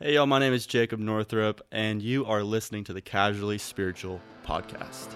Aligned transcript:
Hey, 0.00 0.14
y'all, 0.14 0.26
my 0.26 0.38
name 0.38 0.52
is 0.52 0.64
Jacob 0.64 1.00
Northrop, 1.00 1.60
and 1.72 2.00
you 2.00 2.24
are 2.24 2.44
listening 2.44 2.84
to 2.84 2.92
the 2.92 3.00
Casually 3.00 3.58
Spiritual 3.58 4.20
Podcast. 4.46 5.08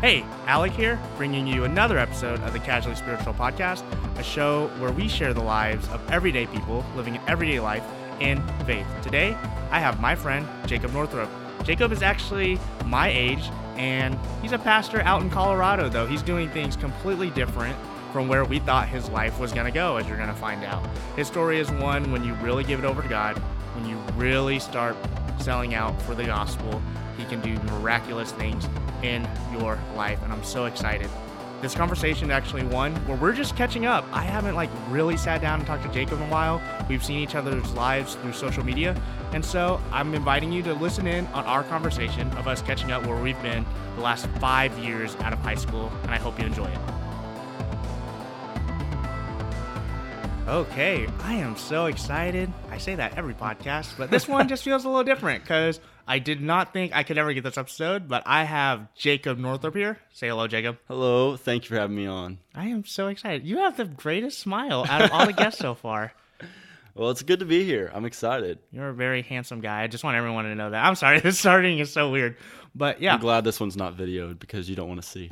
Hey, 0.00 0.24
Alec 0.46 0.72
here, 0.72 0.98
bringing 1.18 1.46
you 1.46 1.64
another 1.64 1.98
episode 1.98 2.40
of 2.44 2.54
the 2.54 2.58
Casually 2.60 2.96
Spiritual 2.96 3.34
Podcast, 3.34 3.84
a 4.18 4.22
show 4.22 4.68
where 4.78 4.90
we 4.90 5.06
share 5.06 5.34
the 5.34 5.42
lives 5.42 5.86
of 5.90 6.00
everyday 6.10 6.46
people 6.46 6.82
living 6.96 7.16
an 7.16 7.22
everyday 7.28 7.60
life 7.60 7.84
in 8.20 8.42
faith. 8.64 8.86
Today, 9.02 9.36
I 9.70 9.80
have 9.80 10.00
my 10.00 10.14
friend 10.14 10.48
Jacob 10.64 10.94
Northrop. 10.94 11.28
Jacob 11.62 11.92
is 11.92 12.00
actually 12.00 12.58
my 12.86 13.08
age, 13.08 13.50
and 13.76 14.18
he's 14.42 14.52
a 14.52 14.58
pastor 14.58 15.00
out 15.02 15.22
in 15.22 15.30
Colorado, 15.30 15.88
though. 15.88 16.06
He's 16.06 16.22
doing 16.22 16.48
things 16.50 16.76
completely 16.76 17.30
different 17.30 17.76
from 18.12 18.28
where 18.28 18.44
we 18.44 18.58
thought 18.58 18.88
his 18.88 19.08
life 19.10 19.38
was 19.38 19.52
going 19.52 19.66
to 19.66 19.72
go, 19.72 19.96
as 19.96 20.06
you're 20.06 20.16
going 20.16 20.28
to 20.28 20.34
find 20.34 20.64
out. 20.64 20.86
His 21.16 21.26
story 21.26 21.58
is 21.58 21.70
one 21.70 22.10
when 22.12 22.24
you 22.24 22.34
really 22.34 22.64
give 22.64 22.78
it 22.78 22.86
over 22.86 23.02
to 23.02 23.08
God, 23.08 23.36
when 23.74 23.86
you 23.86 23.96
really 24.14 24.58
start 24.58 24.96
selling 25.38 25.74
out 25.74 26.00
for 26.02 26.14
the 26.14 26.24
gospel, 26.24 26.80
he 27.16 27.24
can 27.24 27.40
do 27.40 27.54
miraculous 27.72 28.32
things 28.32 28.68
in 29.02 29.28
your 29.52 29.78
life, 29.94 30.22
and 30.22 30.32
I'm 30.32 30.44
so 30.44 30.64
excited. 30.66 31.10
This 31.62 31.74
conversation 31.74 32.30
is 32.30 32.34
actually 32.34 32.64
one 32.64 32.94
where 33.06 33.16
we're 33.16 33.32
just 33.32 33.56
catching 33.56 33.86
up. 33.86 34.04
I 34.12 34.20
haven't 34.20 34.54
like 34.54 34.68
really 34.88 35.16
sat 35.16 35.40
down 35.40 35.60
and 35.60 35.66
talked 35.66 35.84
to 35.84 35.90
Jacob 35.90 36.20
in 36.20 36.26
a 36.28 36.30
while. 36.30 36.60
We've 36.86 37.02
seen 37.02 37.18
each 37.18 37.34
other's 37.34 37.72
lives 37.72 38.14
through 38.16 38.34
social 38.34 38.62
media, 38.62 39.00
and 39.32 39.42
so 39.42 39.80
I'm 39.90 40.14
inviting 40.14 40.52
you 40.52 40.62
to 40.64 40.74
listen 40.74 41.06
in 41.06 41.26
on 41.28 41.44
our 41.46 41.64
conversation 41.64 42.28
of 42.32 42.46
us 42.46 42.60
catching 42.60 42.92
up 42.92 43.06
where 43.06 43.16
we've 43.16 43.40
been 43.40 43.64
the 43.94 44.02
last 44.02 44.26
five 44.38 44.78
years 44.78 45.16
out 45.16 45.32
of 45.32 45.38
high 45.38 45.54
school, 45.54 45.90
and 46.02 46.10
I 46.10 46.18
hope 46.18 46.38
you 46.38 46.44
enjoy 46.44 46.66
it. 46.66 46.78
Okay, 50.46 51.08
I 51.22 51.34
am 51.34 51.56
so 51.56 51.86
excited. 51.86 52.52
I 52.70 52.78
say 52.78 52.94
that 52.96 53.16
every 53.16 53.34
podcast, 53.34 53.94
but 53.96 54.10
this 54.10 54.28
one 54.28 54.46
just 54.46 54.62
feels 54.62 54.84
a 54.84 54.88
little 54.88 55.04
different 55.04 55.42
because 55.42 55.80
I 56.06 56.20
did 56.20 56.40
not 56.40 56.72
think 56.72 56.94
I 56.94 57.02
could 57.02 57.18
ever 57.18 57.32
get 57.32 57.42
this 57.42 57.58
episode, 57.58 58.06
but 58.06 58.22
I 58.26 58.44
have 58.44 58.94
Jacob 58.94 59.38
Northrop 59.38 59.74
here. 59.74 59.98
Say 60.12 60.28
hello, 60.28 60.46
Jacob. 60.46 60.78
Hello, 60.86 61.36
thank 61.36 61.64
you 61.64 61.68
for 61.68 61.80
having 61.80 61.96
me 61.96 62.06
on. 62.06 62.38
I 62.54 62.68
am 62.68 62.84
so 62.84 63.08
excited. 63.08 63.44
You 63.44 63.58
have 63.58 63.76
the 63.76 63.86
greatest 63.86 64.38
smile 64.38 64.86
out 64.88 65.02
of 65.02 65.10
all 65.12 65.26
the 65.26 65.32
guests 65.32 65.60
so 65.60 65.74
far. 65.74 66.12
Well, 66.96 67.10
it's 67.10 67.20
good 67.20 67.40
to 67.40 67.44
be 67.44 67.62
here. 67.62 67.90
I'm 67.92 68.06
excited. 68.06 68.58
You're 68.72 68.88
a 68.88 68.94
very 68.94 69.20
handsome 69.20 69.60
guy. 69.60 69.82
I 69.82 69.86
just 69.86 70.02
want 70.02 70.16
everyone 70.16 70.46
to 70.46 70.54
know 70.54 70.70
that. 70.70 70.82
I'm 70.82 70.94
sorry, 70.94 71.20
this 71.22 71.38
starting 71.38 71.78
is 71.78 71.92
so 71.92 72.10
weird. 72.10 72.38
But 72.74 73.02
yeah, 73.02 73.12
I'm 73.12 73.20
glad 73.20 73.44
this 73.44 73.60
one's 73.60 73.76
not 73.76 73.98
videoed 73.98 74.38
because 74.38 74.68
you 74.70 74.76
don't 74.76 74.88
want 74.88 75.02
to 75.02 75.06
see. 75.06 75.28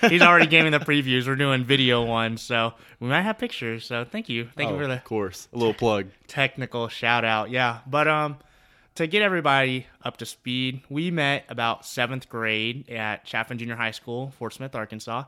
he's 0.08 0.22
already 0.22 0.46
me 0.62 0.70
the 0.70 0.78
previews. 0.78 1.26
We're 1.26 1.34
doing 1.34 1.64
video 1.64 2.04
ones, 2.04 2.42
so 2.42 2.74
we 3.00 3.08
might 3.08 3.22
have 3.22 3.38
pictures. 3.38 3.86
So 3.86 4.04
thank 4.04 4.28
you, 4.28 4.48
thank 4.56 4.70
oh, 4.70 4.74
you 4.74 4.80
for 4.80 4.86
the 4.86 4.94
Of 4.94 5.04
course, 5.04 5.48
a 5.52 5.58
little 5.58 5.74
plug. 5.74 6.06
technical 6.28 6.86
shout 6.86 7.24
out. 7.24 7.50
Yeah, 7.50 7.80
but 7.88 8.06
um, 8.06 8.38
to 9.00 9.06
get 9.06 9.22
everybody 9.22 9.86
up 10.04 10.18
to 10.18 10.26
speed, 10.26 10.82
we 10.90 11.10
met 11.10 11.46
about 11.48 11.86
seventh 11.86 12.28
grade 12.28 12.90
at 12.90 13.24
Chaffin 13.24 13.56
Junior 13.56 13.74
High 13.76 13.92
School, 13.92 14.34
Fort 14.38 14.52
Smith, 14.52 14.74
Arkansas. 14.74 15.24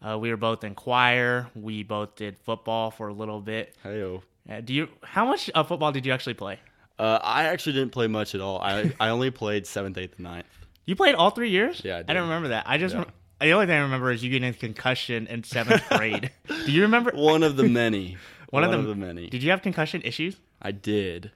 Uh, 0.00 0.16
we 0.16 0.30
were 0.30 0.36
both 0.36 0.62
in 0.62 0.76
choir. 0.76 1.48
We 1.56 1.82
both 1.82 2.14
did 2.14 2.38
football 2.38 2.92
for 2.92 3.08
a 3.08 3.12
little 3.12 3.40
bit. 3.40 3.74
Heyo. 3.84 4.22
Uh, 4.48 4.60
do 4.60 4.72
you? 4.72 4.88
How 5.02 5.24
much 5.26 5.50
uh, 5.56 5.64
football 5.64 5.90
did 5.90 6.06
you 6.06 6.12
actually 6.12 6.34
play? 6.34 6.60
Uh, 7.00 7.18
I 7.20 7.44
actually 7.46 7.72
didn't 7.72 7.90
play 7.90 8.06
much 8.06 8.36
at 8.36 8.40
all. 8.40 8.60
I, 8.60 8.92
I 9.00 9.08
only 9.08 9.32
played 9.32 9.66
seventh, 9.66 9.98
eighth, 9.98 10.14
and 10.18 10.24
ninth. 10.24 10.46
You 10.84 10.94
played 10.94 11.16
all 11.16 11.30
three 11.30 11.50
years? 11.50 11.82
Yeah, 11.84 11.96
I 11.96 11.98
did. 12.02 12.10
I, 12.10 12.14
don't 12.14 12.28
remember 12.28 12.48
that. 12.50 12.68
I 12.68 12.78
just 12.78 12.94
Yeah. 12.94 13.04
the 13.40 13.50
only 13.50 13.66
thing 13.66 13.76
I 13.76 13.80
remember 13.82 14.12
is 14.12 14.22
you 14.22 14.30
getting 14.30 14.50
a 14.50 14.52
concussion 14.52 15.26
in 15.26 15.42
seventh 15.42 15.82
grade. 15.90 16.30
Do 16.46 16.70
you 16.70 16.82
remember? 16.82 17.10
One 17.12 17.42
of 17.42 17.56
the 17.56 17.64
many. 17.64 18.18
One 18.50 18.62
of 18.62 18.70
the- 18.70 18.90
the 18.90 18.94
many. 18.94 19.26
Did 19.28 19.42
you 19.42 19.50
have 19.50 19.62
concussion 19.62 20.02
issues? 20.02 20.36
I 20.62 20.70
did, 20.70 21.32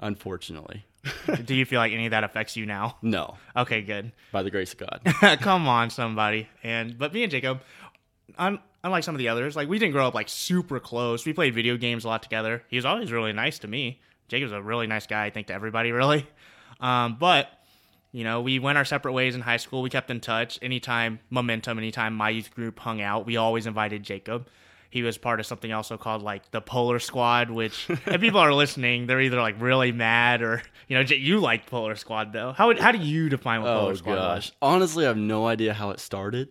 unfortunately. 0.00 0.86
Do 1.44 1.54
you 1.54 1.64
feel 1.64 1.78
like 1.80 1.92
any 1.92 2.06
of 2.06 2.10
that 2.10 2.24
affects 2.24 2.56
you 2.56 2.66
now? 2.66 2.96
no, 3.02 3.36
Okay, 3.56 3.82
good. 3.82 4.12
by 4.32 4.42
the 4.42 4.50
grace 4.50 4.72
of 4.72 4.78
God. 4.78 5.00
Come 5.40 5.68
on, 5.68 5.90
somebody. 5.90 6.48
And 6.62 6.98
but 6.98 7.12
me 7.12 7.22
and 7.22 7.30
Jacob, 7.30 7.60
un, 8.36 8.58
unlike 8.84 9.04
some 9.04 9.14
of 9.14 9.18
the 9.18 9.28
others, 9.28 9.56
like 9.56 9.68
we 9.68 9.78
didn't 9.78 9.92
grow 9.92 10.06
up 10.06 10.14
like 10.14 10.28
super 10.28 10.80
close. 10.80 11.24
We 11.24 11.32
played 11.32 11.54
video 11.54 11.76
games 11.76 12.04
a 12.04 12.08
lot 12.08 12.22
together. 12.22 12.62
He 12.68 12.76
was 12.76 12.84
always 12.84 13.12
really 13.12 13.32
nice 13.32 13.58
to 13.60 13.68
me. 13.68 14.00
Jacob's 14.28 14.52
a 14.52 14.60
really 14.60 14.86
nice 14.86 15.06
guy. 15.06 15.24
I 15.26 15.30
think 15.30 15.46
to 15.46 15.54
everybody 15.54 15.92
really. 15.92 16.26
Um, 16.80 17.16
but 17.18 17.48
you 18.12 18.24
know, 18.24 18.40
we 18.40 18.58
went 18.58 18.78
our 18.78 18.84
separate 18.84 19.12
ways 19.12 19.34
in 19.34 19.42
high 19.42 19.56
school. 19.58 19.82
We 19.82 19.90
kept 19.90 20.10
in 20.10 20.20
touch. 20.20 20.58
Anytime 20.62 21.20
momentum, 21.30 21.78
anytime 21.78 22.14
my 22.14 22.30
youth 22.30 22.54
group 22.54 22.78
hung 22.78 23.00
out, 23.02 23.26
we 23.26 23.36
always 23.36 23.66
invited 23.66 24.02
Jacob. 24.02 24.48
He 24.90 25.02
was 25.02 25.18
part 25.18 25.38
of 25.40 25.46
something 25.46 25.72
also 25.72 25.96
called 25.98 26.22
like 26.22 26.50
the 26.50 26.60
Polar 26.60 26.98
Squad, 26.98 27.50
which 27.50 27.88
if 27.90 28.20
people 28.20 28.40
are 28.40 28.54
listening, 28.54 29.06
they're 29.06 29.20
either 29.20 29.40
like 29.40 29.60
really 29.60 29.92
mad 29.92 30.42
or 30.42 30.62
you 30.88 30.96
know, 30.96 31.02
you 31.02 31.40
like 31.40 31.66
Polar 31.66 31.94
Squad 31.96 32.32
though. 32.32 32.52
How 32.52 32.74
how 32.80 32.92
do 32.92 32.98
you 32.98 33.28
define 33.28 33.62
what 33.62 33.68
Polar 33.68 33.92
Oh 33.92 33.94
Squad 33.94 34.14
was? 34.14 34.18
gosh, 34.46 34.52
honestly, 34.62 35.04
I 35.04 35.08
have 35.08 35.16
no 35.18 35.46
idea 35.46 35.74
how 35.74 35.90
it 35.90 36.00
started. 36.00 36.48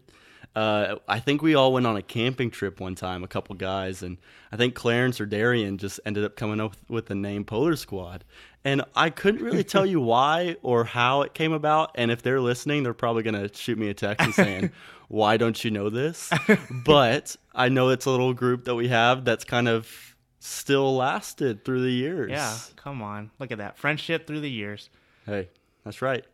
Uh, 0.56 0.96
I 1.08 1.20
think 1.20 1.44
we 1.44 1.54
all 1.54 1.72
went 1.72 1.86
on 1.86 1.98
a 1.98 2.02
camping 2.02 2.50
trip 2.50 2.80
one 2.80 2.96
time, 2.96 3.24
a 3.24 3.28
couple 3.28 3.54
guys, 3.56 4.02
and 4.02 4.18
I 4.52 4.58
think 4.58 4.74
Clarence 4.74 5.22
or 5.22 5.28
Darion 5.28 5.78
just 5.78 6.00
ended 6.04 6.24
up 6.24 6.36
coming 6.36 6.60
up 6.60 6.76
with 6.90 7.06
the 7.06 7.14
name 7.16 7.44
Polar 7.44 7.76
Squad. 7.76 8.24
And 8.66 8.82
I 8.96 9.12
couldn't 9.12 9.44
really 9.44 9.64
tell 9.64 9.86
you 9.86 10.02
why 10.02 10.56
or 10.64 10.84
how 10.84 11.22
it 11.22 11.36
came 11.36 11.54
about. 11.54 11.92
And 11.94 12.10
if 12.10 12.24
they're 12.24 12.42
listening, 12.42 12.82
they're 12.82 12.96
probably 12.96 13.22
gonna 13.22 13.54
shoot 13.54 13.78
me 13.78 13.90
a 13.90 13.94
text 13.94 14.26
and 14.26 14.34
saying, 14.34 14.72
"Why 15.08 15.38
don't 15.38 15.64
you 15.64 15.72
know 15.72 15.90
this?" 15.90 16.32
But 16.86 17.36
I 17.54 17.70
know 17.70 17.90
it's 17.90 18.06
a 18.06 18.12
little 18.12 18.34
group 18.34 18.66
that 18.66 18.76
we 18.76 18.88
have 18.90 19.26
that's 19.26 19.44
kind 19.44 19.68
of 19.68 20.16
still 20.40 20.96
lasted 20.96 21.66
through 21.66 21.82
the 21.82 21.92
years. 21.92 22.32
Yeah, 22.32 22.56
come 22.76 23.02
on. 23.02 23.32
Look 23.40 23.52
at 23.52 23.58
that. 23.58 23.78
Friendship 23.78 24.28
through 24.28 24.42
the 24.42 24.50
years. 24.50 24.90
Hey, 25.26 25.50
that's 25.84 26.02
right. 26.02 26.26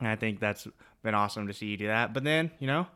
And 0.00 0.08
I 0.08 0.16
think 0.16 0.40
that's 0.40 0.68
been 1.02 1.14
awesome 1.14 1.46
to 1.46 1.54
see 1.54 1.66
you 1.66 1.76
do 1.76 1.86
that. 1.86 2.12
But 2.12 2.24
then, 2.24 2.50
you 2.58 2.66
know, 2.66 2.86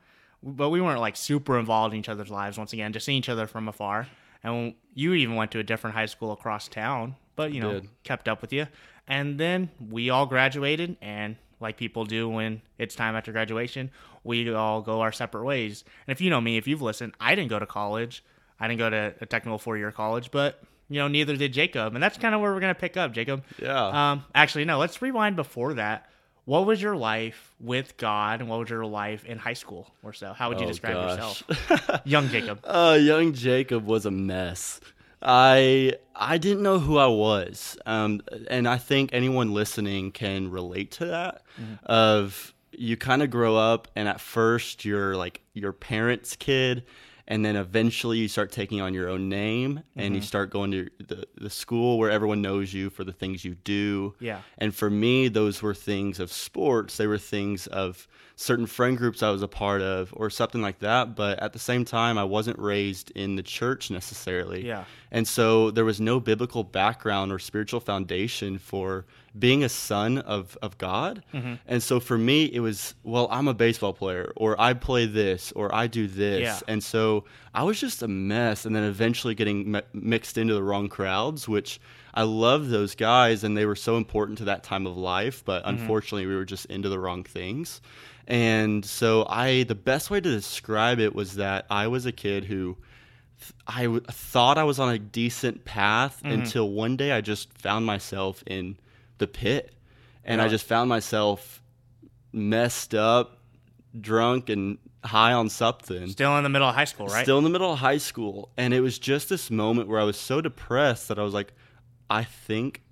but 0.43 0.71
we 0.71 0.81
weren't 0.81 1.01
like 1.01 1.17
super 1.17 1.59
involved 1.59 1.95
in 1.95 2.01
each 2.01 2.09
other's 2.09 2.31
lives 2.31 2.59
once 2.59 2.73
again, 2.73 2.93
just 2.93 3.07
seeing 3.07 3.19
each 3.19 3.29
other 3.29 3.47
from 3.47 3.69
afar. 3.69 4.07
And 4.43 4.75
you 4.95 5.15
even 5.15 5.37
went 5.37 5.51
to 5.53 5.59
a 5.59 5.62
different 5.62 5.97
high 5.97 6.07
school 6.07 6.33
across 6.33 6.69
town, 6.69 7.17
but 7.37 7.53
you 7.53 7.61
know, 7.61 7.81
did. 7.81 7.89
kept 8.05 8.29
up 8.29 8.41
with 8.41 8.53
you. 8.53 8.67
And 9.07 9.39
then 9.39 9.71
we 9.91 10.11
all 10.11 10.27
graduated 10.27 10.97
and 11.01 11.37
like 11.59 11.77
people 11.77 12.05
do 12.05 12.29
when 12.29 12.62
it's 12.79 12.95
time 12.95 13.17
after 13.17 13.33
graduation, 13.33 13.91
we 14.25 14.53
all 14.53 14.82
go 14.82 15.00
our 15.00 15.12
separate 15.12 15.44
ways. 15.44 15.84
And 16.06 16.12
if 16.12 16.20
you 16.20 16.31
know 16.31 16.41
me, 16.41 16.56
if 16.56 16.66
you've 16.66 16.82
listened, 16.82 17.14
I 17.20 17.34
didn't 17.34 17.50
go 17.50 17.58
to 17.58 17.66
college. 17.66 18.22
I 18.58 18.69
didn't 18.69 18.78
go 18.78 18.91
to 18.91 19.14
a 19.20 19.26
technical 19.26 19.58
four 19.58 19.76
year 19.78 19.91
college, 19.92 20.31
but 20.31 20.62
you 20.88 20.98
know, 20.98 21.08
neither 21.08 21.36
did 21.36 21.53
Jacob. 21.53 21.94
And 21.94 22.03
that's 22.03 22.19
kind 22.19 22.34
of 22.34 22.41
where 22.41 22.53
we're 22.53 22.60
gonna 22.60 22.75
pick 22.75 22.97
up, 22.97 23.12
Jacob. 23.12 23.44
Yeah. 23.62 24.10
Um, 24.12 24.25
actually, 24.34 24.64
no. 24.64 24.78
Let's 24.78 25.00
rewind 25.00 25.36
before 25.36 25.75
that. 25.75 26.06
What 26.47 26.66
was 26.66 26.82
your 26.82 26.97
life 26.97 27.54
with 27.60 27.97
God, 27.97 28.41
and 28.41 28.48
what 28.48 28.58
was 28.58 28.70
your 28.70 28.84
life 28.84 29.25
in 29.25 29.38
high 29.38 29.53
school 29.53 29.94
or 30.03 30.12
so? 30.12 30.32
How 30.32 30.48
would 30.48 30.58
you 30.58 30.64
Oh, 30.66 30.69
describe 30.69 30.94
gosh. 30.94 31.42
yourself, 31.48 32.00
young 32.04 32.28
Jacob? 32.28 32.60
Uh, 32.64 32.98
young 33.00 33.34
Jacob 33.34 33.87
was 33.87 34.04
a 34.04 34.10
mess. 34.10 34.81
I 35.22 35.94
I 36.16 36.38
didn't 36.38 36.62
know 36.62 36.78
who 36.78 36.98
I 36.98 37.06
was, 37.06 37.78
um, 37.87 38.22
and 38.48 38.66
I 38.66 38.78
think 38.78 39.10
anyone 39.12 39.52
listening 39.52 40.12
can 40.12 40.50
relate 40.50 40.91
to 40.92 41.06
that. 41.06 41.42
Of 41.84 42.52
you 42.72 42.97
kind 42.97 43.22
of 43.22 43.31
grow 43.31 43.56
up, 43.56 43.88
and 43.97 44.08
at 44.08 44.20
first 44.20 44.84
you're 44.84 45.16
like 45.16 45.42
your 45.54 45.72
parents' 45.72 46.36
kid, 46.36 46.84
and 47.28 47.44
then 47.44 47.56
eventually 47.56 48.19
you 48.19 48.28
start 48.28 48.50
taking 48.50 48.81
on 48.81 48.94
your 48.94 49.08
own 49.08 49.28
name, 49.28 49.82
and 49.97 50.14
you 50.14 50.20
mm-hmm. 50.20 50.26
start 50.26 50.50
going 50.50 50.70
to 50.72 50.91
the 51.06 51.26
the 51.36 51.50
school 51.50 51.98
where 51.98 52.10
everyone 52.10 52.42
knows 52.42 52.72
you 52.72 52.91
for 52.91 53.04
the 53.04 53.12
things 53.12 53.44
you 53.44 53.54
do. 53.54 54.14
Yeah. 54.20 54.41
And 54.58 54.75
for 54.75 54.91
me, 54.91 55.28
those 55.28 55.62
were 55.62 55.75
things 55.75 56.20
of 56.20 56.32
sports. 56.32 56.97
They 56.97 57.06
were 57.06 57.19
things 57.19 57.67
of 57.69 58.08
certain 58.40 58.64
friend 58.64 58.96
groups 58.96 59.23
I 59.23 59.31
was 59.31 59.43
a 59.43 59.49
part 59.49 59.82
of 59.82 60.14
or 60.16 60.31
something 60.31 60.62
like 60.62 60.78
that. 60.78 61.14
But 61.14 61.38
at 61.40 61.52
the 61.52 61.58
same 61.58 61.84
time, 61.84 62.16
I 62.16 62.25
wasn't 62.25 62.58
raised 62.58 63.11
in 63.11 63.37
the 63.37 63.43
church 63.43 63.90
necessarily. 63.90 64.66
Yeah. 64.66 64.84
And 65.11 65.28
so 65.28 65.70
there 65.70 65.84
was 65.84 66.00
no 66.00 66.20
biblical 66.20 66.64
background 66.64 67.32
or 67.32 67.38
spiritual 67.38 67.81
foundation 67.81 68.58
for 68.58 69.05
being 69.38 69.62
a 69.62 69.69
son 69.69 70.19
of, 70.19 70.59
of 70.61 70.77
God. 70.79 71.23
Mm-hmm. 71.32 71.55
And 71.67 71.82
so 71.82 72.00
for 72.00 72.19
me, 72.19 72.44
it 72.47 72.61
was, 72.61 72.94
well, 73.05 73.29
I'm 73.31 73.47
a 73.49 73.55
baseball 73.55 73.93
player 73.93 74.32
or 74.37 74.61
I 74.61 74.75
play 74.75 75.06
this 75.06 75.53
or 75.53 75.73
I 75.75 75.87
do 75.87 76.06
this. 76.09 76.41
Yeah. 76.43 76.59
And 76.67 76.82
so 76.82 77.25
I 77.55 77.62
was 77.62 77.79
just 77.79 78.03
a 78.03 78.09
mess 78.09 78.67
and 78.67 78.75
then 78.75 78.82
eventually 78.85 79.35
getting 79.37 79.71
mi- 79.73 79.82
mixed 79.93 80.37
into 80.37 80.55
the 80.55 80.62
wrong 80.62 80.88
crowds, 80.88 81.49
which 81.49 81.81
I 82.12 82.25
love 82.25 82.71
those 82.71 82.97
guys 82.97 83.44
and 83.44 83.56
they 83.56 83.67
were 83.67 83.77
so 83.77 83.97
important 83.97 84.38
to 84.38 84.44
that 84.47 84.65
time 84.65 84.85
of 84.87 84.97
life, 84.97 85.44
but 85.44 85.62
Mm-hmm. 85.65 85.81
unfortunately 85.81 86.26
we 86.26 86.35
were 86.35 86.44
just 86.44 86.67
into 86.67 86.88
the 86.88 86.99
wrong 86.99 87.23
things. 87.23 87.81
And 88.26 88.85
so 88.85 89.26
I 89.29 89.62
the 89.65 89.75
best 89.76 90.11
way 90.11 90.21
to 90.21 90.31
describe 90.31 90.99
it 90.99 91.15
was 91.15 91.37
that 91.37 91.67
I 91.71 91.87
was 91.87 92.05
a 92.06 92.12
kid 92.12 92.44
who 92.44 92.76
I 93.67 93.85
w- 93.85 94.00
thought 94.11 94.59
I 94.59 94.65
was 94.65 94.79
on 94.79 94.93
a 94.93 94.99
decent 94.99 95.65
path 95.65 96.21
Mm-hmm. 96.23 96.41
until 96.41 96.69
one 96.69 96.97
day 96.97 97.12
I 97.12 97.21
just 97.21 97.53
found 97.59 97.87
myself 97.87 98.43
in 98.47 98.76
the 99.20 99.28
pit. 99.28 99.72
And 100.25 100.43
I 100.43 100.49
just 100.49 100.67
found 100.67 100.88
myself 100.88 101.62
messed 102.32 102.94
up, 102.94 103.38
drunk 103.99 104.49
and 104.49 104.78
high 105.05 105.32
on 105.32 105.49
something. 105.49 106.08
Still 106.08 106.37
in 106.37 106.44
the 106.44 106.49
middle 106.49 106.69
of 106.69 106.75
high 106.75 106.84
school, 106.84 107.06
right? 107.06 107.22
Still 107.22 107.38
in 107.38 107.44
the 107.44 107.50
middle 107.50 107.72
of 107.72 107.78
high 107.78 107.99
school. 107.99 108.50
And 108.56 108.75
it 108.75 108.81
was 108.81 108.99
just 108.99 109.28
this 109.28 109.50
moment 109.50 109.88
where 109.88 110.00
I 110.00 110.05
was 110.05 110.19
so 110.19 110.40
depressed 110.40 111.08
that 111.08 111.19
I 111.19 111.22
was 111.22 111.34
like, 111.34 111.52
I 112.08 112.25
think 112.25 112.82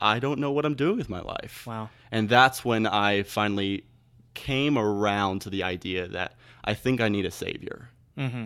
I 0.00 0.18
don't 0.18 0.40
know 0.40 0.52
what 0.52 0.64
I'm 0.64 0.74
doing 0.74 0.96
with 0.96 1.08
my 1.08 1.20
life. 1.20 1.66
Wow. 1.66 1.90
And 2.10 2.28
that's 2.28 2.64
when 2.64 2.86
I 2.86 3.22
finally 3.24 3.84
came 4.34 4.78
around 4.78 5.42
to 5.42 5.50
the 5.50 5.62
idea 5.62 6.08
that 6.08 6.36
I 6.64 6.74
think 6.74 7.00
I 7.00 7.08
need 7.08 7.26
a 7.26 7.30
savior. 7.30 7.90
Mm-hmm. 8.16 8.44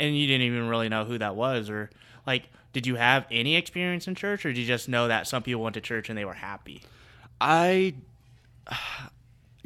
And 0.00 0.16
you 0.16 0.26
didn't 0.26 0.46
even 0.46 0.68
really 0.68 0.88
know 0.88 1.04
who 1.04 1.18
that 1.18 1.36
was, 1.36 1.70
or 1.70 1.90
like, 2.26 2.44
did 2.72 2.86
you 2.86 2.96
have 2.96 3.26
any 3.30 3.56
experience 3.56 4.08
in 4.08 4.14
church, 4.14 4.44
or 4.44 4.48
did 4.48 4.58
you 4.58 4.66
just 4.66 4.88
know 4.88 5.08
that 5.08 5.26
some 5.26 5.42
people 5.42 5.62
went 5.62 5.74
to 5.74 5.80
church 5.80 6.08
and 6.08 6.18
they 6.18 6.24
were 6.24 6.34
happy? 6.34 6.82
I, 7.40 7.94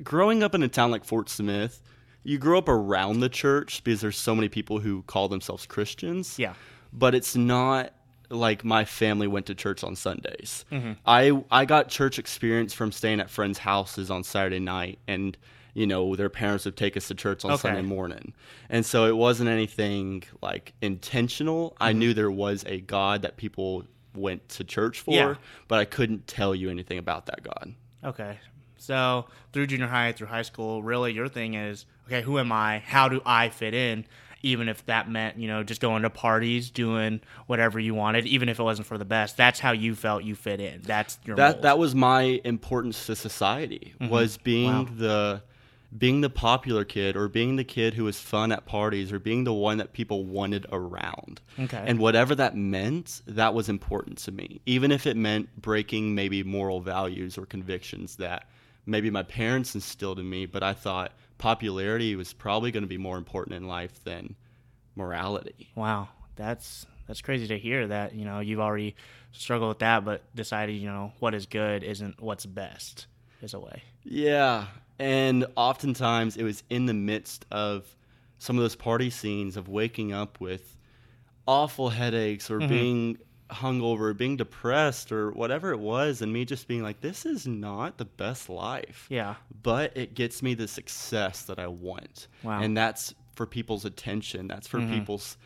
growing 0.03 0.43
up 0.43 0.55
in 0.55 0.63
a 0.63 0.69
town 0.69 0.91
like 0.91 1.05
Fort 1.05 1.29
Smith, 1.29 1.81
you 2.25 2.39
grow 2.39 2.59
up 2.59 2.69
around 2.69 3.21
the 3.21 3.29
church 3.29 3.85
because 3.85 4.01
there's 4.01 4.17
so 4.17 4.35
many 4.35 4.49
people 4.49 4.81
who 4.81 5.03
call 5.03 5.29
themselves 5.29 5.67
Christians. 5.67 6.39
Yeah. 6.39 6.55
But 6.93 7.15
it's 7.15 7.37
not 7.37 7.93
like 8.31 8.65
my 8.65 8.85
family 8.85 9.27
went 9.27 9.47
to 9.47 9.55
church 9.55 9.85
on 9.85 9.95
Sundays. 9.95 10.65
Mm-hmm. 10.73 10.93
I 11.05 11.45
I 11.51 11.65
got 11.67 11.89
church 11.89 12.19
experience 12.19 12.73
from 12.73 12.93
staying 12.93 13.21
at 13.21 13.31
friends' 13.31 13.59
houses 13.59 14.11
on 14.11 14.25
Saturday 14.25 14.59
night 14.59 14.99
and 15.07 15.37
you 15.75 15.87
know 15.87 16.15
their 16.17 16.29
parents 16.31 16.65
would 16.65 16.77
take 16.77 16.97
us 16.97 17.09
to 17.09 17.15
church 17.15 17.45
on 17.45 17.51
Okay. 17.53 17.61
Sunday 17.63 17.83
morning. 17.83 18.33
And 18.71 18.87
so 18.87 19.07
it 19.07 19.17
wasn't 19.17 19.49
anything 19.51 20.23
like 20.41 20.73
intentional. 20.81 21.77
I 21.81 21.91
Mm-hmm. 21.91 21.99
knew 21.99 22.15
there 22.15 22.31
was 22.31 22.65
a 22.67 22.81
God 22.81 23.23
that 23.23 23.37
people 23.37 23.85
went 24.15 24.49
to 24.51 24.65
church 24.65 25.01
for, 25.01 25.13
Yeah. 25.15 25.35
but 25.69 25.81
I 25.81 25.85
couldn't 25.85 26.27
tell 26.29 26.55
you 26.55 26.71
anything 26.71 26.99
about 26.99 27.27
that 27.27 27.43
God. 27.43 27.75
Okay. 28.05 28.39
So 28.77 29.27
through 29.53 29.67
junior 29.67 29.87
high, 29.89 30.13
through 30.13 30.29
high 30.29 30.43
school, 30.43 30.83
really 30.83 31.13
your 31.13 31.29
thing 31.29 31.55
is 31.55 31.87
okay, 32.07 32.23
who 32.23 32.39
am 32.39 32.53
I? 32.53 32.81
How 32.81 33.09
do 33.09 33.21
I 33.27 33.49
fit 33.49 33.75
in? 33.75 34.05
Even 34.43 34.69
if 34.69 34.85
that 34.85 35.09
meant, 35.11 35.39
you 35.39 35.49
know, 35.49 35.63
just 35.63 35.81
going 35.81 36.03
to 36.03 36.11
parties, 36.11 36.69
doing 36.71 37.21
whatever 37.47 37.81
you 37.81 37.95
wanted, 37.95 38.27
even 38.27 38.51
if 38.51 38.61
it 38.61 38.63
wasn't 38.63 38.87
for 38.87 38.99
the 38.99 39.05
best. 39.07 39.39
That's 39.39 39.59
how 39.59 39.73
you 39.73 39.95
felt 39.95 40.23
you 40.23 40.35
fit 40.35 40.61
in. 40.61 40.83
That's 40.83 41.19
your 41.25 41.35
that 41.37 41.53
mold. 41.53 41.63
that 41.63 41.79
was 41.79 41.95
my 41.95 42.43
importance 42.45 43.07
to 43.07 43.17
society 43.17 43.95
was 44.03 44.37
being 44.37 44.71
Mm-hmm. 44.71 44.93
Wow. 44.93 44.99
the 44.99 45.43
being 45.97 46.21
the 46.21 46.31
popular 46.31 46.85
kid 46.85 47.17
or 47.17 47.29
being 47.29 47.57
the 47.57 47.65
kid 47.65 47.95
who 47.95 48.05
was 48.05 48.19
fun 48.19 48.51
at 48.51 48.67
parties 48.67 49.13
or 49.13 49.19
being 49.19 49.45
the 49.45 49.53
one 49.53 49.79
that 49.79 49.93
people 49.93 50.25
wanted 50.25 50.67
around. 50.73 51.41
Okay. 51.59 51.83
and 51.87 51.99
whatever 51.99 52.35
that 52.35 52.57
meant 52.57 53.23
that 53.27 53.55
was 53.55 53.69
important 53.69 54.19
to 54.19 54.33
me. 54.33 54.61
Even 54.67 54.91
if 54.91 55.07
it 55.07 55.17
meant 55.17 55.61
breaking 55.61 56.15
maybe 56.15 56.43
moral 56.43 56.81
values 56.81 57.39
or 57.39 57.47
convictions 57.47 58.17
that 58.17 58.49
maybe 58.87 59.11
my 59.11 59.23
parents 59.23 59.75
instilled 59.75 60.19
in 60.19 60.29
me 60.29 60.45
but 60.45 60.63
i 60.63 60.75
thought 60.75 61.13
popularity 61.39 62.17
was 62.17 62.33
probably 62.33 62.71
going 62.71 62.83
to 62.83 62.89
be 62.89 62.99
more 62.99 63.19
important 63.19 63.57
in 63.57 63.67
life 63.67 64.03
than 64.05 64.35
morality. 64.97 65.71
Wow, 65.75 66.09
that's 66.37 66.87
that's 67.07 67.21
crazy 67.21 67.47
to 67.49 67.59
hear 67.59 67.87
that 67.89 68.15
you 68.15 68.25
know 68.25 68.41
you've 68.41 68.61
already 68.61 68.95
struggled 69.33 69.69
with 69.69 69.79
that, 69.81 70.05
but 70.05 70.23
decided 70.35 70.73
you 70.73 70.89
know 70.89 71.13
what 71.19 71.35
is 71.35 71.47
good 71.47 71.83
isn't 71.83 72.21
what's 72.21 72.47
best 72.47 73.07
is 73.43 73.55
a 73.55 73.61
way. 73.61 73.83
Yeah, 74.05 74.67
and 74.99 75.47
oftentimes 75.57 76.37
it 76.37 76.45
was 76.45 76.63
in 76.71 76.87
the 76.87 76.95
midst 76.95 77.47
of 77.51 77.97
some 78.39 78.57
of 78.57 78.63
those 78.63 78.77
party 78.77 79.11
scenes 79.11 79.57
of 79.57 79.69
waking 79.69 80.13
up 80.13 80.41
with 80.41 80.77
awful 81.47 81.91
headaches 81.91 82.51
or 82.51 82.59
being 82.59 83.19
hungover, 83.51 84.17
being 84.17 84.37
depressed 84.37 85.13
or 85.13 85.31
whatever 85.33 85.73
it 85.73 85.79
was, 85.79 86.23
and 86.23 86.33
me 86.33 86.45
just 86.45 86.67
being 86.69 86.83
like, 86.83 87.01
"This 87.01 87.27
is 87.27 87.47
not 87.47 87.99
the 87.99 88.05
best 88.05 88.49
life." 88.49 89.07
Yeah, 89.09 89.35
but 89.63 89.97
it 89.97 90.15
gets 90.15 90.43
me 90.43 90.55
the 90.55 90.69
success 90.69 91.43
that 91.43 91.59
I 91.59 91.67
want. 91.67 92.29
Wow. 92.43 92.61
And 92.61 92.77
that's 92.77 93.15
for 93.35 93.47
people's 93.47 93.85
attention. 93.85 94.49
That's 94.49 94.67
for 94.67 94.81
people's 94.81 95.37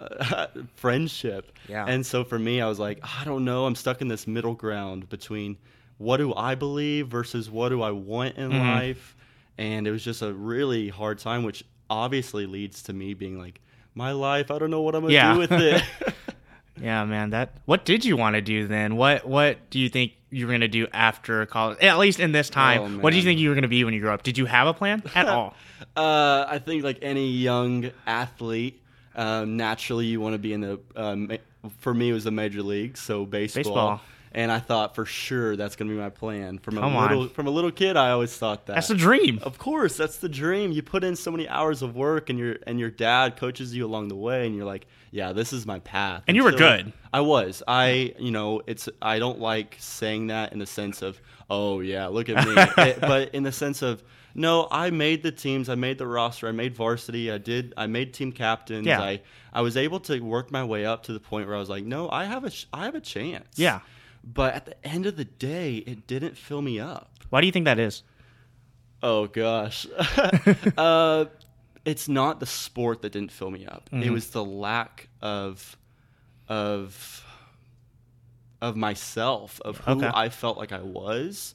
uh, 0.00 0.46
friendship. 0.74 1.52
Yeah. 1.68 1.84
And 1.86 2.04
so 2.04 2.24
for 2.24 2.38
me, 2.38 2.60
I 2.60 2.68
was 2.68 2.78
like, 2.78 3.00
I 3.02 3.24
don't 3.24 3.44
know. 3.44 3.66
I'm 3.66 3.74
stuck 3.74 4.00
in 4.00 4.08
this 4.08 4.26
middle 4.26 4.54
ground 4.54 5.08
between 5.08 5.56
what 5.98 6.18
do 6.18 6.34
I 6.34 6.54
believe 6.54 7.08
versus 7.08 7.50
what 7.50 7.70
do 7.70 7.82
I 7.82 7.90
want 7.90 8.36
in 8.36 8.50
life. 8.58 9.16
And 9.58 9.86
it 9.86 9.90
was 9.90 10.04
just 10.04 10.20
a 10.22 10.32
really 10.32 10.88
hard 10.88 11.18
time, 11.18 11.42
which 11.42 11.64
obviously 11.88 12.44
leads 12.46 12.82
to 12.84 12.92
me 12.92 13.14
being 13.14 13.38
like, 13.38 13.60
my 13.94 14.12
life, 14.12 14.50
I 14.50 14.58
don't 14.58 14.70
know 14.70 14.82
what 14.82 14.94
I'm 14.94 15.00
going 15.02 15.10
to 15.10 15.14
Yeah. 15.14 15.32
do 15.32 15.38
with 15.38 15.52
it. 15.52 15.82
yeah, 16.80 17.04
man. 17.06 17.30
That 17.30 17.52
what 17.64 17.84
did 17.86 18.04
you 18.04 18.16
want 18.16 18.34
to 18.36 18.42
do 18.42 18.66
then? 18.66 18.96
What 18.96 19.26
what 19.26 19.70
do 19.70 19.78
you 19.78 19.88
think 19.88 20.12
you 20.28 20.46
were 20.46 20.52
gonna 20.52 20.68
do 20.68 20.86
after 20.92 21.46
college? 21.46 21.78
At 21.80 21.96
least 21.98 22.20
in 22.20 22.32
this 22.32 22.50
time, 22.50 22.80
Oh, 22.82 22.98
what 23.00 23.10
do 23.12 23.16
you 23.16 23.22
think 23.22 23.40
you 23.40 23.48
were 23.48 23.54
gonna 23.54 23.68
be 23.68 23.82
when 23.84 23.94
you 23.94 24.00
grew 24.00 24.10
up? 24.10 24.22
Did 24.22 24.36
you 24.36 24.44
have 24.44 24.66
a 24.66 24.74
plan 24.74 25.02
at 25.14 25.26
all? 25.28 25.54
Uh, 25.96 26.44
I 26.46 26.58
think 26.58 26.84
like 26.84 26.98
any 27.00 27.28
young 27.30 27.90
athlete, 28.06 28.82
um, 29.14 29.56
naturally 29.56 30.04
you 30.04 30.20
want 30.20 30.34
to 30.34 30.38
be 30.38 30.52
in 30.52 30.60
the. 30.60 30.80
Um, 30.94 31.32
for 31.78 31.94
me, 31.94 32.10
it 32.10 32.12
was 32.12 32.24
the 32.24 32.30
major 32.30 32.62
league, 32.62 32.98
so 32.98 33.24
baseball. 33.24 33.62
Baseball. 33.62 34.00
And 34.36 34.52
I 34.52 34.58
thought 34.60 34.94
for 34.94 35.06
sure 35.06 35.56
that's 35.56 35.74
going 35.76 35.88
to 35.88 35.94
be 35.94 35.98
my 36.00 36.10
plan. 36.10 36.58
From 36.58 36.74
Come 36.76 36.94
a 36.94 36.96
on. 36.98 37.08
little 37.08 37.28
from 37.28 37.46
a 37.46 37.50
little 37.50 37.70
kid, 37.72 37.96
I 37.96 38.10
always 38.10 38.36
thought 38.36 38.66
that. 38.66 38.74
That's 38.74 38.88
the 38.88 38.94
dream. 38.94 39.40
Of 39.42 39.58
course, 39.58 39.96
that's 39.96 40.18
the 40.18 40.28
dream. 40.28 40.72
You 40.72 40.82
put 40.82 41.02
in 41.04 41.16
so 41.16 41.30
many 41.30 41.48
hours 41.48 41.80
of 41.80 41.96
work, 41.96 42.28
and 42.28 42.38
your 42.38 42.56
and 42.66 42.78
your 42.78 42.90
dad 42.90 43.36
coaches 43.38 43.74
you 43.74 43.86
along 43.86 44.08
the 44.08 44.14
way, 44.14 44.46
and 44.46 44.54
you're 44.54 44.66
like, 44.66 44.86
"Yeah, 45.10 45.32
this 45.32 45.54
is 45.54 45.64
my 45.64 45.78
path." 45.80 46.22
And 46.28 46.36
you 46.36 46.44
were 46.44 46.50
Until- 46.50 46.68
good. 46.84 46.92
I 47.14 47.20
was. 47.22 47.62
I, 47.66 48.14
you 48.18 48.30
know, 48.30 48.60
it's. 48.66 48.90
I 49.00 49.18
don't 49.18 49.40
like 49.40 49.74
saying 49.80 50.26
that 50.26 50.52
in 50.52 50.58
the 50.58 50.66
sense 50.66 51.00
of, 51.00 51.18
"Oh 51.48 51.80
yeah, 51.80 52.06
look 52.08 52.28
at 52.28 52.46
me," 52.46 52.52
It- 52.90 53.00
but 53.00 53.34
in 53.34 53.42
the 53.42 53.52
sense 53.52 53.80
of, 53.80 54.04
no, 54.34 54.68
I 54.70 54.90
made 54.90 55.22
the 55.22 55.32
teams. 55.32 55.70
I 55.70 55.76
made 55.76 55.96
the 55.96 56.06
roster. 56.06 56.46
I 56.46 56.52
made 56.52 56.76
varsity. 56.76 57.32
I 57.32 57.38
did. 57.38 57.72
I 57.78 57.86
made 57.86 58.12
team 58.12 58.32
captains. 58.32 58.86
Yeah. 58.86 59.00
I 59.00 59.22
I 59.54 59.62
was 59.62 59.78
able 59.78 60.00
to 60.00 60.20
work 60.20 60.52
my 60.52 60.62
way 60.62 60.84
up 60.84 61.04
to 61.04 61.14
the 61.14 61.20
point 61.20 61.46
where 61.46 61.56
I 61.56 61.58
was 61.58 61.70
like, 61.70 61.84
no, 61.86 62.10
I 62.10 62.24
have 62.26 62.44
a 62.44 62.50
sh- 62.50 62.66
I 62.70 62.84
have 62.84 62.94
a 62.94 63.00
chance. 63.00 63.46
Yeah. 63.58 63.80
But 64.26 64.54
at 64.54 64.66
the 64.66 64.86
end 64.86 65.06
of 65.06 65.16
the 65.16 65.24
day, 65.24 65.76
it 65.76 66.06
didn't 66.06 66.36
fill 66.36 66.60
me 66.60 66.80
up. 66.80 67.10
Why 67.30 67.40
do 67.40 67.46
you 67.46 67.52
think 67.52 67.64
that 67.64 67.78
is? 67.78 68.02
Oh 69.02 69.26
gosh. 69.28 69.86
uh, 70.76 71.26
it's 71.84 72.08
not 72.08 72.40
the 72.40 72.46
sport 72.46 73.02
that 73.02 73.12
didn't 73.12 73.30
fill 73.30 73.50
me 73.50 73.64
up. 73.66 73.88
Mm-hmm. 73.92 74.02
It 74.02 74.10
was 74.10 74.30
the 74.30 74.44
lack 74.44 75.08
of 75.22 75.76
of 76.48 77.24
of 78.60 78.76
myself, 78.76 79.60
of 79.64 79.78
who 79.78 79.92
Okay. 79.92 80.10
I 80.12 80.28
felt 80.28 80.58
like 80.58 80.72
I 80.72 80.80
was 80.80 81.54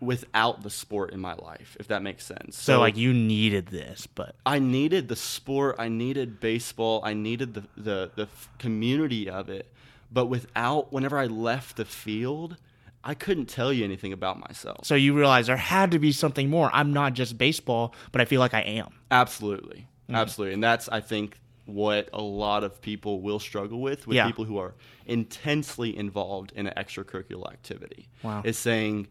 without 0.00 0.62
the 0.62 0.70
sport 0.70 1.12
in 1.12 1.20
my 1.20 1.34
life, 1.34 1.76
if 1.78 1.88
that 1.88 2.02
makes 2.02 2.24
sense. 2.24 2.56
So, 2.56 2.80
like 2.80 2.96
you 2.96 3.12
needed 3.12 3.66
this, 3.66 4.06
but 4.06 4.34
I 4.46 4.58
needed 4.58 5.08
the 5.08 5.16
sport, 5.16 5.76
I 5.78 5.88
needed 5.88 6.40
baseball, 6.40 7.02
I 7.04 7.14
needed 7.14 7.54
the 7.54 7.64
the, 7.76 8.10
the 8.14 8.28
community 8.58 9.28
of 9.28 9.48
it, 9.48 9.70
but 10.12 10.26
without 10.26 10.92
whenever 10.92 11.18
I 11.18 11.26
left 11.26 11.76
the 11.76 11.84
field, 11.84 12.56
I 13.04 13.14
couldn't 13.14 13.46
tell 13.46 13.72
you 13.72 13.84
anything 13.84 14.12
about 14.12 14.38
myself. 14.38 14.84
so 14.84 14.94
you 14.94 15.12
realize 15.14 15.46
there 15.48 15.56
had 15.56 15.90
to 15.92 15.98
be 15.98 16.12
something 16.12 16.48
more. 16.50 16.70
I'm 16.72 16.92
not 16.92 17.14
just 17.14 17.36
baseball, 17.38 17.94
but 18.12 18.20
I 18.20 18.24
feel 18.26 18.40
like 18.40 18.54
I 18.54 18.60
am. 18.60 18.92
Absolutely. 19.10 19.88
Mm-hmm. 20.04 20.14
Absolutely. 20.16 20.54
And 20.54 20.62
that's 20.62 20.88
I 20.88 21.00
think 21.00 21.38
what 21.64 22.08
a 22.12 22.20
lot 22.22 22.64
of 22.64 22.80
people 22.82 23.20
will 23.20 23.38
struggle 23.38 23.80
with 23.80 24.06
with 24.06 24.16
Yeah. 24.16 24.26
people 24.26 24.44
who 24.44 24.58
are 24.58 24.74
intensely 25.06 25.96
involved 25.96 26.52
in 26.56 26.66
an 26.66 26.74
extracurricular 26.76 27.50
activity. 27.52 28.08
Wow. 28.22 28.42
Is 28.44 28.58
saying 28.58 29.08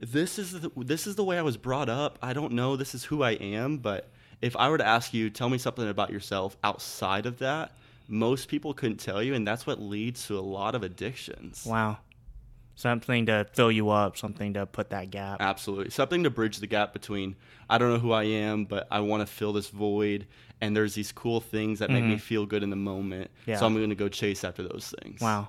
this 0.00 0.38
is 0.38 0.52
the, 0.60 0.70
this 0.76 1.06
is 1.06 1.16
the 1.16 1.24
way 1.24 1.38
I 1.38 1.42
was 1.42 1.56
brought 1.56 1.88
up. 1.88 2.18
I 2.22 2.32
don't 2.34 2.52
know 2.52 2.76
this 2.76 2.94
is 2.94 3.04
who 3.04 3.22
I 3.22 3.32
am, 3.32 3.78
but 3.78 4.10
if 4.42 4.54
I 4.56 4.68
were 4.68 4.78
to 4.78 4.86
ask 4.86 5.14
you 5.14 5.30
tell 5.30 5.48
me 5.48 5.56
something 5.58 5.88
about 5.88 6.10
yourself 6.10 6.56
outside 6.62 7.24
of 7.26 7.38
that, 7.38 7.72
most 8.08 8.48
people 8.48 8.74
couldn't 8.74 8.98
tell 8.98 9.22
you 9.22 9.34
and 9.34 9.46
that's 9.46 9.66
what 9.66 9.80
leads 9.80 10.26
to 10.26 10.38
a 10.38 10.40
lot 10.40 10.74
of 10.74 10.82
addictions. 10.82 11.64
Wow. 11.66 11.98
Something 12.76 13.26
to 13.26 13.46
fill 13.52 13.70
you 13.70 13.90
up, 13.90 14.16
something 14.16 14.54
to 14.54 14.66
put 14.66 14.90
that 14.90 15.10
gap. 15.10 15.40
Absolutely. 15.40 15.90
Something 15.90 16.24
to 16.24 16.30
bridge 16.30 16.58
the 16.58 16.66
gap 16.66 16.92
between 16.92 17.36
I 17.70 17.78
don't 17.78 17.92
know 17.92 17.98
who 17.98 18.12
I 18.12 18.24
am, 18.24 18.64
but 18.64 18.86
I 18.90 19.00
want 19.00 19.20
to 19.20 19.32
fill 19.32 19.52
this 19.52 19.68
void 19.68 20.26
and 20.60 20.76
there's 20.76 20.94
these 20.94 21.12
cool 21.12 21.40
things 21.40 21.78
that 21.78 21.90
make 21.90 22.04
me 22.04 22.16
feel 22.16 22.46
good 22.46 22.62
in 22.62 22.70
the 22.70 22.76
moment. 22.76 23.30
Mm-hmm. 23.42 23.50
Yeah. 23.50 23.56
So 23.58 23.66
I'm 23.66 23.74
going 23.74 23.90
to 23.90 23.94
go 23.94 24.08
chase 24.08 24.44
after 24.44 24.62
those 24.62 24.92
things. 25.00 25.20
Wow. 25.20 25.48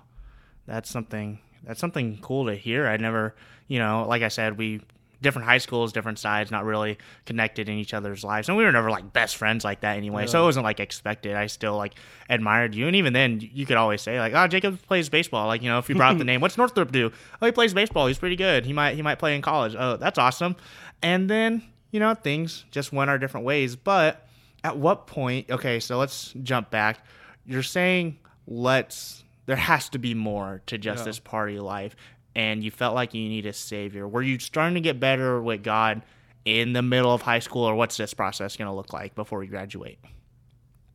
That's 0.66 0.90
something 0.90 1.40
that's 1.64 1.80
something 1.80 2.20
cool 2.22 2.46
to 2.46 2.56
hear. 2.56 2.88
I 2.88 2.98
never, 2.98 3.36
you 3.68 3.80
know, 3.80 4.06
like 4.08 4.22
I 4.22 4.28
said, 4.28 4.58
we 4.58 4.82
different 5.22 5.48
high 5.48 5.58
schools, 5.58 5.94
different 5.94 6.20
sides, 6.20 6.52
not 6.52 6.66
really 6.66 6.98
connected 7.26 7.70
in 7.70 7.78
each 7.78 7.94
other's 7.94 8.24
lives. 8.24 8.48
And 8.50 8.58
we 8.58 8.64
were 8.64 8.72
never 8.72 8.90
like 8.92 9.14
best 9.14 9.38
friends 9.38 9.64
like 9.64 9.82
that 9.82 9.98
anyway. 9.98 10.28
So 10.28 10.42
it 10.42 10.46
wasn't 10.46 10.64
like 10.66 10.80
expected. 10.80 11.36
I 11.36 11.48
still 11.48 11.76
like 11.78 11.94
admired 12.30 12.76
you. 12.76 12.88
And 12.88 12.96
even 12.96 13.14
then 13.14 13.40
you 13.42 13.66
could 13.66 13.78
always 13.78 14.02
say 14.02 14.20
like, 14.20 14.34
"Oh, 14.34 14.48
Jacob 14.48 14.82
plays 14.88 15.10
baseball." 15.10 15.48
Like, 15.48 15.62
you 15.62 15.70
know, 15.70 15.80
if 15.80 15.90
you 15.90 15.96
brought 15.96 16.12
up 16.14 16.18
the 16.18 16.24
name, 16.32 16.42
"What's 16.42 16.58
Northrop 16.58 16.92
do?" 16.92 17.12
"Oh, 17.42 17.46
he 17.46 17.52
plays 17.52 17.74
baseball. 17.74 18.08
He's 18.08 18.18
pretty 18.20 18.36
good. 18.36 18.66
He 18.66 18.74
might 18.74 18.96
he 18.96 19.02
might 19.02 19.20
play 19.20 19.36
in 19.36 19.42
college." 19.42 19.76
"Oh, 19.78 19.98
that's 19.98 20.18
awesome." 20.18 20.56
And 21.02 21.30
then, 21.30 21.64
you 21.92 22.00
know, 22.00 22.14
things 22.14 22.66
just 22.72 22.92
went 22.94 23.10
our 23.10 23.18
different 23.18 23.46
ways. 23.46 23.76
But 23.76 24.28
at 24.64 24.78
what 24.78 25.08
point, 25.08 25.50
okay, 25.52 25.80
so 25.80 25.98
let's 25.98 26.34
jump 26.44 26.70
back. 26.72 27.06
You're 27.46 27.64
saying 27.64 28.18
let's 28.48 29.24
there 29.46 29.56
has 29.56 29.90
to 29.90 30.00
be 30.00 30.14
more 30.16 30.62
to 30.66 30.78
just 30.78 31.02
Yeah. 31.02 31.06
this 31.06 31.20
party 31.20 31.60
life 31.60 31.96
and 32.36 32.64
you 32.64 32.72
felt 32.72 32.94
like 32.96 33.14
you 33.14 33.28
need 33.30 33.46
a 33.46 33.54
savior 33.54 34.08
were 34.08 34.22
you 34.22 34.38
starting 34.40 34.76
to 34.76 34.82
get 34.82 35.00
better 35.00 35.42
with 35.42 35.64
god 35.64 36.02
in 36.46 36.74
the 36.74 36.82
middle 36.84 37.12
of 37.12 37.24
high 37.24 37.40
school, 37.40 37.64
or 37.64 37.74
what's 37.74 37.98
this 37.98 38.14
process 38.14 38.56
going 38.56 38.68
to 38.68 38.74
look 38.76 38.94
like 38.94 39.16
before 39.16 39.40
we 39.40 39.48
graduate? 39.48 39.98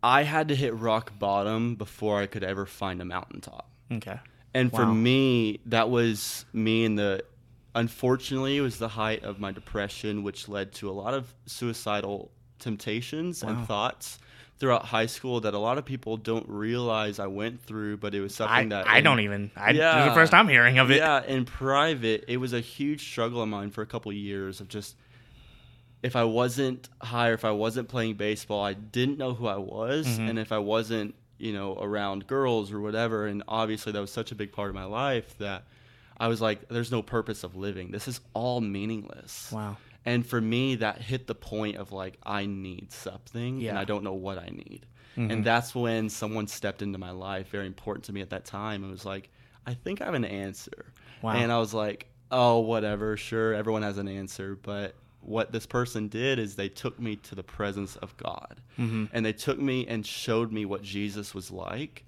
I 0.00 0.23
had 0.23 0.47
to 0.47 0.54
hit 0.54 0.73
rock 0.76 1.18
bottom 1.18 1.75
before 1.75 2.20
I 2.20 2.26
could 2.26 2.44
ever 2.44 2.66
find 2.66 3.02
a 3.02 3.04
mountaintop. 3.04 3.68
Okay. 3.90 4.20
And 4.54 4.70
for 4.70 4.87
me, 4.87 5.59
that 5.66 5.90
was 5.90 6.44
me 6.52 6.85
in 6.85 6.94
the 6.94 7.25
unfortunately 7.75 8.59
it 8.59 8.61
was 8.61 8.78
the 8.78 8.87
height 8.88 9.25
of 9.25 9.40
my 9.40 9.50
depression 9.50 10.23
which 10.23 10.49
led 10.49 10.73
to 10.75 10.88
a 10.88 10.92
lot 10.92 11.14
of 11.14 11.35
suicidal 11.47 12.30
temptations 12.61 13.42
Wow. 13.42 13.50
and 13.50 13.66
thoughts 13.66 14.18
throughout 14.61 14.85
high 14.85 15.07
school 15.07 15.40
that 15.40 15.55
a 15.55 15.59
lot 15.59 15.79
of 15.79 15.85
people 15.85 16.17
don't 16.19 16.47
realize 16.49 17.19
I 17.19 17.26
went 17.26 17.62
through, 17.62 17.97
but 17.97 18.14
it 18.14 18.21
was 18.21 18.38
I, 18.40 18.47
something 18.47 18.69
that 18.69 18.87
I 18.87 18.99
in- 18.99 19.05
don't 19.05 19.21
even. 19.21 19.50
I, 19.57 19.73
This 19.73 19.79
is 19.79 19.81
Yeah. 19.81 20.09
the 20.09 20.14
first 20.14 20.33
I'm 20.35 20.49
hearing 20.49 20.79
of 20.79 20.90
it. 20.90 20.99
Yeah, 20.99 21.25
in 21.25 21.45
private, 21.47 22.25
it 22.29 22.37
was 22.37 22.52
a 22.52 22.61
huge 22.61 23.02
struggle 23.11 23.43
of 23.43 23.49
mine 23.49 23.71
for 23.71 23.83
a 23.83 23.87
couple 23.87 24.11
of 24.11 24.17
years 24.17 24.61
of 24.61 24.69
just 24.69 24.95
if 26.02 26.14
I 26.17 26.25
wasn't 26.25 26.88
high 27.02 27.29
or 27.29 27.35
if 27.35 27.45
I 27.45 27.50
wasn't 27.50 27.88
playing 27.88 28.14
baseball, 28.14 28.62
I 28.64 28.73
didn't 28.75 29.19
know 29.19 29.35
who 29.35 29.47
I 29.47 29.57
was, 29.57 30.07
Mm-hmm. 30.07 30.29
and 30.29 30.38
if 30.38 30.52
I 30.52 30.59
wasn't, 30.59 31.14
you 31.38 31.52
know, 31.52 31.76
around 31.81 32.26
girls 32.26 32.71
or 32.73 32.81
whatever, 32.81 33.26
and 33.26 33.43
obviously 33.49 33.93
that 33.93 34.00
was 34.00 34.11
such 34.12 34.31
a 34.31 34.35
big 34.35 34.52
part 34.52 34.69
of 34.69 34.75
my 34.75 34.85
life 34.85 35.37
that 35.38 35.64
I 36.19 36.29
was 36.29 36.40
like, 36.43 36.69
there's 36.69 36.90
no 36.90 37.00
purpose 37.02 37.45
of 37.45 37.57
living. 37.57 37.90
This 37.93 38.09
is 38.09 38.21
all 38.35 38.61
meaningless. 38.61 39.50
Wow. 39.52 39.79
And 40.04 40.26
for 40.26 40.40
me, 40.40 40.76
that 40.76 41.00
hit 41.02 41.26
the 41.26 41.35
point 41.35 41.76
of 41.76 41.92
like, 41.92 42.19
I 42.25 42.47
need 42.47 42.90
something, 42.90 43.66
and 43.66 43.78
I 43.78 43.85
don't 43.85 44.02
know 44.02 44.14
what 44.14 44.38
I 44.38 44.49
need. 44.49 44.87
Mhm. 45.16 45.30
And 45.33 45.45
that's 45.45 45.75
when 45.75 46.09
someone 46.09 46.47
stepped 46.47 46.83
into 46.83 46.99
my 46.99 47.11
life, 47.11 47.49
very 47.50 47.66
important 47.66 48.04
to 48.07 48.12
me 48.12 48.21
at 48.21 48.30
that 48.30 48.45
time, 48.45 48.83
and 48.83 48.90
was 48.90 49.04
like, 49.04 49.30
I 49.66 49.75
think 49.75 50.00
I 50.00 50.07
have 50.07 50.14
an 50.14 50.25
answer. 50.25 50.92
Wow. 51.21 51.33
And 51.33 51.52
I 51.52 51.59
was 51.59 51.75
like, 51.75 52.07
oh, 52.30 52.61
whatever, 52.61 53.16
sure, 53.16 53.52
everyone 53.52 53.83
has 53.83 53.99
an 53.99 54.09
answer. 54.09 54.57
But 54.62 54.95
what 55.21 55.52
this 55.52 55.66
person 55.66 56.09
did 56.09 56.38
is 56.38 56.57
they 56.57 56.69
took 56.69 56.99
me 56.99 57.16
to 57.16 57.35
the 57.35 57.42
presence 57.42 57.97
of 57.97 58.16
God. 58.16 58.61
Mhm. 58.78 59.11
And 59.12 59.26
they 59.26 59.35
took 59.35 59.59
me 59.59 59.87
and 59.87 60.07
showed 60.07 60.50
me 60.50 60.64
what 60.64 60.83
Jesus 60.83 61.35
was 61.35 61.50
like 61.50 62.04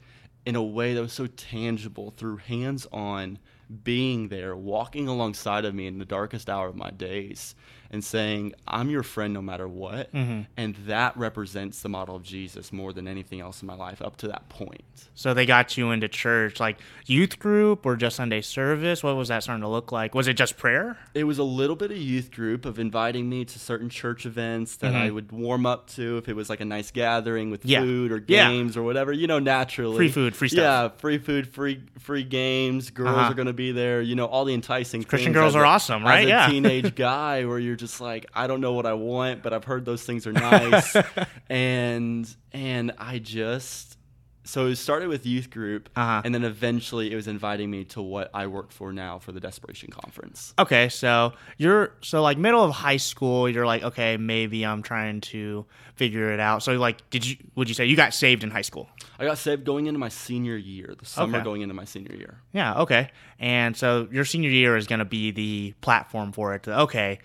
in 0.47 0.57
a 0.57 0.63
way 0.63 0.95
that 0.95 1.03
was 1.03 1.13
so 1.13 1.27
tangible 1.27 2.11
through 2.17 2.39
hands 2.39 2.87
on 2.91 3.39
being 3.85 4.29
there, 4.29 4.57
walking 4.57 5.09
alongside 5.09 5.65
of 5.65 5.75
me 5.75 5.87
in 5.87 5.99
the 5.99 6.05
darkest 6.05 6.49
hour 6.51 6.69
of 6.69 6.77
my 6.77 6.91
days, 6.91 7.55
and 7.93 8.03
saying, 8.03 8.55
I'm 8.67 8.89
your 8.89 9.03
friend 9.03 9.35
no 9.35 9.43
matter 9.43 9.69
what. 9.69 10.13
Mhm. 10.15 10.47
And 10.57 10.75
that 10.87 11.17
represents 11.17 11.83
the 11.83 11.89
model 11.91 12.17
of 12.17 12.23
Jesus 12.23 12.73
more 12.73 12.93
than 12.93 13.07
anything 13.07 13.41
else 13.41 13.61
in 13.61 13.67
my 13.67 13.75
life 13.75 14.01
up 14.01 14.17
to 14.19 14.29
that 14.29 14.49
point. 14.49 14.83
So 15.15 15.35
they 15.35 15.45
got 15.45 15.77
you 15.77 15.91
into 15.91 16.09
church, 16.09 16.59
like 16.59 16.79
youth 17.05 17.39
group 17.39 17.85
or 17.85 17.97
just 17.97 18.17
Sunday 18.17 18.41
service. 18.41 19.03
What 19.03 19.15
was 19.17 19.29
that 19.29 19.43
starting 19.43 19.61
to 19.63 19.69
look 19.69 19.93
like? 19.93 20.15
Was 20.15 20.27
it 20.27 20.35
just 20.35 20.57
prayer? 20.57 20.97
It 21.15 21.25
was 21.25 21.39
a 21.39 21.45
little 21.45 21.77
bit 21.77 21.91
of 21.91 21.99
youth 21.99 22.31
group 22.31 22.65
of 22.65 22.79
inviting 22.79 23.29
me 23.29 23.45
to 23.45 23.59
certain 23.59 23.91
church 23.91 24.25
events 24.25 24.77
that 24.77 24.95
I 24.95 25.09
Mhm. 25.11 25.15
would 25.15 25.33
warm 25.33 25.67
up 25.67 25.89
to 25.91 26.17
if 26.17 26.29
it 26.29 26.35
was 26.37 26.49
like 26.49 26.61
a 26.61 26.65
nice 26.65 26.91
gathering 26.91 27.51
with 27.51 27.65
Yeah. 27.67 27.81
food 27.83 28.11
or 28.11 28.25
Yeah. 28.27 28.49
games 28.49 28.77
or 28.77 28.83
whatever, 28.83 29.13
you 29.13 29.27
know, 29.27 29.39
naturally. 29.39 29.97
Free 29.97 30.09
food, 30.09 30.35
free 30.35 30.49
stuff. 30.49 30.59
Yeah, 30.95 30.99
free 30.99 31.19
food, 31.19 31.47
free 31.53 31.81
free 31.99 32.25
games. 32.25 32.91
Girls 32.91 33.17
Uh-huh. 33.17 33.31
are 33.31 33.35
going 33.35 33.47
to 33.47 33.53
be 33.53 33.71
there, 33.71 34.01
you 34.01 34.15
know, 34.17 34.25
all 34.27 34.45
the 34.45 34.55
enticing 34.55 35.05
Christian 35.05 35.33
girls 35.33 35.55
are 35.55 35.65
a- 35.65 35.69
awesome, 35.69 36.03
right? 36.03 36.27
Yeah. 36.27 36.49
teenage 36.49 36.95
guy 36.97 37.45
where 37.45 37.59
you're 37.59 37.77
just 37.83 38.01
like, 38.01 38.25
I 38.33 38.47
don't 38.47 38.61
know 38.63 38.73
what 38.73 38.87
I 38.87 38.95
want, 38.95 39.43
but 39.43 39.53
I've 39.53 39.65
heard 39.65 39.85
those 39.85 40.03
things 40.05 40.27
are 40.27 40.33
nice. 40.33 40.97
and 41.51 42.35
and 42.53 42.93
I 42.99 43.19
just 43.19 43.99
so 44.45 44.67
it 44.67 44.75
started 44.75 45.09
with 45.09 45.25
youth 45.25 45.51
group 45.51 45.89
Uh-huh. 45.95 46.21
and 46.25 46.35
then 46.35 46.43
eventually 46.43 47.13
it 47.13 47.15
was 47.15 47.29
inviting 47.29 47.71
me 47.71 47.85
to 47.85 48.03
what 48.03 48.29
I 48.35 48.49
work 48.49 48.73
for 48.73 48.93
now 48.93 49.21
for 49.21 49.31
the 49.31 49.39
Desperation 49.39 49.89
Conference. 49.91 50.53
Okay, 50.59 50.89
so 50.89 51.35
you're 51.59 51.93
so 52.01 52.23
like 52.23 52.39
middle 52.39 52.65
of 52.65 52.73
high 52.73 52.97
school, 52.97 53.49
you're 53.49 53.67
like, 53.67 53.85
okay, 53.85 54.17
maybe 54.17 54.67
I'm 54.67 54.83
trying 54.83 55.21
to 55.33 55.65
figure 55.95 56.33
it 56.33 56.41
out. 56.41 56.65
So 56.65 56.73
like, 56.73 57.09
did 57.11 57.25
you 57.25 57.37
would 57.55 57.69
you 57.69 57.75
say 57.75 57.87
you 57.87 57.95
got 57.95 58.15
saved 58.15 58.43
in 58.43 58.51
high 58.51 58.63
school? 58.63 58.89
I 59.19 59.27
got 59.27 59.39
saved 59.39 59.65
going 59.65 59.87
into 59.87 60.01
my 60.01 60.09
senior 60.09 60.57
year, 60.57 60.93
the 60.99 61.07
summer 61.07 61.39
Okay. 61.39 61.45
going 61.45 61.61
into 61.63 61.75
my 61.75 61.85
senior 61.85 62.17
year. 62.17 62.41
Yeah, 62.53 62.81
okay. 62.83 63.11
And 63.39 63.77
so 63.77 64.09
your 64.11 64.25
senior 64.25 64.51
year 64.51 64.77
is 64.77 64.89
going 64.89 64.99
to 64.99 65.05
be 65.05 65.31
the 65.31 65.75
platform 65.83 66.33
for 66.33 66.55
it. 66.57 66.65
To, 66.65 66.81
okay, 66.81 67.21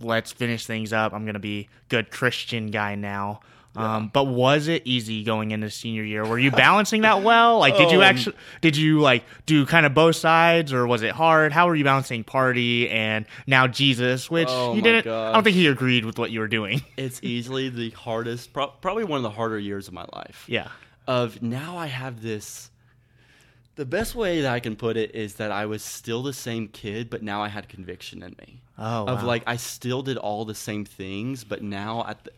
let's 0.00 0.32
finish 0.32 0.66
things 0.66 0.92
up. 0.92 1.12
I'm 1.12 1.24
going 1.24 1.34
to 1.34 1.40
be 1.40 1.68
good 1.88 2.10
Christian 2.10 2.70
guy 2.70 2.94
now. 2.94 3.40
Um, 3.76 4.10
but 4.12 4.24
was 4.24 4.66
it 4.66 4.82
easy 4.84 5.22
going 5.22 5.52
into 5.52 5.70
senior 5.70 6.02
year? 6.02 6.26
Were 6.26 6.40
you 6.40 6.50
balancing 6.50 7.02
that 7.02 7.22
well? 7.22 7.60
Like, 7.60 7.76
did 7.76 7.92
you 7.92 7.98
Um, 7.98 8.02
actually 8.02 8.34
did 8.60 8.76
you 8.76 8.98
like 9.00 9.22
do 9.46 9.64
kind 9.64 9.86
of 9.86 9.94
both 9.94 10.16
sides, 10.16 10.72
or 10.72 10.88
was 10.88 11.02
it 11.02 11.12
hard? 11.12 11.52
How 11.52 11.68
were 11.68 11.76
you 11.76 11.84
balancing 11.84 12.24
party 12.24 12.90
and 12.90 13.26
now 13.46 13.68
Jesus, 13.68 14.28
which 14.28 14.48
Oh 14.50 14.74
you 14.74 14.82
didn't? 14.82 15.06
I 15.06 15.32
don't 15.32 15.44
think 15.44 15.54
he 15.54 15.68
agreed 15.68 16.04
with 16.04 16.18
what 16.18 16.32
you 16.32 16.40
were 16.40 16.48
doing. 16.48 16.82
It's 16.96 17.20
easily 17.22 17.68
the 17.68 17.90
hardest, 17.90 18.52
pro- 18.52 18.66
probably 18.66 19.04
one 19.04 19.18
of 19.18 19.22
the 19.22 19.30
harder 19.30 19.58
years 19.58 19.86
of 19.86 19.94
my 19.94 20.04
life. 20.12 20.44
yeah. 20.48 20.68
Of 21.06 21.40
now 21.40 21.78
I 21.78 21.86
have 21.86 22.22
this. 22.22 22.70
The 23.76 23.86
best 23.86 24.14
way 24.16 24.40
that 24.42 24.52
I 24.52 24.58
can 24.60 24.74
put 24.76 24.96
it 24.96 25.14
is 25.14 25.34
that 25.36 25.52
I 25.52 25.66
was 25.66 25.82
still 25.84 26.22
the 26.24 26.32
same 26.32 26.66
kid, 26.68 27.08
but 27.08 27.22
now 27.22 27.40
I 27.42 27.48
had 27.48 27.68
conviction 27.68 28.22
in 28.24 28.34
me. 28.38 28.62
Oh, 28.82 29.04
of 29.06 29.20
wow. 29.20 29.26
like 29.28 29.42
I 29.46 29.56
still 29.56 30.02
did 30.02 30.16
all 30.16 30.44
the 30.46 30.54
same 30.54 30.84
things, 30.86 31.44
but 31.44 31.62
now 31.62 32.04
at 32.08 32.24
the 32.24 32.30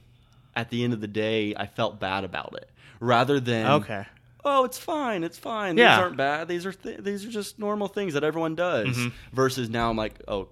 at 0.56 0.68
the 0.70 0.82
end 0.84 0.92
of 0.92 1.00
the 1.00 1.06
day, 1.08 1.54
I 1.56 1.66
felt 1.66 1.98
bad 2.00 2.24
about 2.24 2.54
it. 2.56 2.68
Rather 3.00 3.40
than 3.40 3.66
Okay. 3.66 4.04
oh, 4.44 4.64
it's 4.64 4.76
fine, 4.78 5.22
it's 5.24 5.38
fine. 5.38 5.78
Yeah. 5.78 5.96
These 5.96 6.02
aren't 6.02 6.16
bad. 6.16 6.48
These 6.48 6.66
are 6.66 6.72
th- 6.72 6.98
these 7.00 7.24
are 7.24 7.30
just 7.30 7.58
normal 7.58 7.88
things 7.88 8.14
that 8.14 8.24
everyone 8.24 8.54
does. 8.56 8.88
Mhm. 8.88 9.12
Versus 9.32 9.70
now, 9.70 9.88
I'm 9.88 9.96
like, 9.96 10.20
oh, 10.28 10.48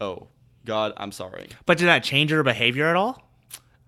oh, 0.00 0.28
God, 0.66 0.92
I'm 0.98 1.10
sorry. 1.10 1.48
But 1.66 1.78
did 1.78 1.86
that 1.86 2.04
change 2.04 2.30
your 2.30 2.42
behavior 2.42 2.86
at 2.86 2.96
all? 2.96 3.22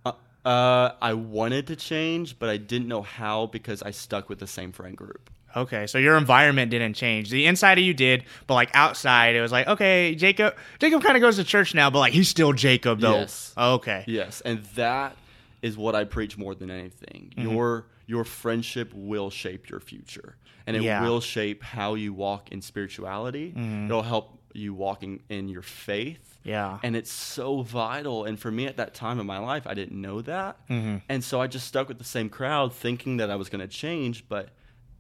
Uh, 0.05 0.13
uh, 0.45 0.93
I 1.03 1.13
wanted 1.15 1.67
to 1.69 1.77
change, 1.77 2.39
but 2.39 2.49
I 2.49 2.57
didn't 2.57 2.89
know 2.89 3.03
how 3.03 3.47
because 3.47 3.83
I 3.83 3.91
stuck 3.93 4.29
with 4.31 4.39
the 4.41 4.47
same 4.47 4.73
friend 4.73 4.97
group. 4.97 5.31
Okay, 5.57 5.87
so 5.87 5.99
your 5.99 6.17
environment 6.17 6.71
didn't 6.71 6.95
change. 6.95 7.31
The 7.31 7.47
inside 7.47 7.79
of 7.79 7.85
you 7.85 7.95
did, 7.95 8.25
but 8.47 8.55
like 8.55 8.71
outside, 8.75 9.35
it 9.37 9.41
was 9.41 9.53
like, 9.53 9.67
okay, 9.67 10.15
Jacob. 10.15 10.55
Jacob 10.79 11.03
kind 11.03 11.17
of 11.17 11.21
goes 11.21 11.37
to 11.37 11.45
church 11.45 11.75
now, 11.75 11.91
but 11.91 11.99
like 12.01 12.13
he's 12.13 12.29
still 12.29 12.53
Jacob 12.53 13.01
though. 13.01 13.21
Yes. 13.21 13.53
Okay. 13.57 14.05
Yes, 14.07 14.41
and 14.43 14.63
that 14.77 15.17
is 15.61 15.77
what 15.77 15.95
I 15.95 16.05
preach 16.05 16.37
more 16.39 16.55
than 16.55 16.71
anything. 16.71 17.33
Mm-hmm. 17.37 17.51
Your 17.51 17.87
your 18.07 18.25
friendship 18.25 18.93
will 18.95 19.31
shape 19.31 19.69
your 19.71 19.81
future, 19.81 20.37
and 20.67 20.77
it 20.77 20.83
Yeah. 20.83 21.03
will 21.03 21.21
shape 21.21 21.63
how 21.63 21.95
you 21.95 22.13
walk 22.13 22.51
in 22.53 22.61
spirituality. 22.97 23.55
It'll 23.87 24.03
help 24.03 24.39
you 24.55 24.75
walking 24.75 25.23
in 25.29 25.49
your 25.49 25.63
faith. 25.63 26.29
Yeah. 26.45 26.81
and 26.83 26.97
it's 26.97 27.13
so 27.13 27.63
vital. 27.63 28.25
And 28.25 28.37
for 28.37 28.51
me 28.51 28.67
at 28.67 28.77
that 28.79 28.95
time 28.95 29.21
in 29.21 29.27
my 29.27 29.39
life, 29.39 29.65
I 29.65 29.75
didn't 29.75 30.01
know 30.01 30.23
that, 30.23 30.57
Mm-hmm. 30.69 30.97
and 31.09 31.23
so 31.23 31.41
I 31.41 31.47
just 31.47 31.69
stuck 31.69 31.87
with 31.87 31.99
the 31.99 32.05
same 32.05 32.29
crowd, 32.29 32.75
thinking 32.75 33.19
that 33.19 33.31
I 33.31 33.37
was 33.37 33.49
going 33.49 33.61
to 33.61 33.69
change, 33.69 34.25
but 34.29 34.49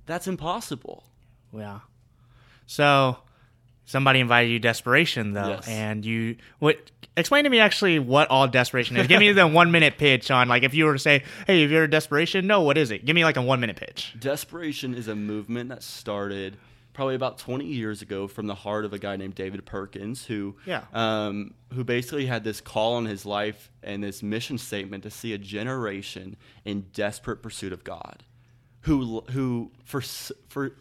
that's 0.06 0.26
impossible. 0.26 1.04
Yeah. 1.52 1.80
So 2.66 3.18
somebody 3.84 4.20
invited 4.20 4.50
you 4.50 4.58
desperation 4.58 5.32
though, 5.32 5.48
Yes. 5.50 5.68
and 5.68 6.04
you 6.04 6.36
what? 6.58 6.78
Explain 7.14 7.44
to 7.44 7.50
me 7.50 7.58
actually 7.60 7.98
what 7.98 8.30
all 8.30 8.48
desperation 8.48 8.96
is. 8.96 9.06
Give 9.06 9.20
me 9.20 9.32
the 9.32 9.46
one 9.60 9.70
minute 9.70 9.98
pitch 9.98 10.30
on 10.30 10.48
like 10.48 10.62
if 10.62 10.72
you 10.72 10.86
were 10.86 10.94
to 10.94 10.98
say, 10.98 11.24
hey, 11.46 11.62
if 11.62 11.70
you're 11.70 11.84
a 11.84 11.90
desperation, 11.90 12.46
no, 12.46 12.62
what 12.62 12.78
is 12.78 12.90
it? 12.90 13.04
Give 13.04 13.14
me 13.14 13.24
like 13.24 13.36
a 13.36 13.42
one 13.42 13.60
minute 13.60 13.76
pitch. 13.76 14.14
Desperation 14.18 14.94
is 14.94 15.08
a 15.08 15.14
movement 15.14 15.68
that 15.68 15.82
started 15.82 16.56
probably 16.94 17.14
about 17.14 17.38
20 17.38 17.64
years 17.66 18.00
ago 18.02 18.28
from 18.28 18.46
the 18.46 18.54
heart 18.54 18.84
of 18.86 18.92
a 18.94 18.98
guy 18.98 19.16
named 19.16 19.34
David 19.34 19.64
Perkins, 19.66 20.24
who 20.26 20.56
Yeah. 20.66 20.84
um, 20.94 21.52
who 21.74 21.84
basically 21.84 22.26
had 22.26 22.44
this 22.44 22.60
call 22.62 22.94
on 22.94 23.04
his 23.06 23.26
life 23.26 23.70
and 23.82 24.02
this 24.02 24.22
mission 24.22 24.56
statement 24.56 25.02
to 25.02 25.10
see 25.10 25.32
a 25.34 25.38
generation 25.38 26.36
in 26.64 26.82
desperate 26.94 27.42
pursuit 27.42 27.72
of 27.74 27.82
God, 27.84 28.22
who 28.82 29.22
who 29.30 29.70
for 29.84 30.00
for 30.48 30.72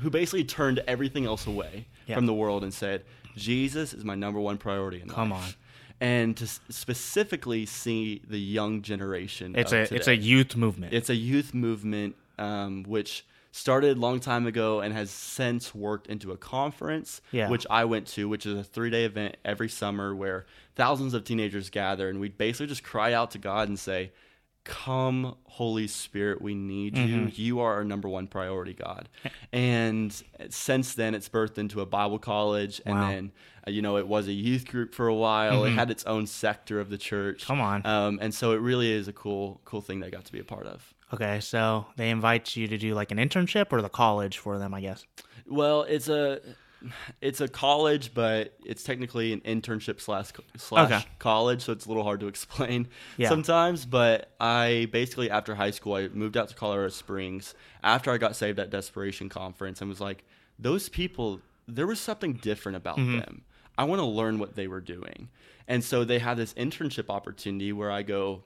who 0.00 0.10
basically 0.10 0.44
turned 0.44 0.82
everything 0.86 1.26
else 1.26 1.46
away 1.46 1.86
Yeah. 2.06 2.14
from 2.16 2.26
the 2.26 2.34
world 2.34 2.62
and 2.62 2.72
said, 2.72 3.02
Jesus 3.36 3.92
is 3.92 4.04
my 4.04 4.14
number 4.14 4.38
one 4.40 4.56
priority 4.58 5.00
in 5.00 5.08
Come 5.08 5.30
life. 5.30 5.42
on. 5.48 5.54
And 6.00 6.36
to 6.36 6.46
specifically 6.46 7.66
see 7.66 8.22
the 8.28 8.38
young 8.38 8.82
generation. 8.82 9.54
It's 9.56 9.72
a 9.72 9.92
it's 9.94 10.06
a 10.08 10.16
youth 10.16 10.56
movement. 10.56 10.94
It's 10.94 11.10
a 11.10 11.14
youth 11.16 11.52
movement 11.54 12.14
um, 12.38 12.84
which 12.84 13.26
started 13.50 13.96
a 13.96 14.00
long 14.00 14.20
time 14.20 14.46
ago 14.46 14.78
and 14.80 14.94
has 14.94 15.10
since 15.10 15.74
worked 15.74 16.06
into 16.06 16.30
a 16.30 16.36
conference, 16.36 17.20
Yeah. 17.32 17.48
which 17.48 17.66
I 17.68 17.84
went 17.84 18.06
to, 18.08 18.28
which 18.28 18.46
is 18.46 18.56
a 18.56 18.62
three 18.62 18.90
day 18.90 19.04
event 19.04 19.36
every 19.44 19.68
summer 19.68 20.14
where 20.14 20.46
thousands 20.76 21.14
of 21.14 21.24
teenagers 21.24 21.68
gather 21.70 22.08
and 22.08 22.20
we 22.20 22.28
basically 22.28 22.66
just 22.68 22.84
cry 22.84 23.12
out 23.12 23.32
to 23.32 23.38
God 23.38 23.68
and 23.68 23.76
say, 23.78 24.12
Come, 24.64 25.36
Holy 25.44 25.86
Spirit, 25.86 26.42
we 26.42 26.54
need 26.54 26.96
you. 26.96 27.04
Mm-hmm. 27.16 27.28
You 27.40 27.60
are 27.60 27.74
our 27.74 27.84
number 27.84 28.08
one 28.08 28.26
priority, 28.26 28.74
God. 28.74 29.08
And 29.52 30.12
since 30.50 30.94
then, 30.94 31.14
it's 31.14 31.28
birthed 31.28 31.56
into 31.58 31.80
a 31.80 31.86
Bible 31.86 32.18
college, 32.18 32.80
and 32.84 32.94
Wow. 32.94 33.00
Mm-hmm. 33.02 33.10
then 33.10 33.32
uh, 33.66 33.70
you 33.70 33.80
know 33.82 33.96
it 33.96 34.06
was 34.06 34.28
a 34.28 34.32
youth 34.32 34.66
group 34.68 34.94
for 34.94 35.08
a 35.08 35.14
while. 35.14 35.64
It 35.64 35.70
had 35.70 35.90
its 35.90 36.04
own 36.04 36.26
sector 36.26 36.80
of 36.80 36.90
the 36.90 36.98
church. 36.98 37.46
Come 37.46 37.60
on. 37.60 37.84
Um, 37.86 38.18
and 38.20 38.34
so 38.34 38.52
it 38.52 38.60
really 38.60 38.90
is 38.92 39.08
a 39.08 39.12
cool, 39.12 39.60
cool 39.64 39.80
thing 39.80 40.00
that 40.00 40.06
I 40.06 40.10
got 40.10 40.24
to 40.26 40.32
be 40.32 40.38
a 40.40 40.44
part 40.44 40.66
of. 40.66 40.94
okay, 41.14 41.40
so 41.40 41.86
they 41.96 42.10
invite 42.10 42.54
you 42.54 42.68
to 42.68 42.76
do 42.76 42.94
like 42.94 43.10
an 43.10 43.16
internship 43.18 43.66
or 43.72 43.80
the 43.80 43.88
college 43.88 44.36
for 44.38 44.58
them, 44.58 44.74
I 44.74 44.82
guess. 44.82 45.06
Well, 45.46 45.82
it's 45.84 46.08
a 46.08 46.40
it's 47.20 47.40
a 47.40 47.48
college, 47.48 48.14
but 48.14 48.54
it's 48.64 48.82
technically 48.84 49.32
an 49.32 49.40
internship 49.40 50.00
slash 50.00 50.26
slash 50.56 50.90
Okay. 50.92 51.04
college, 51.18 51.62
so 51.62 51.72
it's 51.72 51.86
a 51.86 51.88
little 51.88 52.04
hard 52.04 52.20
to 52.20 52.28
explain 52.28 52.88
Yeah. 53.16 53.28
sometimes. 53.28 53.84
But 53.84 54.30
I 54.40 54.88
basically 54.92 55.30
after 55.30 55.54
high 55.56 55.70
school, 55.72 55.94
I 55.94 56.08
moved 56.08 56.36
out 56.36 56.48
to 56.50 56.54
Colorado 56.54 56.90
Springs 56.90 57.54
after 57.82 58.10
I 58.12 58.18
got 58.18 58.36
saved 58.36 58.58
at 58.58 58.70
Desperation 58.70 59.28
Conference, 59.28 59.80
and 59.80 59.88
was 59.88 60.00
like, 60.00 60.24
those 60.58 60.88
people, 60.88 61.40
there 61.66 61.86
was 61.86 62.00
something 62.00 62.34
different 62.34 62.76
about 62.76 62.96
Mm-hmm. 62.98 63.18
them. 63.18 63.42
I 63.76 63.84
want 63.84 64.00
to 64.00 64.06
learn 64.06 64.38
what 64.38 64.56
they 64.56 64.66
were 64.66 64.80
doing, 64.80 65.28
and 65.68 65.84
so 65.84 66.02
they 66.04 66.18
had 66.18 66.36
this 66.36 66.52
internship 66.54 67.08
opportunity 67.08 67.72
where 67.72 67.90
I 67.90 68.02
go, 68.02 68.42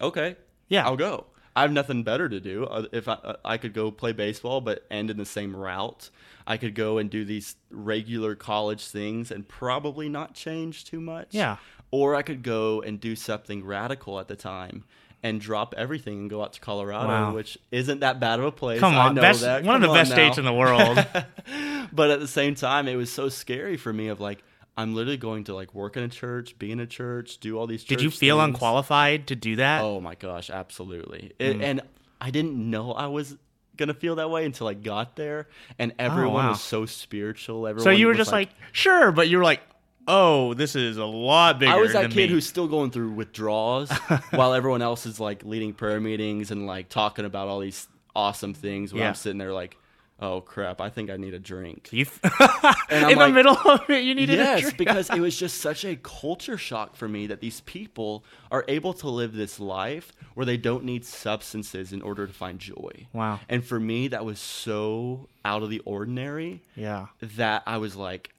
okay, 0.00 0.36
Yeah. 0.68 0.84
I'll 0.86 0.96
go. 0.96 1.26
I 1.60 1.62
have 1.62 1.72
nothing 1.72 2.02
better 2.02 2.28
to 2.28 2.40
do. 2.40 2.64
Uh, 2.64 2.86
If 2.92 3.06
I, 3.08 3.12
uh, 3.14 3.36
I 3.44 3.56
could 3.58 3.74
go 3.74 3.90
play 3.90 4.12
baseball, 4.12 4.60
but 4.60 4.84
end 4.90 5.10
in 5.10 5.16
the 5.18 5.24
same 5.26 5.54
route, 5.54 6.10
I 6.46 6.56
could 6.56 6.74
go 6.74 6.98
and 6.98 7.10
do 7.10 7.24
these 7.24 7.56
regular 7.70 8.34
college 8.34 8.86
things 8.88 9.30
and 9.30 9.46
probably 9.46 10.08
not 10.08 10.34
change 10.34 10.84
too 10.84 11.00
much. 11.00 11.28
Yeah. 11.32 11.56
Or 11.90 12.14
I 12.14 12.22
could 12.22 12.42
go 12.42 12.80
and 12.80 13.00
do 13.00 13.14
something 13.16 13.64
radical 13.64 14.18
at 14.20 14.28
the 14.28 14.36
time 14.36 14.84
and 15.22 15.38
drop 15.40 15.74
everything 15.76 16.20
and 16.20 16.30
go 16.30 16.42
out 16.42 16.54
to 16.54 16.60
Colorado, 16.60 17.08
Wow. 17.08 17.34
which 17.34 17.58
isn't 17.70 18.00
that 18.00 18.20
bad 18.20 18.38
of 18.38 18.46
a 18.46 18.52
place. 18.52 18.80
Come 18.80 18.94
I 18.94 19.08
on, 19.08 19.14
know 19.16 19.20
best 19.20 19.42
that. 19.42 19.64
one 19.64 19.76
of 19.76 19.82
the 19.82 19.88
on 19.88 19.94
best 19.96 20.10
now. 20.10 20.16
states 20.16 20.38
in 20.38 20.44
the 20.46 20.52
world. 20.54 20.96
but 21.92 22.10
at 22.10 22.20
the 22.20 22.28
same 22.28 22.54
time, 22.54 22.88
it 22.88 22.96
was 22.96 23.12
so 23.12 23.28
scary 23.28 23.76
for 23.76 23.92
me 23.92 24.08
of 24.08 24.18
like, 24.20 24.42
I'm 24.80 24.94
literally 24.94 25.16
going 25.16 25.44
to 25.44 25.54
like 25.54 25.74
work 25.74 25.96
in 25.96 26.02
a 26.02 26.08
church, 26.08 26.58
be 26.58 26.72
in 26.72 26.80
a 26.80 26.86
church, 26.86 27.38
do 27.38 27.58
all 27.58 27.66
these. 27.66 27.84
Did 27.84 28.00
you 28.02 28.10
feel 28.10 28.38
things. 28.38 28.54
unqualified 28.54 29.26
to 29.28 29.36
do 29.36 29.56
that? 29.56 29.82
Oh 29.82 30.00
my 30.00 30.14
gosh, 30.14 30.50
absolutely. 30.50 31.32
It, 31.38 31.58
Mm. 31.58 31.62
And 31.62 31.80
I 32.20 32.30
didn't 32.30 32.54
know 32.70 32.92
I 32.92 33.06
was 33.06 33.36
gonna 33.76 33.94
feel 33.94 34.16
that 34.16 34.30
way 34.30 34.44
until 34.44 34.68
I 34.68 34.74
got 34.74 35.16
there, 35.16 35.48
and 35.78 35.92
everyone 35.98 36.44
Oh, 36.44 36.48
wow. 36.48 36.48
was 36.50 36.60
so 36.62 36.84
spiritual. 36.86 37.66
Everyone 37.66 37.84
so 37.84 37.90
you 37.90 38.06
were 38.08 38.14
just 38.14 38.32
like, 38.32 38.50
sure, 38.72 39.10
but 39.10 39.28
you 39.28 39.38
were 39.38 39.44
like, 39.44 39.60
oh, 40.06 40.52
this 40.54 40.74
is 40.76 40.96
a 40.98 41.04
lot 41.04 41.58
bigger. 41.58 41.72
I 41.72 41.76
was 41.76 41.92
that 41.92 42.10
kid 42.10 42.28
me. 42.28 42.34
who's 42.34 42.46
still 42.46 42.66
going 42.68 42.90
through 42.90 43.12
withdrawals 43.12 43.90
while 44.32 44.52
everyone 44.54 44.82
else 44.82 45.06
is 45.06 45.18
like 45.20 45.44
leading 45.44 45.72
prayer 45.72 46.00
meetings 46.00 46.50
and 46.50 46.66
like 46.66 46.88
talking 46.88 47.24
about 47.24 47.48
all 47.48 47.60
these 47.60 47.86
awesome 48.14 48.52
things. 48.54 48.92
When 48.92 49.00
Yeah. 49.02 49.08
I'm 49.08 49.14
sitting 49.14 49.38
there 49.38 49.52
like, 49.52 49.76
oh 50.20 50.40
crap, 50.40 50.80
I 50.80 50.90
think 50.90 51.10
I 51.10 51.16
need 51.16 51.34
a 51.34 51.38
drink. 51.38 51.88
You 51.92 52.06
f- 52.06 52.20
in 52.90 53.18
the 53.18 53.28
middle 53.28 53.56
of 53.56 53.88
it, 53.88 54.04
you 54.04 54.14
needed 54.14 54.38
a 54.38 54.42
yes, 54.42 54.60
drink. 54.60 54.76
because 54.76 55.10
it 55.10 55.20
was 55.20 55.36
just 55.36 55.58
such 55.58 55.84
a 55.84 55.96
culture 55.96 56.58
shock 56.58 56.94
for 56.94 57.08
me 57.08 57.26
that 57.28 57.40
these 57.40 57.60
people 57.62 58.24
are 58.50 58.64
able 58.68 58.92
to 58.94 59.08
live 59.08 59.34
this 59.34 59.58
life 59.58 60.12
where 60.34 60.46
they 60.46 60.56
don't 60.56 60.84
need 60.84 61.04
substances 61.04 61.92
in 61.92 62.02
order 62.02 62.26
to 62.26 62.32
find 62.32 62.58
joy. 62.58 63.06
Wow. 63.12 63.40
And 63.48 63.64
for 63.64 63.80
me, 63.80 64.08
that 64.08 64.24
was 64.24 64.38
so 64.38 65.28
out 65.44 65.62
of 65.62 65.70
the 65.70 65.80
ordinary 65.80 66.62
yeah. 66.76 67.06
that 67.20 67.62
I 67.66 67.78
was 67.78 67.96
like, 67.96 68.32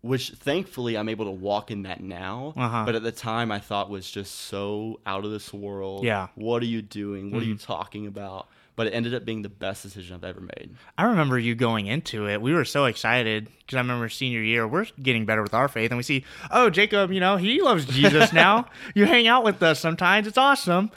which 0.00 0.30
thankfully 0.30 0.96
I'm 0.96 1.08
able 1.08 1.24
to 1.26 1.30
walk 1.30 1.70
in 1.70 1.82
that 1.82 2.00
now. 2.00 2.54
Uh-huh. 2.56 2.84
But 2.86 2.94
at 2.94 3.02
the 3.02 3.12
time, 3.12 3.50
I 3.50 3.58
thought 3.58 3.90
was 3.90 4.10
just 4.10 4.34
so 4.34 5.00
out 5.04 5.24
of 5.24 5.30
this 5.30 5.52
world. 5.52 6.04
Yeah. 6.04 6.28
Mm-hmm. 6.28 6.40
What 6.40 6.62
are 6.62 6.66
you 6.66 6.82
doing? 6.82 7.30
What 7.30 7.42
are 7.42 7.46
you 7.46 7.56
talking 7.56 8.06
about? 8.06 8.48
But 8.78 8.86
it 8.86 8.90
ended 8.94 9.12
up 9.12 9.24
being 9.24 9.42
the 9.42 9.48
best 9.48 9.82
decision 9.82 10.14
I've 10.14 10.22
ever 10.22 10.40
made. 10.40 10.76
I 10.96 11.06
remember 11.06 11.36
you 11.36 11.56
going 11.56 11.88
into 11.88 12.28
it. 12.28 12.40
We 12.40 12.54
were 12.54 12.64
so 12.64 12.84
excited 12.84 13.50
because 13.58 13.74
I 13.74 13.80
remember 13.80 14.08
senior 14.08 14.40
year, 14.40 14.68
we're 14.68 14.86
getting 15.02 15.26
better 15.26 15.42
with 15.42 15.52
our 15.52 15.66
faith, 15.66 15.90
and 15.90 15.96
we 15.96 16.04
see, 16.04 16.24
oh, 16.52 16.70
Jacob, 16.70 17.10
you 17.10 17.18
know, 17.18 17.36
he 17.36 17.60
loves 17.60 17.86
Jesus 17.86 18.32
now. 18.32 18.66
you 18.94 19.04
hang 19.04 19.26
out 19.26 19.42
with 19.42 19.60
us 19.64 19.80
sometimes. 19.80 20.28
It's 20.28 20.38
awesome. 20.38 20.92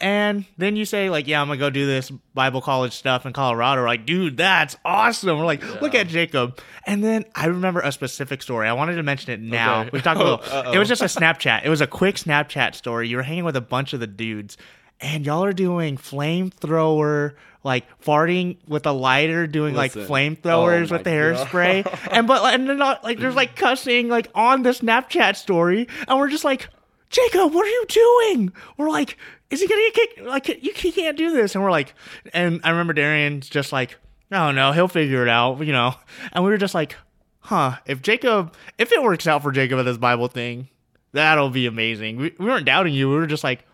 And 0.00 0.44
then 0.58 0.74
you 0.74 0.84
say, 0.84 1.08
like, 1.08 1.28
yeah, 1.28 1.40
I'm 1.40 1.46
going 1.46 1.58
to 1.58 1.64
go 1.64 1.70
do 1.70 1.86
this 1.86 2.10
Bible 2.34 2.62
college 2.62 2.94
stuff 2.94 3.26
in 3.26 3.32
Colorado. 3.32 3.82
We're 3.82 3.86
like, 3.86 4.06
dude, 4.06 4.36
that's 4.36 4.76
awesome. 4.84 5.38
We're 5.38 5.44
like, 5.44 5.62
look 5.80 5.94
at 5.94 6.08
Jacob. 6.08 6.58
And 6.84 7.04
then 7.04 7.26
I 7.36 7.46
remember 7.46 7.78
a 7.78 7.92
specific 7.92 8.42
story. 8.42 8.66
I 8.66 8.72
wanted 8.72 8.96
to 8.96 9.02
mention 9.02 9.30
it 9.32 9.40
now. 9.40 9.82
Okay. 9.82 9.90
We 9.92 10.00
talked 10.00 10.20
a 10.20 10.24
little. 10.24 10.40
Uh-oh. 10.50 10.72
It 10.72 10.78
was 10.78 10.88
just 10.88 11.02
a 11.02 11.04
Snapchat. 11.04 11.64
It 11.64 11.68
was 11.68 11.80
a 11.80 11.86
quick 11.86 12.16
Snapchat 12.16 12.74
story. 12.74 13.08
You 13.08 13.18
were 13.18 13.22
hanging 13.22 13.44
with 13.44 13.56
a 13.56 13.60
bunch 13.60 13.92
of 13.92 14.00
the 14.00 14.06
dudes, 14.06 14.56
and 15.00 15.24
y'all 15.24 15.44
are 15.44 15.52
doing 15.52 15.96
flamethrower, 15.96 17.34
like 17.64 17.84
farting 18.00 18.56
with 18.66 18.86
a 18.86 18.92
lighter, 18.92 19.46
doing 19.46 19.74
Listen. 19.74 20.02
like 20.02 20.08
flamethrowers 20.08 20.90
Oh 20.90 20.94
with 20.94 21.04
the 21.04 21.10
hairspray, 21.10 22.08
and 22.12 22.26
but 22.26 22.54
and 22.54 22.68
then 22.68 22.78
not, 22.78 23.04
like 23.04 23.18
there's 23.18 23.34
like 23.34 23.56
cussing 23.56 24.08
like 24.08 24.30
on 24.34 24.62
the 24.62 24.70
Snapchat 24.70 25.36
story, 25.36 25.88
and 26.06 26.18
we're 26.18 26.30
just 26.30 26.44
like, 26.44 26.68
Jacob, 27.08 27.52
what 27.52 27.66
are 27.66 27.70
you 27.70 27.86
doing? 27.88 28.52
We're 28.76 28.90
like, 28.90 29.16
is 29.50 29.60
he 29.60 29.66
gonna 29.66 29.80
get 29.80 29.94
kicked? 29.94 30.20
Like 30.22 30.48
you 30.48 30.72
he 30.74 30.92
can't 30.92 31.16
do 31.16 31.32
this, 31.32 31.54
and 31.54 31.64
we're 31.64 31.70
like, 31.70 31.94
and 32.32 32.60
I 32.64 32.70
remember 32.70 32.92
Darion's 32.92 33.48
just 33.48 33.72
like, 33.72 33.96
oh 34.32 34.52
no, 34.52 34.72
he'll 34.72 34.88
figure 34.88 35.22
it 35.22 35.28
out, 35.28 35.64
you 35.64 35.72
know, 35.72 35.94
and 36.32 36.44
we 36.44 36.50
were 36.50 36.58
just 36.58 36.74
like, 36.74 36.96
huh, 37.40 37.76
if 37.86 38.02
Jacob, 38.02 38.54
if 38.78 38.92
it 38.92 39.02
works 39.02 39.26
out 39.26 39.42
for 39.42 39.52
Jacob 39.52 39.78
at 39.78 39.84
this 39.84 39.98
Bible 39.98 40.28
thing, 40.28 40.68
that'll 41.12 41.50
be 41.50 41.66
amazing. 41.66 42.16
We, 42.16 42.34
we 42.38 42.46
weren't 42.46 42.66
doubting 42.66 42.94
you. 42.94 43.08
We 43.08 43.16
were 43.16 43.26
just 43.26 43.44
like, 43.44 43.64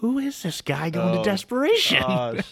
who 0.00 0.18
is 0.18 0.42
this 0.42 0.60
guy 0.62 0.90
going 0.90 1.14
Oh, 1.18 1.22
to 1.22 1.30
desperation? 1.30 2.02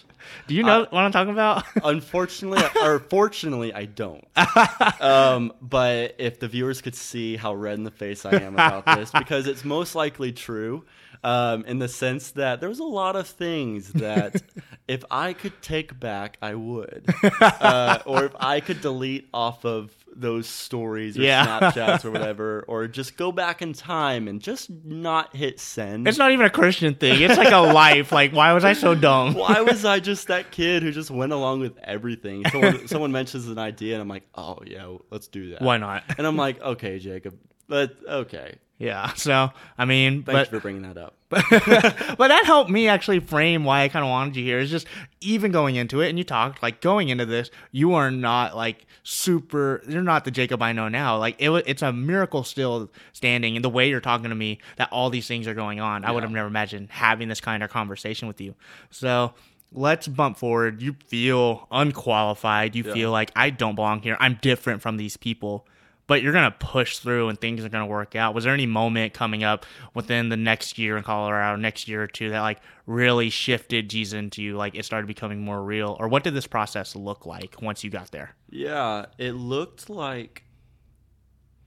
Do 0.47 0.55
you 0.55 0.63
know 0.63 0.81
what 0.91 1.01
I'm 1.01 1.13
talking 1.13 1.33
about? 1.33 1.65
Unfortunately, 1.85 2.63
or 2.83 2.99
fortunately, 2.99 3.73
I 3.73 3.87
don't. 3.87 4.25
Um, 5.01 5.53
but 5.63 6.15
if 6.19 6.41
the 6.41 6.49
viewers 6.49 6.81
could 6.83 6.95
see 6.95 7.37
how 7.37 7.55
red 7.55 7.79
in 7.79 7.85
the 7.85 7.91
face 7.91 8.27
I 8.27 8.33
am 8.37 8.55
about 8.55 8.85
this, 8.85 9.11
because 9.13 9.47
it's 9.47 9.65
most 9.65 9.95
likely 9.95 10.33
true, 10.33 10.85
um, 11.25 11.65
in 11.65 11.79
the 11.79 11.89
sense 11.89 12.33
that 12.33 12.61
there 12.61 12.69
was 12.69 12.81
a 12.81 12.85
lot 12.85 13.17
of 13.17 13.27
things 13.29 13.93
that 13.95 14.43
if 14.89 15.05
I 15.11 15.33
could 15.35 15.61
take 15.63 15.99
back, 15.99 16.37
I 16.43 16.55
would, 16.55 17.07
uh, 17.41 18.01
or 18.07 18.25
if 18.25 18.33
I 18.39 18.61
could 18.61 18.81
delete 18.81 19.29
off 19.33 19.65
of 19.65 19.93
those 20.21 20.47
stories 20.49 21.17
or 21.19 21.23
Yeah. 21.23 21.71
Snapchats 21.71 22.05
or 22.05 22.11
whatever, 22.13 22.65
or 22.69 22.89
just 22.89 23.17
go 23.17 23.31
back 23.33 23.63
in 23.63 23.73
time 23.73 24.29
and 24.29 24.41
just 24.41 24.69
not 24.85 25.35
hit 25.37 25.61
send. 25.61 26.09
it's 26.09 26.19
not 26.19 26.33
even 26.33 26.45
a 26.47 26.51
Christian 26.51 26.95
thing. 26.95 27.23
It's 27.23 27.37
like 27.39 27.53
a 27.53 27.59
life. 27.73 28.13
Like, 28.13 28.33
why 28.33 28.53
was 28.53 28.65
I 28.65 28.73
so 28.73 28.95
dumb? 28.95 29.35
Why 29.35 29.61
was 29.61 29.85
I 29.85 30.01
just 30.01 30.27
that 30.29 30.51
kid 30.51 30.83
who 30.83 30.91
just 30.93 31.11
went 31.11 31.33
along 31.33 31.61
with 31.61 31.79
everything? 31.79 32.45
Someone, 32.51 32.89
someone 32.89 33.13
mentions 33.13 33.49
an 33.49 33.59
idea, 33.59 33.95
and 33.95 34.03
I'm 34.03 34.09
like, 34.09 34.25
oh 34.35 34.59
yeah, 34.67 34.97
let's 35.11 35.29
do 35.29 35.51
that. 35.51 35.63
Why 35.63 35.77
not? 35.79 36.03
And 36.19 36.27
I'm 36.27 36.37
like, 36.37 36.61
okay, 36.61 36.99
Jacob, 36.99 37.39
but 37.69 37.97
okay. 38.09 38.57
Yeah. 38.79 39.13
So 39.17 39.51
I 39.77 39.85
mean, 39.85 40.23
Thanks 40.23 40.49
but 40.49 40.49
for 40.49 40.61
bringing 40.61 40.83
that 40.83 40.97
up. 40.97 41.15
but 41.31 42.29
that 42.29 42.43
helped 42.47 42.71
me 42.71 42.89
actually 42.89 43.21
frame 43.21 43.65
why 43.65 43.83
I 43.83 43.89
kind 43.89 44.03
of 44.05 44.09
wanted 44.09 44.37
you 44.37 44.45
here. 44.45 44.59
Is 44.61 44.71
just 44.71 44.87
even 45.21 45.53
going 45.53 45.77
into 45.77 46.01
it, 46.01 46.09
and 46.09 46.17
you 46.17 46.25
talked 46.25 46.63
like 46.63 46.81
going 46.81 47.11
into 47.11 47.27
this, 47.27 47.51
you 47.71 47.95
are 47.95 48.11
not 48.11 48.57
like 48.57 48.87
super. 49.03 49.83
You're 49.87 50.01
not 50.03 50.25
the 50.25 50.31
Jacob 50.31 50.63
I 50.63 50.73
know 50.73 50.89
now. 50.89 51.19
Like 51.19 51.37
it, 51.39 51.51
it's 51.67 51.83
a 51.83 51.93
miracle 51.93 52.45
still 52.45 52.91
standing, 53.13 53.57
and 53.57 53.65
the 53.65 53.69
way 53.69 53.91
you're 53.91 54.01
talking 54.01 54.31
to 54.31 54.35
me, 54.35 54.59
that 54.77 54.89
all 54.91 55.11
these 55.11 55.29
things 55.29 55.47
are 55.47 55.55
going 55.55 55.81
on. 55.81 56.05
I 56.05 56.13
would 56.13 56.23
have 56.23 56.33
never 56.33 56.49
imagined 56.49 56.89
having 56.91 57.29
this 57.29 57.41
kind 57.41 57.63
of 57.63 57.71
conversation 57.71 58.29
with 58.29 58.41
you. 58.41 58.55
So. 58.91 59.35
Let's 59.71 60.09
bump 60.09 60.39
forward. 60.39 60.81
You 60.81 60.97
feel 61.09 61.69
unqualified. 61.71 62.75
You 62.75 62.85
Yeah. 62.85 62.93
feel 62.95 63.11
like 63.11 63.31
I 63.37 63.51
don't 63.51 63.75
belong 63.75 64.01
here. 64.01 64.17
I'm 64.19 64.39
different 64.41 64.81
from 64.81 64.97
these 64.97 65.19
people 65.19 65.67
but 66.09 66.23
you're 66.23 66.33
gonna 66.33 66.51
push 66.51 66.99
through 66.99 67.29
and 67.29 67.40
things 67.40 67.64
are 67.64 67.68
gonna 67.68 67.87
work 67.87 68.16
out. 68.16 68.35
Was 68.35 68.42
there 68.42 68.53
any 68.53 68.66
moment 68.66 69.14
coming 69.14 69.44
up 69.44 69.64
within 69.94 70.31
the 70.31 70.37
next 70.37 70.77
year 70.79 70.97
in 70.97 71.05
Colorado, 71.05 71.55
next 71.55 71.87
year 71.87 72.03
or 72.03 72.09
two, 72.09 72.31
that 72.31 72.40
like 72.40 72.59
really 72.87 73.31
shifted 73.31 73.88
Jesus 73.88 74.14
into 74.14 74.42
you? 74.42 74.57
Like 74.57 74.75
it 74.75 74.85
started 74.85 75.07
becoming 75.07 75.40
more 75.40 75.62
real, 75.62 75.97
or 76.01 76.09
what 76.09 76.25
did 76.25 76.35
this 76.35 76.49
process 76.49 76.97
look 76.97 77.27
like 77.27 77.62
once 77.62 77.85
you 77.85 77.90
got 77.90 78.11
there? 78.11 78.35
Yeah, 78.51 79.07
it 79.18 79.33
looked 79.33 79.88
like 79.88 80.42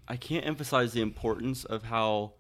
I 0.07 0.17
can't 0.17 0.45
emphasize 0.45 0.91
the 0.91 1.01
importance 1.01 1.63
of 1.63 1.83
how 1.83 2.33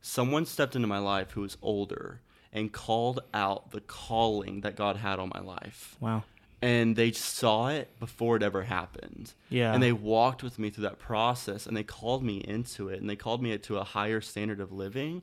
someone 0.00 0.46
stepped 0.46 0.74
into 0.74 0.88
my 0.88 0.98
life 0.98 1.32
who 1.32 1.42
was 1.42 1.58
older 1.60 2.22
and 2.52 2.72
called 2.72 3.20
out 3.34 3.72
the 3.72 3.80
calling 3.80 4.62
that 4.62 4.76
God 4.76 4.96
had 4.96 5.18
on 5.18 5.30
my 5.34 5.40
life. 5.40 5.96
Wow. 6.00 6.24
And 6.62 6.94
they 6.96 7.12
saw 7.12 7.68
it 7.68 7.98
before 7.98 8.36
it 8.36 8.42
ever 8.42 8.64
happened. 8.64 9.32
Yeah. 9.48 9.72
And 9.72 9.82
they 9.82 9.92
walked 9.92 10.42
with 10.42 10.58
me 10.58 10.70
through 10.70 10.82
that 10.84 10.98
process 10.98 11.66
and 11.66 11.76
they 11.76 11.82
called 11.84 12.22
me 12.22 12.38
into 12.38 12.88
it 12.88 13.00
and 13.00 13.08
they 13.08 13.16
called 13.16 13.42
me 13.42 13.56
to 13.56 13.78
a 13.78 13.84
higher 13.84 14.20
standard 14.20 14.60
of 14.60 14.70
living 14.72 15.22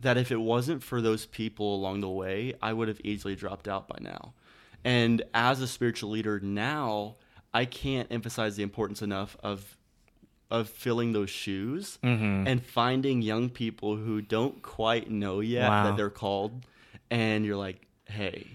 that 0.00 0.16
if 0.16 0.30
it 0.30 0.36
wasn't 0.40 0.82
for 0.82 1.00
those 1.00 1.26
people 1.26 1.74
along 1.74 2.00
the 2.00 2.08
way, 2.08 2.54
I 2.62 2.72
would 2.72 2.86
have 2.88 3.00
easily 3.02 3.34
dropped 3.34 3.66
out 3.66 3.88
by 3.88 3.98
now. 4.00 4.34
And 4.84 5.22
as 5.34 5.60
a 5.60 5.66
spiritual 5.66 6.10
leader 6.10 6.38
now, 6.38 7.16
I 7.52 7.64
can't 7.64 8.06
emphasize 8.12 8.54
the 8.56 8.62
importance 8.62 9.02
enough 9.02 9.36
of 9.42 9.76
of 10.50 10.68
filling 10.70 11.12
those 11.12 11.28
shoes 11.28 11.98
Mm-hmm. 12.02 12.46
and 12.46 12.64
finding 12.64 13.20
young 13.20 13.50
people 13.50 13.96
who 13.96 14.22
don't 14.22 14.62
quite 14.62 15.10
know 15.10 15.40
yet 15.40 15.68
Wow. 15.68 15.84
that 15.84 15.96
they're 15.98 16.08
called 16.08 16.64
and 17.10 17.44
you're 17.44 17.56
like, 17.56 17.82
"Hey, 18.06 18.46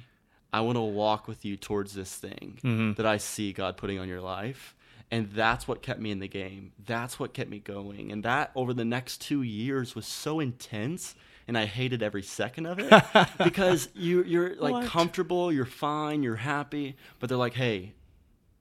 I 0.54 0.62
want 0.62 0.78
to 0.78 0.82
walk 0.82 1.28
with 1.28 1.44
you 1.44 1.58
towards 1.58 1.94
this 1.94 2.16
thing 2.16 2.60
Mm-hmm. 2.64 2.94
that 2.94 3.06
I 3.06 3.18
see 3.18 3.52
God 3.52 3.76
putting 3.76 4.00
on 4.00 4.08
your 4.08 4.22
life." 4.22 4.76
And 5.12 5.30
that's 5.32 5.68
what 5.68 5.82
kept 5.84 6.00
me 6.00 6.10
in 6.12 6.20
the 6.20 6.28
game. 6.28 6.72
That's 6.86 7.20
what 7.20 7.34
kept 7.34 7.50
me 7.50 7.60
going. 7.60 8.12
And 8.12 8.24
that 8.24 8.52
over 8.56 8.74
the 8.74 8.86
next 8.86 9.22
2 9.22 9.42
years 9.44 9.94
was 9.96 10.08
so 10.08 10.40
intense 10.40 11.14
and 11.48 11.56
I 11.58 11.66
hated 11.66 12.02
every 12.02 12.24
second 12.24 12.66
of 12.68 12.80
it 12.80 13.04
because 13.44 13.90
you 13.94 14.24
you're 14.24 14.56
like 14.56 14.72
What? 14.74 14.86
comfortable, 14.88 15.52
you're 15.52 15.66
fine, 15.66 16.24
you're 16.24 16.38
happy, 16.38 16.96
but 17.20 17.28
they're 17.30 17.38
like, 17.38 17.54
"Hey, 17.54 17.94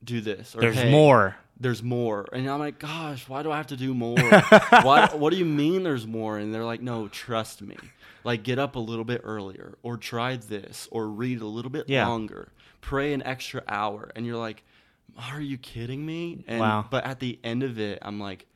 do 0.05 0.20
this." 0.20 0.55
Or 0.57 0.61
There's 0.61 0.76
"Hey, 0.76 0.90
more. 0.90 1.37
There's 1.62 1.83
more. 1.83 2.27
And 2.33 2.48
I'm 2.51 2.59
like, 2.59 2.79
gosh, 2.79 3.29
why 3.29 3.42
do 3.42 3.51
I 3.51 3.57
have 3.57 3.68
to 3.68 3.77
do 3.77 3.94
more? 3.94 4.16
why, 4.83 5.07
what 5.14 5.31
do 5.31 5.37
you 5.37 5.44
mean 5.44 5.83
there's 5.85 6.07
more? 6.07 6.38
And 6.38 6.53
they're 6.53 6.64
like, 6.64 6.83
no, 6.83 7.09
trust 7.09 7.62
me. 7.62 7.77
Like, 8.25 8.42
get 8.42 8.59
up 8.59 8.77
a 8.77 8.79
little 8.81 9.05
bit 9.05 9.20
earlier, 9.25 9.79
or 9.83 9.96
try 9.96 10.37
this, 10.37 10.88
or 10.92 11.09
read 11.09 11.40
a 11.40 11.46
little 11.46 11.70
bit 11.70 11.88
Yeah. 11.88 12.07
longer, 12.07 12.48
pray 12.81 13.12
an 13.14 13.22
extra 13.22 13.62
hour. 13.68 14.11
And 14.14 14.27
you're 14.27 14.37
like, 14.37 14.62
are 15.31 15.40
you 15.40 15.59
kidding 15.59 16.05
me? 16.07 16.44
And, 16.46 16.61
Wow. 16.61 16.87
But 16.90 17.05
at 17.05 17.20
the 17.20 17.38
end 17.42 17.62
of 17.62 17.79
it, 17.79 17.98
I'm 18.03 18.20
like, 18.20 18.46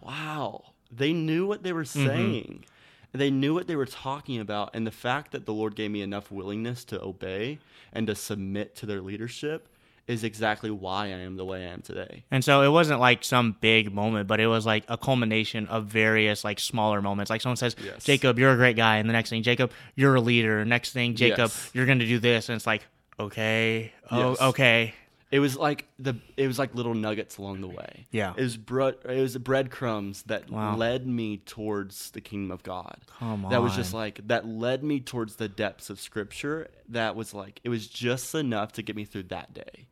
wow, 0.00 0.64
they 0.90 1.12
knew 1.12 1.46
what 1.46 1.62
they 1.62 1.72
were 1.72 1.84
Mm-hmm. 1.84 2.04
saying. 2.04 2.64
They 3.12 3.30
knew 3.30 3.54
what 3.54 3.68
they 3.68 3.76
were 3.76 3.86
talking 3.86 4.40
about. 4.40 4.70
And 4.74 4.84
the 4.86 4.90
fact 4.90 5.30
that 5.32 5.46
the 5.46 5.52
Lord 5.54 5.76
gave 5.76 5.90
me 5.92 6.02
enough 6.02 6.32
willingness 6.32 6.84
to 6.86 7.00
obey 7.00 7.58
and 7.92 8.08
to 8.08 8.14
submit 8.16 8.74
to 8.76 8.86
their 8.86 9.00
leadership 9.00 9.68
is 10.06 10.22
exactly 10.24 10.70
why 10.70 11.04
I 11.06 11.08
am 11.08 11.36
the 11.36 11.44
way 11.44 11.64
I 11.66 11.70
am 11.70 11.80
today. 11.80 12.24
And 12.30 12.44
so 12.44 12.62
it 12.62 12.68
wasn't 12.68 13.00
like 13.00 13.24
some 13.24 13.56
big 13.60 13.92
moment, 13.92 14.28
but 14.28 14.38
it 14.40 14.46
was 14.46 14.66
like 14.66 14.84
a 14.88 14.98
culmination 14.98 15.66
of 15.68 15.86
various 15.86 16.44
like 16.44 16.60
smaller 16.60 17.00
moments. 17.00 17.30
Like 17.30 17.40
someone 17.40 17.56
says, 17.56 17.74
Yes. 17.82 18.04
Jacob, 18.04 18.38
you're 18.38 18.52
a 18.52 18.56
great 18.56 18.76
guy. 18.76 18.96
And 18.98 19.08
the 19.08 19.12
next 19.14 19.30
thing, 19.30 19.42
Jacob, 19.42 19.70
you're 19.94 20.14
a 20.14 20.20
leader. 20.20 20.64
Next 20.64 20.92
thing, 20.92 21.14
Jacob, 21.14 21.50
Yes. 21.50 21.70
you're 21.72 21.86
going 21.86 22.00
to 22.00 22.06
do 22.06 22.18
this. 22.18 22.48
And 22.50 22.56
it's 22.56 22.66
like, 22.66 22.82
okay, 23.18 23.92
oh, 24.10 24.30
Yes. 24.32 24.40
okay. 24.40 24.94
It 25.30 25.40
was 25.40 25.56
like 25.56 25.88
the 25.98 26.14
it 26.36 26.46
was 26.46 26.60
like 26.60 26.76
little 26.76 26.94
nuggets 26.94 27.38
along 27.38 27.60
the 27.60 27.66
way. 27.68 28.06
Yeah. 28.12 28.34
It 28.36 28.42
was 28.42 28.56
bread 28.56 28.94
it 29.04 29.20
was 29.20 29.36
breadcrumbs 29.38 30.22
that 30.24 30.48
Wow. 30.48 30.76
led 30.76 31.08
me 31.08 31.38
towards 31.38 32.12
the 32.12 32.20
kingdom 32.20 32.52
of 32.52 32.62
God. 32.62 32.98
Come 33.18 33.46
That 33.50 33.60
was 33.60 33.74
just 33.74 33.92
like 33.92 34.20
that 34.28 34.46
led 34.46 34.84
me 34.84 35.00
towards 35.00 35.34
the 35.36 35.48
depths 35.48 35.90
of 35.90 35.98
scripture. 35.98 36.68
That 36.88 37.16
was 37.16 37.34
like 37.34 37.58
it 37.64 37.68
was 37.68 37.88
just 37.88 38.32
enough 38.36 38.72
to 38.74 38.82
get 38.82 38.94
me 38.94 39.04
through 39.04 39.24
that 39.24 39.52
day. 39.52 39.88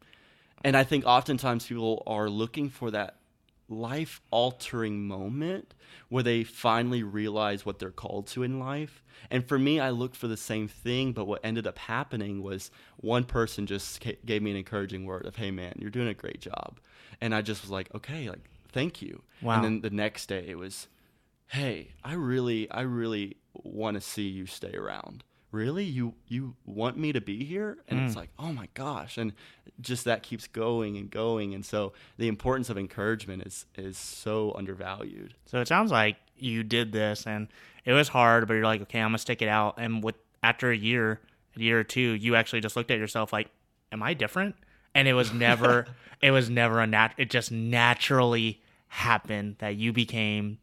And 0.64 0.76
I 0.76 0.84
think 0.84 1.04
oftentimes 1.04 1.66
people 1.66 2.02
are 2.06 2.28
looking 2.28 2.68
for 2.68 2.90
that 2.90 3.16
life 3.68 4.20
altering 4.30 5.06
moment 5.06 5.74
where 6.08 6.22
they 6.22 6.44
finally 6.44 7.02
realize 7.02 7.64
what 7.64 7.78
they're 7.78 7.90
called 7.90 8.26
to 8.26 8.42
in 8.42 8.58
life. 8.58 9.02
And 9.30 9.46
for 9.46 9.58
me, 9.58 9.80
I 9.80 9.90
looked 9.90 10.16
for 10.16 10.28
the 10.28 10.36
same 10.36 10.68
thing, 10.68 11.12
but 11.12 11.26
what 11.26 11.40
ended 11.42 11.66
up 11.66 11.78
happening 11.78 12.42
was 12.42 12.70
one 12.98 13.24
person 13.24 13.66
just 13.66 14.04
gave 14.26 14.42
me 14.42 14.50
an 14.50 14.56
encouraging 14.56 15.04
word 15.04 15.26
of, 15.26 15.36
"Hey, 15.36 15.50
man, 15.50 15.74
you're 15.78 15.90
doing 15.90 16.08
a 16.08 16.14
great 16.14 16.40
job," 16.40 16.80
and 17.20 17.34
I 17.34 17.40
just 17.40 17.62
was 17.62 17.70
like, 17.70 17.94
"Okay, 17.94 18.28
like 18.28 18.50
thank 18.70 19.00
you." 19.00 19.22
Wow. 19.40 19.54
And 19.54 19.64
then 19.64 19.80
the 19.80 19.90
next 19.90 20.26
day, 20.26 20.44
it 20.48 20.58
was, 20.58 20.88
"Hey, 21.46 21.92
I 22.04 22.14
really, 22.14 22.70
I 22.70 22.82
really 22.82 23.36
want 23.54 23.94
to 23.94 24.00
see 24.00 24.28
you 24.28 24.46
stay 24.46 24.74
around." 24.74 25.24
Really, 25.52 25.84
you 25.84 26.14
you 26.28 26.56
want 26.64 26.96
me 26.96 27.12
to 27.12 27.20
be 27.20 27.44
here? 27.44 27.78
And 27.88 28.00
it's 28.00 28.14
hmm. 28.14 28.20
like, 28.20 28.30
oh 28.38 28.52
my 28.52 28.68
gosh! 28.74 29.18
And 29.18 29.32
just 29.80 30.04
that 30.06 30.22
keeps 30.22 30.46
going 30.46 30.96
and 30.96 31.10
going. 31.10 31.54
And 31.54 31.64
so 31.64 31.92
the 32.16 32.26
importance 32.28 32.70
of 32.70 32.78
encouragement 32.78 33.42
is 33.46 33.66
is 33.76 33.98
so 33.98 34.54
undervalued. 34.56 35.34
So 35.46 35.60
it 35.60 35.68
sounds 35.68 35.92
like 35.92 36.16
you 36.38 36.62
did 36.62 36.92
this 36.92 37.26
and 37.26 37.48
it 37.84 37.92
was 37.92 38.08
hard, 38.08 38.48
but 38.48 38.54
you're 38.54 38.64
like, 38.64 38.82
okay, 38.82 39.00
I'm 39.00 39.08
gonna 39.08 39.18
stick 39.18 39.42
it 39.42 39.48
out. 39.48 39.74
And 39.78 40.02
with 40.02 40.16
after 40.42 40.70
a 40.70 40.76
year, 40.76 41.20
a 41.56 41.60
year 41.60 41.78
or 41.80 41.84
two, 41.84 42.00
you 42.00 42.34
actually 42.34 42.60
just 42.60 42.76
looked 42.76 42.90
at 42.90 42.98
yourself 42.98 43.32
like, 43.32 43.48
am 43.90 44.02
I 44.02 44.14
different? 44.14 44.56
And 44.94 45.08
it 45.08 45.14
was 45.14 45.32
never, 45.32 45.86
it 46.22 46.30
was 46.30 46.50
never 46.50 46.80
a 46.80 46.86
nat. 46.86 47.10
It 47.16 47.30
just 47.30 47.52
naturally 47.52 48.60
happened 48.88 49.56
that 49.58 49.76
you 49.76 49.92
became 49.92 50.58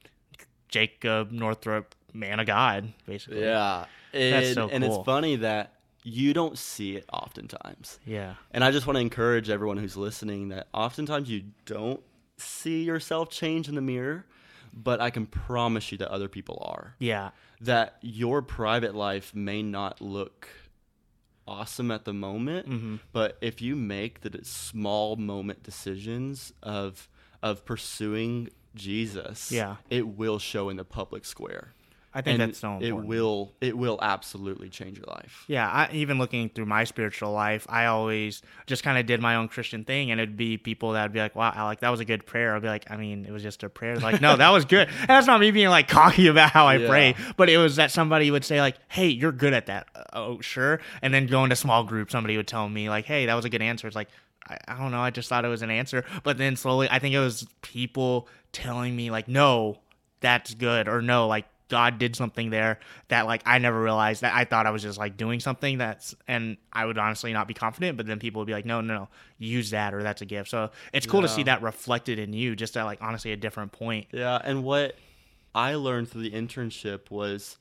Jacob 0.68 1.32
Northrop, 1.32 1.96
man 2.14 2.40
of 2.40 2.46
God, 2.46 2.94
basically. 3.06 3.42
Yeah, 3.42 3.86
and, 4.14 4.34
That's 4.34 4.54
so 4.54 4.70
and 4.70 4.84
cool. 4.84 4.98
it's 4.98 5.06
funny 5.06 5.36
that 5.38 5.74
you 6.04 6.34
don't 6.34 6.58
see 6.58 6.96
it 6.96 7.06
oftentimes. 7.12 8.00
Yeah. 8.06 8.36
And 8.52 8.64
I 8.64 8.72
just 8.72 8.88
want 8.88 8.96
to 8.98 9.02
encourage 9.02 9.50
everyone 9.50 9.78
who's 9.78 9.98
listening 9.98 10.50
that 10.50 10.68
oftentimes 10.74 11.30
you 11.30 11.44
don't 11.66 12.02
see 12.38 12.84
yourself 12.84 13.30
change 13.30 13.68
in 13.68 13.76
the 13.76 13.82
mirror, 13.82 14.26
but 14.74 15.02
I 15.02 15.10
can 15.10 15.26
promise 15.26 15.92
you 15.92 15.98
that 16.00 16.10
other 16.10 16.28
people 16.30 16.62
are. 16.66 16.96
Yeah. 17.00 17.32
That 17.62 17.98
your 18.02 18.42
private 18.42 18.96
life 18.96 19.36
may 19.36 19.62
not 19.62 20.00
look 20.00 20.48
awesome 21.48 21.92
at 21.92 22.06
the 22.06 22.14
moment, 22.14 22.70
Mm-hmm. 22.70 22.96
but 23.12 23.38
if 23.42 23.62
you 23.62 23.76
make 23.76 24.22
the 24.22 24.40
small 24.44 25.16
moment 25.16 25.64
decisions 25.64 26.54
of 26.64 27.10
of 27.42 27.66
pursuing 27.66 28.50
Jesus, 28.76 29.52
Yeah. 29.52 29.78
it 29.90 30.08
will 30.08 30.40
show 30.40 30.70
in 30.70 30.78
the 30.78 30.84
public 30.86 31.26
square. 31.26 31.74
I 32.20 32.22
think 32.22 32.40
and 32.40 32.50
that's 32.50 32.60
so 32.60 32.74
important. 32.74 33.06
it 33.06 33.08
will 33.08 33.54
it 33.62 33.78
will 33.78 33.98
absolutely 34.02 34.70
change 34.70 34.98
your 34.98 35.06
life. 35.08 35.46
Yeah, 35.48 35.68
I, 35.68 35.90
even 35.94 36.18
looking 36.18 36.50
through 36.50 36.66
my 36.66 36.84
spiritual 36.84 37.32
life, 37.32 37.66
I 37.70 37.86
always 37.86 38.42
just 38.68 38.84
kind 38.84 38.98
of 38.98 39.06
did 39.06 39.22
my 39.22 39.36
own 39.36 39.48
Christian 39.48 39.86
thing, 39.86 40.12
and 40.12 40.20
it'd 40.20 40.38
be 40.38 40.58
people 40.58 40.92
that'd 40.92 41.14
be 41.14 41.20
like, 41.20 41.36
"Wow, 41.36 41.52
Alec, 41.56 41.80
that 41.80 41.90
was 41.90 42.00
a 42.00 42.06
good 42.06 42.26
prayer." 42.26 42.56
I'd 42.56 42.62
be 42.62 42.68
like, 42.68 42.92
"I 42.92 42.98
mean, 42.98 43.26
it 43.26 43.32
was 43.32 43.42
just 43.42 43.64
a 43.64 43.70
prayer." 43.70 43.96
Like, 43.98 44.20
no, 44.22 44.36
that 44.36 44.50
was 44.50 44.66
good. 44.66 44.88
And 44.90 45.08
that's 45.08 45.28
not 45.28 45.40
me 45.40 45.52
being 45.52 45.70
like 45.70 45.88
cocky 46.00 46.28
about 46.28 46.52
how 46.52 46.68
I 46.68 46.76
Yeah. 46.76 46.88
pray, 46.90 47.16
but 47.38 47.50
it 47.50 47.58
was 47.58 47.78
that 47.78 47.92
somebody 47.92 48.30
would 48.32 48.44
say 48.46 48.60
like, 48.62 48.76
"Hey, 48.90 49.08
you're 49.08 49.32
good 49.32 49.54
at 49.54 49.68
that." 49.68 49.88
Uh, 49.96 50.04
oh, 50.14 50.42
sure. 50.42 50.80
And 51.02 51.14
then 51.14 51.26
go 51.28 51.44
into 51.44 51.56
small 51.56 51.84
group, 51.84 52.12
somebody 52.12 52.36
would 52.38 52.48
tell 52.48 52.68
me 52.68 52.90
like, 52.90 53.06
"Hey, 53.06 53.26
that 53.28 53.34
was 53.36 53.46
a 53.46 53.50
good 53.50 53.62
answer." 53.62 53.88
It's 53.88 53.96
like. 53.96 54.10
I 54.68 54.80
don't 54.80 54.90
know. 54.90 55.00
I 55.00 55.12
just 55.12 55.30
thought 55.30 55.46
it 55.46 55.50
was 55.50 55.62
an 55.62 55.70
answer, 55.70 56.04
but 56.24 56.40
then 56.40 56.56
slowly, 56.56 56.88
I 56.90 56.98
think 56.98 57.14
it 57.14 57.20
was 57.20 57.46
people 57.62 58.28
telling 58.52 58.96
me 58.96 59.12
like, 59.12 59.28
"No, 59.28 59.78
that's 60.22 60.56
good," 60.56 60.88
or 60.88 61.04
"No, 61.04 61.28
like 61.28 61.46
God 61.70 62.00
did 62.00 62.16
something 62.16 62.50
there 62.50 62.80
that 63.08 63.26
like 63.26 63.44
I 63.46 63.60
never 63.60 63.82
realized 63.82 64.22
that 64.22 64.36
I 64.36 64.44
thought 64.44 64.66
I 64.66 64.72
was 64.72 64.82
just 64.82 64.98
like 64.98 65.16
doing 65.16 65.40
something 65.40 65.78
that's 65.78 66.16
and 66.28 66.58
I 66.74 66.86
would 66.86 66.98
honestly 66.98 67.32
not 67.32 67.48
be 67.48 67.54
confident, 67.54 67.96
but 67.96 68.06
then 68.06 68.20
people 68.20 68.42
would 68.42 68.48
be 68.48 68.54
like, 68.54 68.66
no, 68.66 68.82
no, 68.82 68.94
no, 68.94 69.10
use 69.38 69.70
that 69.70 69.94
or 69.94 70.04
that's 70.04 70.22
a 70.22 70.26
gift. 70.26 70.50
So 70.50 70.72
it's 70.92 71.06
cool 71.06 71.22
to 71.22 71.30
see 71.30 71.44
that 71.44 71.62
reflected 71.62 72.20
in 72.20 72.34
you, 72.34 72.56
just 72.56 72.76
at 72.76 72.84
like 72.84 73.02
honestly 73.02 73.32
a 73.32 73.38
different 73.38 73.72
point. 73.72 74.08
Yeah, 74.12 74.40
and 74.44 74.64
what 74.64 74.96
I 75.56 75.76
learned 75.76 76.10
through 76.10 76.24
the 76.24 76.32
internship 76.32 77.10
was 77.10 77.58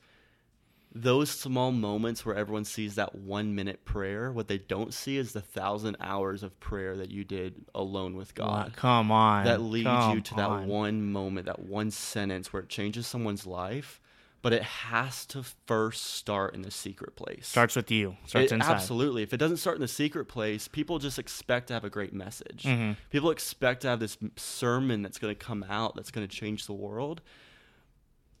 those 1.01 1.29
small 1.29 1.71
moments 1.71 2.25
where 2.25 2.35
everyone 2.35 2.65
sees 2.65 2.95
that 2.95 3.15
one 3.15 3.55
minute 3.55 3.85
prayer. 3.85 4.31
What 4.31 4.47
they 4.47 4.57
don't 4.57 4.93
see 4.93 5.17
is 5.17 5.33
the 5.33 5.41
thousand 5.41 5.97
hours 5.99 6.43
of 6.43 6.59
prayer 6.59 6.97
that 6.97 7.09
you 7.11 7.23
did 7.23 7.65
alone 7.73 8.15
with 8.15 8.35
God. 8.35 8.73
Come 8.75 9.11
on, 9.11 9.45
That 9.45 9.61
leads 9.61 9.85
come 9.87 10.15
you 10.15 10.21
to 10.21 10.35
that 10.35 10.49
on. 10.49 10.67
one 10.67 11.11
moment, 11.11 11.45
that 11.45 11.59
one 11.59 11.91
sentence 11.91 12.51
where 12.51 12.63
it 12.63 12.69
changes 12.69 13.07
someone's 13.07 13.45
life. 13.45 14.01
But 14.41 14.53
it 14.53 14.63
has 14.63 15.25
to 15.27 15.43
first 15.65 16.01
start 16.15 16.55
in 16.55 16.61
the 16.61 16.71
secret 16.71 17.17
place. 17.17 17.45
Starts 17.45 17.75
with 17.75 17.91
you. 17.91 18.15
Starts 18.25 18.53
It- 18.53 18.55
inside. 18.55 18.71
Absolutely. 18.71 19.21
If 19.21 19.33
it 19.33 19.37
doesn't 19.37 19.57
start 19.57 19.75
in 19.75 19.81
the 19.81 19.87
secret 19.89 20.29
place, 20.29 20.69
people 20.69 20.97
just 20.97 21.19
expect 21.19 21.67
to 21.67 21.73
have 21.73 21.83
a 21.83 21.89
great 21.89 22.13
message. 22.13 22.63
Mm-hmm. 22.63 22.93
People 23.09 23.31
expect 23.31 23.81
to 23.81 23.89
have 23.89 23.99
this 23.99 24.17
sermon 24.37 25.01
that's 25.01 25.17
going 25.17 25.35
to 25.35 25.37
come 25.45 25.65
out 25.69 25.95
that's 25.95 26.09
going 26.09 26.25
to 26.25 26.33
change 26.33 26.67
the 26.67 26.73
world. 26.73 27.19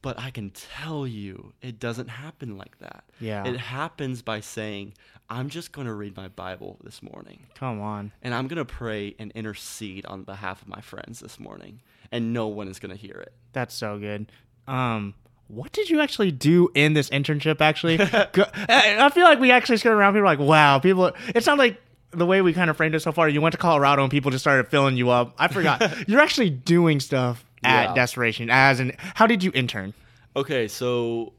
But 0.01 0.17
I 0.17 0.31
can 0.31 0.51
tell 0.51 1.05
you, 1.05 1.53
it 1.61 1.79
doesn't 1.79 2.07
happen 2.07 2.57
like 2.57 2.79
that. 2.79 3.03
Yeah. 3.19 3.45
It 3.45 3.57
happens 3.57 4.21
by 4.21 4.39
saying, 4.39 4.93
I'm 5.29 5.49
just 5.49 5.73
going 5.73 5.87
to 5.87 5.93
read 5.93 6.15
my 6.15 6.29
Bible 6.29 6.77
this 6.83 7.03
morning. 7.03 7.47
Come 7.55 7.81
on. 7.81 8.13
And 8.21 8.33
I'm 8.33 8.47
going 8.47 8.57
to 8.57 8.65
pray 8.65 9.15
and 9.19 9.31
intercede 9.33 10.05
on 10.05 10.23
behalf 10.23 10.61
of 10.61 10.69
my 10.69 10.79
friends 10.81 11.19
this 11.19 11.39
morning. 11.39 11.81
And 12.11 12.33
no 12.33 12.47
one 12.47 12.69
is 12.69 12.79
going 12.79 12.91
to 12.91 12.97
hear 12.97 13.15
it. 13.15 13.33
That's 13.51 13.75
so 13.75 13.99
good. 13.99 14.31
Um, 14.67 15.15
what 15.47 15.71
did 15.71 15.89
you 15.89 15.99
actually 15.99 16.31
do 16.31 16.69
in 16.73 16.93
this 16.93 17.09
internship? 17.09 17.59
Actually, 17.59 17.99
I 18.01 19.09
feel 19.13 19.25
like 19.25 19.39
we 19.39 19.51
actually 19.51 19.77
skirted 19.77 19.97
around. 19.97 20.13
People 20.13 20.25
like, 20.25 20.39
wow, 20.39 20.79
people. 20.79 21.11
It 21.35 21.43
sounds 21.43 21.59
like 21.59 21.81
the 22.11 22.25
way 22.25 22.41
we 22.41 22.53
kind 22.53 22.69
of 22.69 22.77
framed 22.77 22.95
it 22.95 23.01
so 23.01 23.11
far. 23.11 23.27
You 23.29 23.41
went 23.41 23.53
to 23.53 23.57
Colorado 23.57 24.01
and 24.03 24.11
people 24.11 24.31
just 24.31 24.43
started 24.43 24.67
filling 24.67 24.95
you 24.95 25.09
up. 25.09 25.35
I 25.37 25.47
forgot. 25.47 25.83
You're 26.07 26.21
actually 26.21 26.49
doing 26.49 26.99
stuff 26.99 27.43
at 27.63 27.89
Yeah. 27.89 27.93
Desperation. 27.95 28.49
As 28.49 28.79
an, 28.79 28.93
how 29.15 29.27
did 29.27 29.43
you 29.43 29.51
intern? 29.53 29.93
Okay, 30.35 30.67
so 30.67 31.33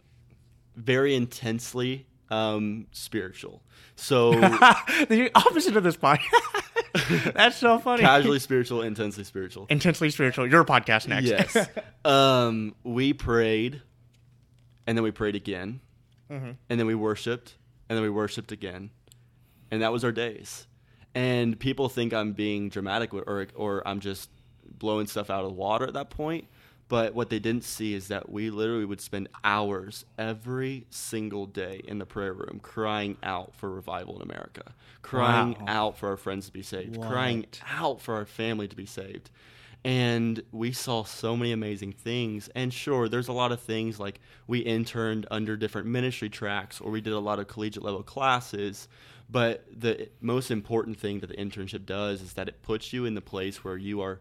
very 0.76 1.14
intensely 1.14 2.06
um, 2.30 2.86
spiritual. 2.92 3.62
So 3.96 4.32
the 4.40 5.30
opposite 5.34 5.76
of 5.76 5.82
this 5.84 5.96
podcast. 5.96 7.32
That's 7.34 7.56
so 7.56 7.78
funny. 7.78 8.02
casually 8.02 8.38
spiritual, 8.38 8.82
intensely 8.82 9.24
spiritual. 9.24 9.66
Intensely 9.68 10.10
spiritual. 10.10 10.48
Your 10.48 10.64
podcast 10.64 11.06
next. 11.08 11.26
Yes. 11.26 11.68
um, 12.04 12.74
we 12.84 13.12
prayed, 13.12 13.82
and 14.86 14.96
then 14.96 15.02
we 15.04 15.10
prayed 15.10 15.34
again, 15.36 15.80
Mm-hmm. 16.30 16.50
and 16.68 16.78
then 16.80 16.86
we 16.86 16.94
worshipped, 16.94 17.56
and 17.88 17.96
then 17.96 18.02
we 18.04 18.10
worshipped 18.10 18.52
again, 18.52 18.90
and 19.72 19.82
that 19.82 19.92
was 19.92 20.04
our 20.04 20.12
days. 20.12 20.66
And 21.14 21.58
people 21.58 21.88
think 21.88 22.14
I'm 22.14 22.32
being 22.34 22.68
dramatic 22.68 23.12
or 23.12 23.48
or 23.56 23.86
I'm 23.86 23.98
just 23.98 24.30
blowing 24.80 25.06
stuff 25.06 25.30
out 25.30 25.44
of 25.44 25.50
the 25.50 25.54
water 25.56 25.86
at 25.86 25.94
that 25.94 26.10
point. 26.10 26.48
But 26.88 27.14
what 27.14 27.30
they 27.30 27.38
didn't 27.38 27.64
see 27.64 27.94
is 27.94 28.08
that 28.08 28.30
we 28.32 28.50
literally 28.50 28.84
would 28.84 29.00
spend 29.00 29.28
hours 29.44 30.04
every 30.18 30.86
single 30.90 31.46
day 31.46 31.82
in 31.86 31.98
the 31.98 32.06
prayer 32.06 32.32
room 32.34 32.60
crying 32.62 33.16
out 33.22 33.54
for 33.54 33.70
revival 33.70 34.16
in 34.16 34.22
America, 34.22 34.74
crying 35.02 35.56
Wow. 35.60 35.64
out 35.68 35.98
for 35.98 36.08
our 36.10 36.16
friends 36.16 36.46
to 36.46 36.52
be 36.52 36.62
saved, 36.64 37.00
crying 37.00 37.46
out 37.70 38.00
for 38.00 38.14
our 38.16 38.26
family 38.26 38.68
to 38.68 38.76
be 38.76 38.86
saved. 38.86 39.30
and 39.84 40.42
we 40.52 40.72
saw 40.72 41.04
so 41.04 41.36
many 41.36 41.52
amazing 41.52 41.92
things. 41.92 42.50
And 42.54 42.72
sure, 42.72 43.08
there's 43.08 43.28
a 43.28 43.32
lot 43.32 43.52
of 43.52 43.60
things 43.62 43.98
like 43.98 44.20
we 44.46 44.58
interned 44.60 45.26
under 45.30 45.56
different 45.56 45.86
ministry 45.88 46.28
tracks 46.28 46.80
or 46.82 46.90
we 46.90 47.00
did 47.00 47.14
a 47.14 47.18
lot 47.18 47.38
of 47.38 47.48
collegiate 47.48 47.82
level 47.84 48.02
classes. 48.02 48.88
But 49.30 49.64
the 49.74 50.10
most 50.20 50.50
important 50.50 50.98
thing 50.98 51.20
that 51.20 51.28
the 51.28 51.36
internship 51.36 51.86
does 51.86 52.20
is 52.20 52.34
that 52.34 52.48
it 52.48 52.62
puts 52.62 52.92
you 52.92 53.06
in 53.06 53.14
the 53.14 53.22
place 53.22 53.64
where 53.64 53.78
you 53.78 54.02
are, 54.02 54.20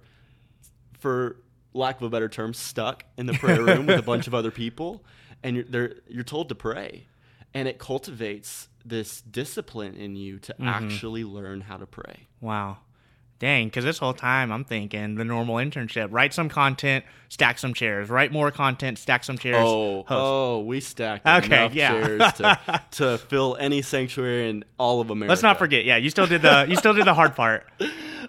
for 1.00 1.38
lack 1.74 1.98
of 1.98 2.04
a 2.04 2.10
better 2.10 2.30
term, 2.30 2.54
stuck 2.54 3.06
in 3.18 3.26
the 3.26 3.34
prayer 3.34 3.64
room 3.64 3.86
with 3.86 4.00
a 4.00 4.04
bunch 4.04 4.28
of 4.28 4.34
other 4.34 4.52
people, 4.52 5.04
and 5.44 5.56
you're 5.56 5.66
they're, 5.66 5.96
you're 6.08 6.24
told 6.24 6.50
to 6.50 6.56
pray, 6.56 7.08
and 7.54 7.68
it 7.68 7.80
cultivates 7.80 8.70
this 8.86 9.22
discipline 9.22 9.96
in 9.96 10.16
you 10.16 10.40
to 10.40 10.54
mm-hmm. 10.54 10.68
actually 10.68 11.24
learn 11.24 11.62
how 11.62 11.78
to 11.78 11.86
pray. 11.86 12.28
Wow. 12.42 12.78
Dang, 13.40 13.68
because 13.68 13.86
this 13.86 13.98
whole 14.00 14.14
time 14.14 14.52
I'm 14.52 14.66
thinking 14.66 15.16
the 15.16 15.24
normal 15.24 15.56
internship 15.56 16.10
write 16.12 16.34
some 16.34 16.50
content, 16.50 17.06
stack 17.30 17.58
some 17.58 17.74
chairs, 17.74 18.10
write 18.10 18.34
more 18.34 18.52
content, 18.52 18.98
stack 18.98 19.24
some 19.24 19.38
chairs. 19.38 19.64
Oh, 19.66 20.00
host. 20.00 20.08
oh, 20.10 20.60
we 20.60 20.82
stacked 20.82 21.26
Okay, 21.26 21.46
enough 21.46 21.74
yeah. 21.74 21.92
chairs 21.92 22.34
to, 22.34 22.84
to 22.92 23.18
fill 23.18 23.56
any 23.58 23.82
sanctuary 23.82 24.50
in 24.50 24.66
all 24.78 25.00
of 25.00 25.10
America. 25.10 25.30
Let's 25.30 25.42
not 25.42 25.58
forget. 25.58 25.86
Yeah, 25.86 25.96
you 25.96 26.10
still 26.10 26.28
did 26.28 26.42
the 26.42 26.66
you 26.68 26.76
still 26.76 26.94
did 26.94 27.06
the 27.06 27.14
hard 27.14 27.34
part. 27.34 27.66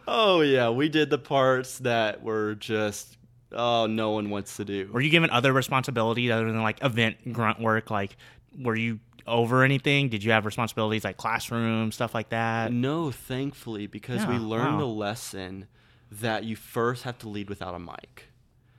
Oh 0.06 0.40
yeah, 0.40 0.70
we 0.70 0.88
did 0.88 1.10
the 1.10 1.18
parts 1.18 1.78
that 1.78 2.22
were 2.22 2.54
just 2.54 3.16
oh 3.52 3.86
no 3.86 4.10
one 4.10 4.30
wants 4.30 4.56
to 4.56 4.64
do. 4.64 4.90
Were 4.92 5.00
you 5.00 5.10
given 5.10 5.30
other 5.30 5.52
responsibilities 5.52 6.30
other 6.30 6.46
than 6.46 6.62
like 6.62 6.82
event 6.82 7.32
grunt 7.32 7.60
work? 7.60 7.90
Like, 7.90 8.16
were 8.58 8.76
you 8.76 9.00
over 9.26 9.62
anything? 9.62 10.08
Did 10.08 10.24
you 10.24 10.32
have 10.32 10.44
responsibilities 10.44 11.04
like 11.04 11.16
classroom 11.16 11.92
stuff 11.92 12.14
like 12.14 12.30
that? 12.30 12.72
No, 12.72 13.10
thankfully, 13.10 13.86
because 13.86 14.26
we 14.26 14.34
learned 14.34 14.74
wow. 14.74 14.80
the 14.80 14.86
lesson 14.86 15.66
that 16.10 16.44
you 16.44 16.56
first 16.56 17.04
have 17.04 17.18
to 17.18 17.28
lead 17.28 17.48
without 17.48 17.74
a 17.74 17.78
mic. 17.78 18.26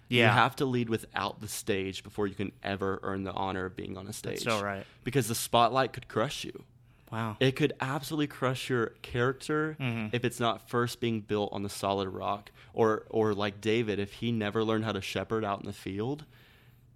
Yeah, 0.10 0.28
You 0.28 0.40
have 0.40 0.58
to 0.58 0.66
lead 0.66 0.90
without 0.90 1.40
the 1.40 1.48
stage 1.48 2.04
before 2.04 2.28
you 2.28 2.36
can 2.36 2.52
ever 2.64 3.00
earn 3.02 3.24
the 3.24 3.32
honor 3.32 3.66
of 3.66 3.78
being 3.78 3.98
on 3.98 4.08
a 4.08 4.14
stage. 4.14 4.44
so 4.44 4.62
right. 4.62 4.86
Because 5.06 5.30
the 5.30 5.36
spotlight 5.36 5.94
could 5.94 6.10
crush 6.10 6.44
you. 6.44 6.66
Wow. 7.12 7.36
It 7.40 7.58
could 7.58 7.74
absolutely 7.82 8.28
crush 8.28 8.70
your 8.70 8.88
character 9.02 9.76
Mm-hmm. 9.80 10.16
if 10.16 10.24
it's 10.24 10.40
not 10.40 10.70
first 10.70 11.00
being 11.00 11.22
built 11.22 11.52
on 11.52 11.64
the 11.64 11.70
solid 11.70 12.08
rock. 12.10 12.52
Or 12.74 13.06
or 13.10 13.34
like 13.34 13.60
David, 13.60 14.00
if 14.00 14.14
he 14.14 14.32
never 14.32 14.64
learned 14.64 14.86
how 14.86 14.94
to 14.94 15.02
shepherd 15.02 15.44
out 15.44 15.60
in 15.60 15.66
the 15.66 15.74
field 15.74 16.24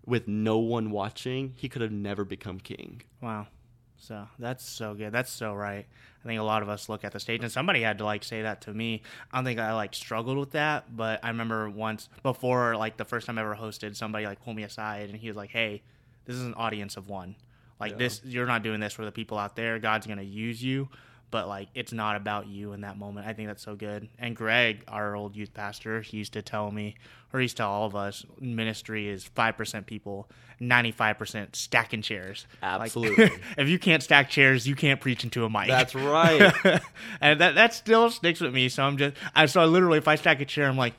with 0.06 0.28
no 0.28 0.58
one 0.60 0.90
watching, 0.92 1.54
he 1.58 1.68
could 1.68 1.82
have 1.82 1.92
never 1.92 2.24
become 2.24 2.60
king. 2.60 3.02
Wow. 3.22 3.48
So 3.98 4.28
that's 4.40 4.64
so 4.68 4.94
good. 4.94 5.12
That's 5.12 5.32
so 5.32 5.54
right. 5.54 5.86
I 6.24 6.28
think 6.28 6.40
a 6.40 6.44
lot 6.44 6.62
of 6.64 6.70
us 6.70 6.90
look 6.90 7.04
at 7.04 7.12
the 7.12 7.20
stage, 7.20 7.42
and 7.42 7.52
somebody 7.52 7.82
had 7.82 7.98
to 8.00 8.06
like 8.06 8.24
say 8.24 8.42
that 8.44 8.62
to 8.62 8.74
me. 8.74 9.02
I 9.32 9.38
don't 9.38 9.46
think 9.46 9.60
I 9.60 9.74
like 9.74 9.94
struggled 9.94 10.38
with 10.38 10.52
that, 10.52 10.96
but 10.96 11.20
I 11.24 11.28
remember 11.30 11.70
once 11.70 12.08
before, 12.24 12.76
like 12.78 12.98
the 12.98 13.06
first 13.06 13.28
time 13.28 13.38
I 13.38 13.42
ever 13.42 13.56
hosted, 13.56 13.96
somebody 13.96 14.26
like 14.26 14.42
pulled 14.44 14.56
me 14.56 14.64
aside, 14.64 15.10
and 15.10 15.18
he 15.20 15.28
was 15.28 15.36
like, 15.38 15.50
"Hey, 15.52 15.82
this 16.26 16.36
is 16.36 16.44
an 16.44 16.54
audience 16.56 16.98
of 16.98 17.10
one. 17.10 17.36
Like 17.80 17.94
Yeah. 17.94 17.98
this, 17.98 18.22
you're 18.24 18.46
not 18.46 18.64
doing 18.64 18.80
this 18.80 18.94
for 18.94 19.06
the 19.06 19.12
people 19.12 19.38
out 19.38 19.56
there. 19.56 19.80
God's 19.80 20.08
gonna 20.08 20.22
use 20.22 20.64
you." 20.64 20.90
But 21.32 21.48
like, 21.50 21.68
it's 21.74 21.92
not 21.92 22.16
about 22.16 22.48
you 22.48 22.72
in 22.72 22.82
that 22.82 22.98
moment. 22.98 23.28
I 23.28 23.34
think 23.34 23.48
that's 23.50 23.64
so 23.64 23.76
good. 23.76 24.08
And 24.20 24.36
Greg, 24.36 24.84
our 24.88 25.16
old 25.16 25.36
youth 25.36 25.54
pastor, 25.54 26.02
he 26.02 26.18
used 26.18 26.34
to 26.34 26.42
tell 26.42 26.72
me, 26.72 26.96
or 27.34 27.40
he 27.40 27.46
used 27.46 27.58
to 27.58 27.64
tell 27.64 27.72
all 27.72 27.86
of 27.88 27.96
us, 27.96 28.26
ministry 28.40 29.10
is 29.10 29.26
five 29.26 29.58
percent 29.58 29.86
people, 29.88 30.30
ninety 30.62 30.92
five 30.92 31.18
percent 31.18 31.56
stacking 31.56 32.04
chairs. 32.04 32.46
Like, 32.62 32.82
Absolutely. 32.84 33.32
if 33.58 33.68
you 33.68 33.80
can't 33.80 34.02
stack 34.04 34.30
chairs, 34.30 34.66
you 34.68 34.76
can't 34.76 35.02
preach 35.02 35.24
into 35.26 35.44
a 35.44 35.50
mic. 35.50 35.68
That's 35.68 35.96
right. 35.96 36.54
and 37.20 37.42
that 37.42 37.56
that 37.56 37.74
still 37.74 38.10
sticks 38.12 38.40
with 38.40 38.54
me. 38.54 38.70
So 38.70 38.84
I'm 38.84 38.96
just, 38.96 39.18
I 39.36 39.48
so 39.48 39.62
I 39.62 39.66
literally, 39.66 39.98
if 39.98 40.08
I 40.08 40.16
stack 40.16 40.40
a 40.42 40.46
chair, 40.46 40.68
I'm 40.70 40.78
like. 40.78 40.94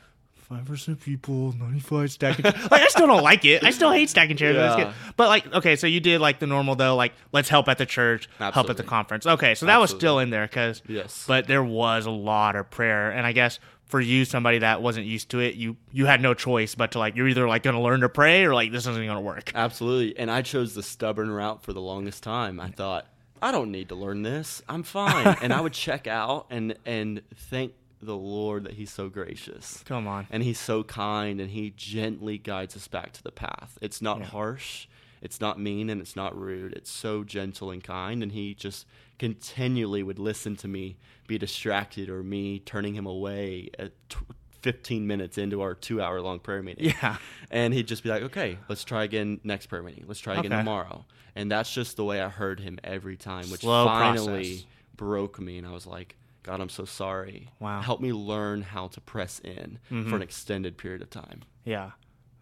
Five 0.48 0.64
percent 0.64 1.00
people, 1.00 1.52
ninety-five 1.58 2.12
stacking. 2.12 2.44
like 2.44 2.70
I 2.72 2.86
still 2.86 3.08
don't 3.08 3.24
like 3.24 3.44
it. 3.44 3.64
I 3.64 3.70
still 3.70 3.90
hate 3.90 4.08
stacking 4.08 4.36
chairs. 4.36 4.56
but 4.56 4.78
Yeah. 4.78 4.92
But 5.16 5.28
like, 5.28 5.52
okay, 5.54 5.74
so 5.74 5.88
you 5.88 5.98
did 5.98 6.20
like 6.20 6.38
the 6.38 6.46
normal 6.46 6.76
though, 6.76 6.94
like 6.94 7.14
let's 7.32 7.48
help 7.48 7.68
at 7.68 7.78
the 7.78 7.86
church, 7.86 8.28
help 8.38 8.70
at 8.70 8.76
the 8.76 8.84
conference. 8.84 9.26
Okay, 9.26 9.56
so 9.56 9.66
that 9.66 9.80
was 9.80 9.90
still 9.90 10.20
in 10.20 10.30
there 10.30 10.46
because 10.46 10.82
Yes. 10.86 11.24
but 11.26 11.48
there 11.48 11.64
was 11.64 12.06
a 12.06 12.12
lot 12.12 12.54
of 12.54 12.70
prayer, 12.70 13.10
and 13.10 13.26
I 13.26 13.32
guess 13.32 13.58
for 13.86 14.00
you, 14.00 14.24
somebody 14.24 14.58
that 14.58 14.82
wasn't 14.82 15.06
used 15.06 15.30
to 15.30 15.40
it, 15.40 15.56
you 15.56 15.76
you 15.90 16.06
had 16.06 16.20
no 16.20 16.32
choice 16.32 16.76
but 16.76 16.92
to 16.92 17.00
like 17.00 17.16
you're 17.16 17.26
either 17.28 17.48
like 17.48 17.64
going 17.64 17.74
to 17.76 17.82
learn 17.82 18.00
to 18.02 18.08
pray 18.08 18.44
or 18.44 18.54
like 18.54 18.70
this 18.70 18.86
isn't 18.86 19.04
going 19.04 19.16
to 19.16 19.20
work. 19.20 19.50
Absolutely. 19.52 20.16
And 20.16 20.30
I 20.30 20.42
chose 20.42 20.74
the 20.74 20.82
stubborn 20.84 21.30
route 21.30 21.64
for 21.64 21.72
the 21.72 21.80
longest 21.80 22.22
time. 22.22 22.60
I 22.60 22.68
thought, 22.68 23.06
I 23.42 23.50
don't 23.50 23.72
need 23.72 23.88
to 23.88 23.96
learn 23.96 24.22
this. 24.22 24.62
I'm 24.68 24.84
fine. 24.84 25.36
and 25.42 25.52
I 25.52 25.60
would 25.60 25.72
check 25.72 26.06
out 26.06 26.46
and 26.50 26.76
and 26.86 27.22
thank 27.34 27.72
the 28.02 28.16
Lord 28.16 28.64
that 28.64 28.74
he's 28.74 28.90
so 28.90 29.08
gracious. 29.08 29.82
Come 29.86 30.06
on. 30.06 30.26
And 30.30 30.42
he's 30.42 30.58
so 30.58 30.84
kind 30.84 31.40
and 31.40 31.50
he 31.50 31.70
gently 31.76 32.38
guides 32.38 32.76
us 32.76 32.88
back 32.88 33.12
to 33.12 33.22
the 33.22 33.32
path. 33.32 33.78
It's 33.80 34.02
not 34.02 34.18
Yeah. 34.20 34.26
harsh, 34.26 34.86
it's 35.22 35.40
not 35.40 35.58
mean, 35.58 35.88
and 35.90 36.00
it's 36.00 36.14
not 36.14 36.38
rude. 36.38 36.72
It's 36.74 36.90
so 36.90 37.24
gentle 37.24 37.70
and 37.70 37.82
kind. 37.82 38.22
And 38.22 38.32
he 38.32 38.54
just 38.54 38.86
continually 39.18 40.02
would 40.02 40.18
listen 40.18 40.56
to 40.56 40.68
me 40.68 40.96
be 41.26 41.38
distracted 41.38 42.08
or 42.08 42.22
me 42.22 42.58
turning 42.60 42.94
him 42.94 43.06
away 43.06 43.70
at 43.78 43.92
tw 44.08 44.18
15 44.62 45.06
minutes 45.06 45.38
into 45.38 45.60
our 45.62 45.74
two 45.74 46.02
hour 46.02 46.20
long 46.20 46.38
prayer 46.40 46.62
meeting. 46.62 46.86
Yeah. 47.02 47.18
And 47.50 47.72
he'd 47.72 47.86
just 47.86 48.02
be 48.02 48.08
like, 48.08 48.22
okay, 48.24 48.58
let's 48.68 48.82
try 48.84 49.04
again 49.04 49.40
next 49.44 49.66
prayer 49.66 49.82
meeting. 49.82 50.04
Let's 50.08 50.18
try 50.20 50.34
again 50.34 50.52
Okay. 50.52 50.60
tomorrow. 50.60 51.04
And 51.36 51.50
that's 51.52 51.72
just 51.72 51.96
the 51.96 52.04
way 52.04 52.20
I 52.20 52.28
heard 52.28 52.58
him 52.60 52.78
every 52.82 53.16
time, 53.16 53.48
which 53.50 53.60
Slow 53.60 53.86
finally 53.86 54.50
process. 54.54 54.66
broke 54.96 55.38
me. 55.40 55.58
And 55.58 55.66
I 55.66 55.70
was 55.70 55.86
like, 55.86 56.16
God, 56.46 56.60
I'm 56.60 56.68
so 56.68 56.84
sorry. 56.84 57.48
Wow. 57.58 57.78
Mm-hmm. 57.78 57.82
Help 57.82 58.00
me 58.00 58.12
learn 58.12 58.62
how 58.62 58.86
to 58.88 59.00
press 59.00 59.40
in 59.40 59.80
for 59.88 60.14
an 60.14 60.22
extended 60.22 60.78
period 60.78 61.02
of 61.02 61.10
time. 61.10 61.42
Yeah. 61.64 61.90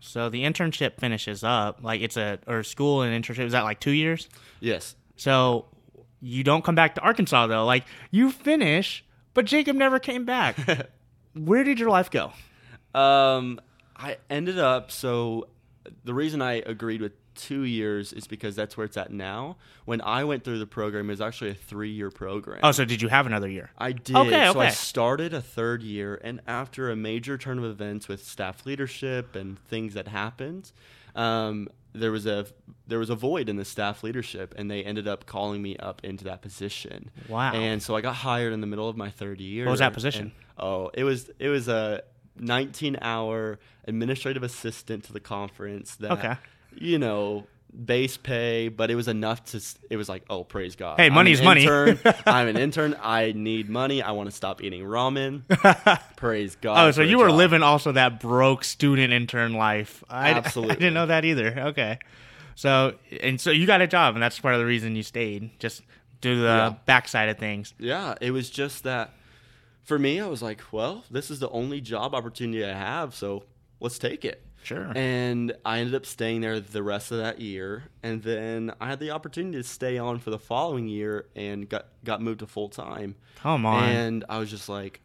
So 0.01 0.29
the 0.29 0.45
internship 0.45 0.99
finishes 0.99 1.43
up. 1.43 1.79
Like 1.83 2.03
it's 2.03 2.19
a 2.19 2.39
or 2.47 2.63
school 2.63 3.01
and 3.01 3.25
internship 3.25 3.47
is 3.47 3.53
that 3.53 3.65
like 3.65 3.81
two 3.81 3.93
years? 3.93 4.29
Yes. 4.61 4.95
So 5.17 5.65
you 6.21 6.45
don't 6.45 6.63
come 6.63 6.75
back 6.75 6.97
to 6.97 7.01
Arkansas 7.01 7.47
though. 7.47 7.65
Like 7.65 7.85
you 8.11 8.31
finish, 8.31 9.03
but 9.33 9.47
Jacob 9.47 9.77
never 9.77 9.99
came 9.99 10.27
back. 10.27 10.57
Where 11.35 11.65
did 11.65 11.81
your 11.81 11.89
life 11.89 12.11
go? 12.11 12.33
Um, 12.95 13.59
I 13.97 14.19
ended 14.29 14.59
up 14.59 14.91
so 14.91 15.49
the 16.05 16.13
reason 16.13 16.43
I 16.43 16.55
agreed 16.55 17.01
with 17.01 17.13
two 17.35 17.63
years 17.63 18.13
is 18.13 18.27
because 18.27 18.55
that's 18.57 18.77
where 18.77 18.85
it's 18.87 18.97
at 18.97 19.13
now. 19.13 19.57
When 19.85 20.01
I 20.01 20.25
went 20.25 20.45
through 20.45 20.59
the 20.59 20.67
program, 20.67 21.09
it 21.09 21.13
was 21.13 21.21
actually 21.21 21.51
a 21.51 21.55
three 21.55 21.91
year 21.91 22.11
program. 22.11 22.61
Oh, 22.63 22.73
so 22.73 22.85
did 22.85 23.03
you 23.03 23.09
have 23.09 23.27
another 23.27 23.49
year? 23.49 23.71
I 23.79 23.93
did. 23.93 24.17
Okay, 24.17 24.51
So 24.53 24.61
I 24.61 24.69
started 24.71 25.35
a 25.35 25.41
third 25.43 25.83
year, 25.83 26.21
and 26.23 26.41
after 26.47 26.91
a 26.91 26.97
major 26.97 27.37
turn 27.39 27.59
of 27.59 27.65
events 27.65 28.09
with 28.09 28.25
staff 28.25 28.65
leadership 28.67 29.35
and 29.37 29.59
things 29.67 29.95
that 29.95 30.09
happened, 30.09 30.73
um, 31.15 31.69
there 31.93 32.11
was 32.11 32.27
a 32.27 32.47
there 32.87 32.99
was 32.99 33.09
a 33.11 33.15
void 33.15 33.49
in 33.49 33.57
the 33.57 33.65
staff 33.65 34.03
leadership, 34.03 34.55
and 34.59 34.71
they 34.71 34.83
ended 34.83 35.07
up 35.07 35.27
calling 35.27 35.63
me 35.63 35.77
up 35.77 36.01
into 36.05 36.25
that 36.25 36.43
position. 36.43 37.11
Wow. 37.29 37.53
And 37.55 37.83
so 37.83 37.95
I 37.97 38.01
got 38.01 38.17
hired 38.17 38.53
in 38.53 38.61
the 38.61 38.67
middle 38.67 38.89
of 38.89 38.97
my 38.97 39.11
third 39.11 39.41
year. 39.41 39.65
What 39.67 39.71
was 39.73 39.81
that 39.81 39.93
position? 39.93 40.23
and- 40.23 40.33
oh, 40.59 40.91
it 40.95 41.05
was 41.05 41.31
it 41.39 41.49
was 41.49 41.69
a 41.69 42.03
19 42.37 42.99
hour 43.01 43.61
administrative 43.87 44.43
assistant 44.43 45.05
to 45.05 45.13
the 45.13 45.21
conference. 45.21 45.95
That 45.97 46.13
Okay. 46.13 46.35
You 46.77 46.99
know. 46.99 47.47
Base 47.87 48.17
pay, 48.17 48.69
but 48.69 48.89
it 48.93 48.95
was 48.95 49.09
enough 49.09 49.47
to. 49.47 49.61
It 49.91 49.97
was 49.97 50.09
like, 50.09 50.23
oh, 50.31 50.45
praise 50.45 50.77
God! 50.77 50.97
Hey, 50.97 51.07
I'm 51.07 51.13
money's 51.13 51.43
money. 51.43 51.69
I'm 52.25 52.47
an 52.47 52.57
intern. 52.57 52.95
I 53.03 53.33
need 53.35 53.69
money. 53.69 54.01
I 54.01 54.13
want 54.13 54.31
to 54.31 54.37
stop 54.37 54.63
eating 54.63 54.85
ramen. 54.85 55.43
Praise 56.17 56.55
God. 56.55 56.79
Oh, 56.87 56.91
so 56.93 57.03
you 57.03 57.19
were 57.19 57.31
job. 57.31 57.37
living 57.37 57.63
also 57.65 57.91
that 57.91 58.21
broke 58.21 58.63
student 58.63 59.13
intern 59.13 59.55
life. 59.55 60.05
I, 60.09 60.31
Absolutely. 60.35 60.71
I 60.77 60.79
didn't 60.79 60.95
know 60.95 61.07
that 61.07 61.25
either. 61.25 61.59
Okay. 61.71 61.99
So 62.55 62.95
and 63.21 63.41
so 63.41 63.51
you 63.51 63.67
got 63.67 63.81
a 63.83 63.89
job, 63.89 64.15
and 64.15 64.23
that's 64.23 64.39
part 64.39 64.55
of 64.55 64.61
the 64.61 64.67
reason 64.67 64.95
you 64.95 65.03
stayed. 65.03 65.59
Just 65.59 65.83
do 66.21 66.37
the 66.43 66.47
Yeah. 66.47 66.75
backside 66.87 67.29
of 67.29 67.39
things. 67.39 67.75
Yeah, 67.81 68.15
it 68.21 68.31
was 68.31 68.51
just 68.51 68.85
that. 68.85 69.15
For 69.83 69.99
me, 69.99 70.21
I 70.21 70.29
was 70.29 70.43
like, 70.43 70.61
well, 70.71 71.03
this 71.11 71.29
is 71.29 71.41
the 71.41 71.51
only 71.51 71.81
job 71.81 72.15
opportunity 72.15 72.65
I 72.65 72.73
have, 72.73 73.17
so 73.17 73.43
let's 73.81 73.99
take 73.99 74.25
it. 74.25 74.47
Sure. 74.65 74.91
And 74.97 75.55
I 75.65 75.79
ended 75.79 75.95
up 75.95 76.07
staying 76.07 76.41
there 76.41 76.59
the 76.59 76.83
rest 76.83 77.13
of 77.13 77.19
that 77.19 77.41
year, 77.41 77.85
and 78.03 78.23
then 78.23 78.73
I 78.81 78.89
had 78.89 78.99
the 78.99 79.11
opportunity 79.13 79.59
to 79.59 79.63
stay 79.63 79.99
on 79.99 80.19
for 80.19 80.31
the 80.31 80.39
following 80.39 80.89
year, 80.89 81.27
and 81.37 81.69
got 81.69 81.87
got 82.03 82.21
moved 82.23 82.41
to 82.41 82.47
full 82.47 82.69
time. 82.71 83.15
Come 83.37 83.67
on. 83.67 83.85
And 83.85 84.25
I 84.29 84.39
was 84.39 84.51
just 84.51 84.69
like, 84.69 85.01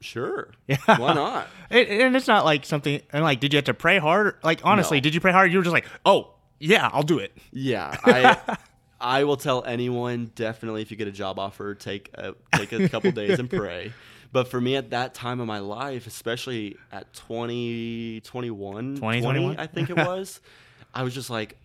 sure, 0.00 0.52
Yeah. 0.66 0.76
why 0.98 1.14
not? 1.14 1.48
It, 1.70 1.88
and 1.88 2.14
it's 2.14 2.28
not 2.28 2.44
like 2.44 2.64
something. 2.64 3.00
And 3.12 3.24
like, 3.24 3.40
did 3.40 3.52
you 3.52 3.56
have 3.58 3.64
to 3.64 3.74
pray 3.74 3.98
hard? 3.98 4.36
Like, 4.42 4.60
honestly, 4.64 4.98
No. 4.98 5.02
did 5.02 5.14
you 5.14 5.20
pray 5.20 5.32
hard? 5.32 5.50
You 5.52 5.58
were 5.58 5.64
just 5.64 5.74
like, 5.74 5.86
oh 6.04 6.34
yeah, 6.60 6.90
I'll 6.92 7.02
do 7.02 7.18
it. 7.18 7.36
Yeah, 7.52 7.96
I 8.04 8.56
I 9.00 9.24
will 9.24 9.36
tell 9.36 9.64
anyone 9.64 10.32
definitely 10.34 10.82
if 10.82 10.90
you 10.90 10.96
get 10.96 11.08
a 11.08 11.12
job 11.12 11.38
offer, 11.38 11.74
take 11.74 12.10
a, 12.14 12.34
take 12.56 12.72
a 12.72 12.88
couple 12.88 13.10
days 13.12 13.38
and 13.38 13.48
pray. 13.62 13.92
But 14.30 14.48
for 14.48 14.60
me 14.60 14.76
at 14.76 14.90
that 14.90 15.14
time 15.14 15.40
of 15.40 15.46
my 15.46 15.58
life, 15.58 16.06
especially 16.06 16.76
at 16.92 17.12
20, 17.14 18.20
21, 18.20 18.96
20, 18.96 19.20
20, 19.22 19.58
I 19.58 19.66
think 19.66 19.90
it 19.90 19.96
was, 19.96 20.40
I 20.94 21.02
was 21.02 21.14
just 21.14 21.30
like, 21.30 21.56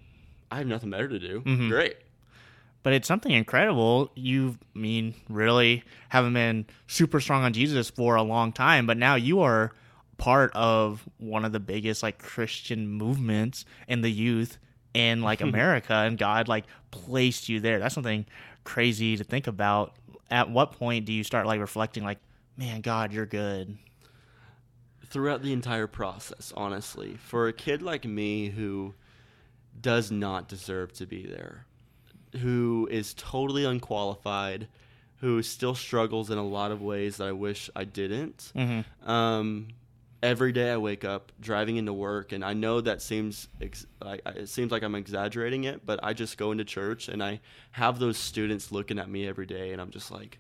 I 0.50 0.58
have 0.58 0.68
nothing 0.68 0.90
better 0.90 1.10
to 1.10 1.20
do. 1.20 1.42
Mm-hmm. 1.42 1.70
Great. 1.70 1.98
But 2.84 2.94
it's 2.94 3.08
something 3.08 3.32
incredible. 3.32 4.12
You 4.14 4.58
mean 4.74 5.16
really 5.30 5.84
haven't 6.10 6.34
been 6.34 6.66
super 6.88 7.20
strong 7.20 7.44
on 7.44 7.54
Jesus 7.54 7.90
for 7.90 8.16
a 8.16 8.24
long 8.24 8.52
time, 8.52 8.86
but 8.86 8.98
now 8.98 9.16
you 9.16 9.42
are 9.42 9.72
part 10.18 10.52
of 10.54 11.08
one 11.18 11.44
of 11.44 11.52
the 11.54 11.60
biggest 11.60 12.04
like 12.04 12.20
Christian 12.20 12.88
movements 12.88 13.66
in 13.88 14.02
the 14.02 14.12
youth 14.12 14.58
in 14.94 15.22
like 15.22 15.42
America 15.50 15.94
and 15.94 16.18
God 16.18 16.48
like 16.48 16.66
placed 16.92 17.50
you 17.50 17.60
there. 17.60 17.80
That's 17.80 17.96
something 17.96 18.26
crazy 18.64 19.18
to 19.18 19.24
think 19.24 19.48
about. 19.48 19.96
At 20.30 20.50
what 20.50 20.74
point 20.74 21.06
do 21.06 21.14
you 21.14 21.24
start 21.24 21.46
like 21.46 21.60
reflecting 21.60 22.04
like, 22.04 22.20
man, 22.58 22.82
God, 22.82 23.14
you're 23.14 23.26
good? 23.26 23.78
throughout 25.14 25.44
the 25.44 25.54
entire 25.54 25.86
process, 25.86 26.52
honestly. 26.58 27.16
For 27.18 27.48
a 27.48 27.54
kid 27.54 27.84
like 27.84 28.04
me 28.04 28.50
who 28.50 28.96
does 29.80 30.10
not 30.10 30.48
deserve 30.48 30.92
to 30.94 31.06
be 31.06 31.28
there, 31.28 31.68
who 32.42 32.90
is 32.92 33.14
totally 33.14 33.64
unqualified, 33.64 34.68
who 35.18 35.44
still 35.44 35.76
struggles 35.76 36.32
in 36.32 36.40
a 36.40 36.46
lot 36.46 36.72
of 36.72 36.82
ways 36.82 37.18
that 37.18 37.28
I 37.28 37.32
wish 37.32 37.70
I 37.76 37.84
didn't. 37.84 38.52
Mm-hmm. 38.56 39.10
Um, 39.10 39.68
every 40.24 40.52
day 40.52 40.72
I 40.72 40.78
wake 40.78 41.06
up 41.06 41.32
driving 41.40 41.78
into 41.78 41.94
work, 41.94 42.32
and 42.32 42.44
I 42.44 42.54
know 42.54 42.82
that 42.82 43.00
seems 43.00 43.48
ex- 43.62 43.86
like 44.04 44.22
it 44.26 44.50
seems 44.50 44.72
like 44.72 44.82
I'm 44.82 44.96
exaggerating 44.96 45.66
it, 45.66 45.86
but 45.86 46.00
I 46.02 46.14
just 46.14 46.40
go 46.40 46.52
into 46.52 46.66
church 46.66 47.08
and 47.08 47.24
I 47.24 47.40
have 47.74 48.00
those 48.00 48.18
students 48.18 48.72
looking 48.72 48.98
at 48.98 49.10
me 49.10 49.28
every 49.28 49.46
day, 49.46 49.74
and 49.74 49.80
I'm 49.80 49.92
just 49.92 50.10
like, 50.10 50.40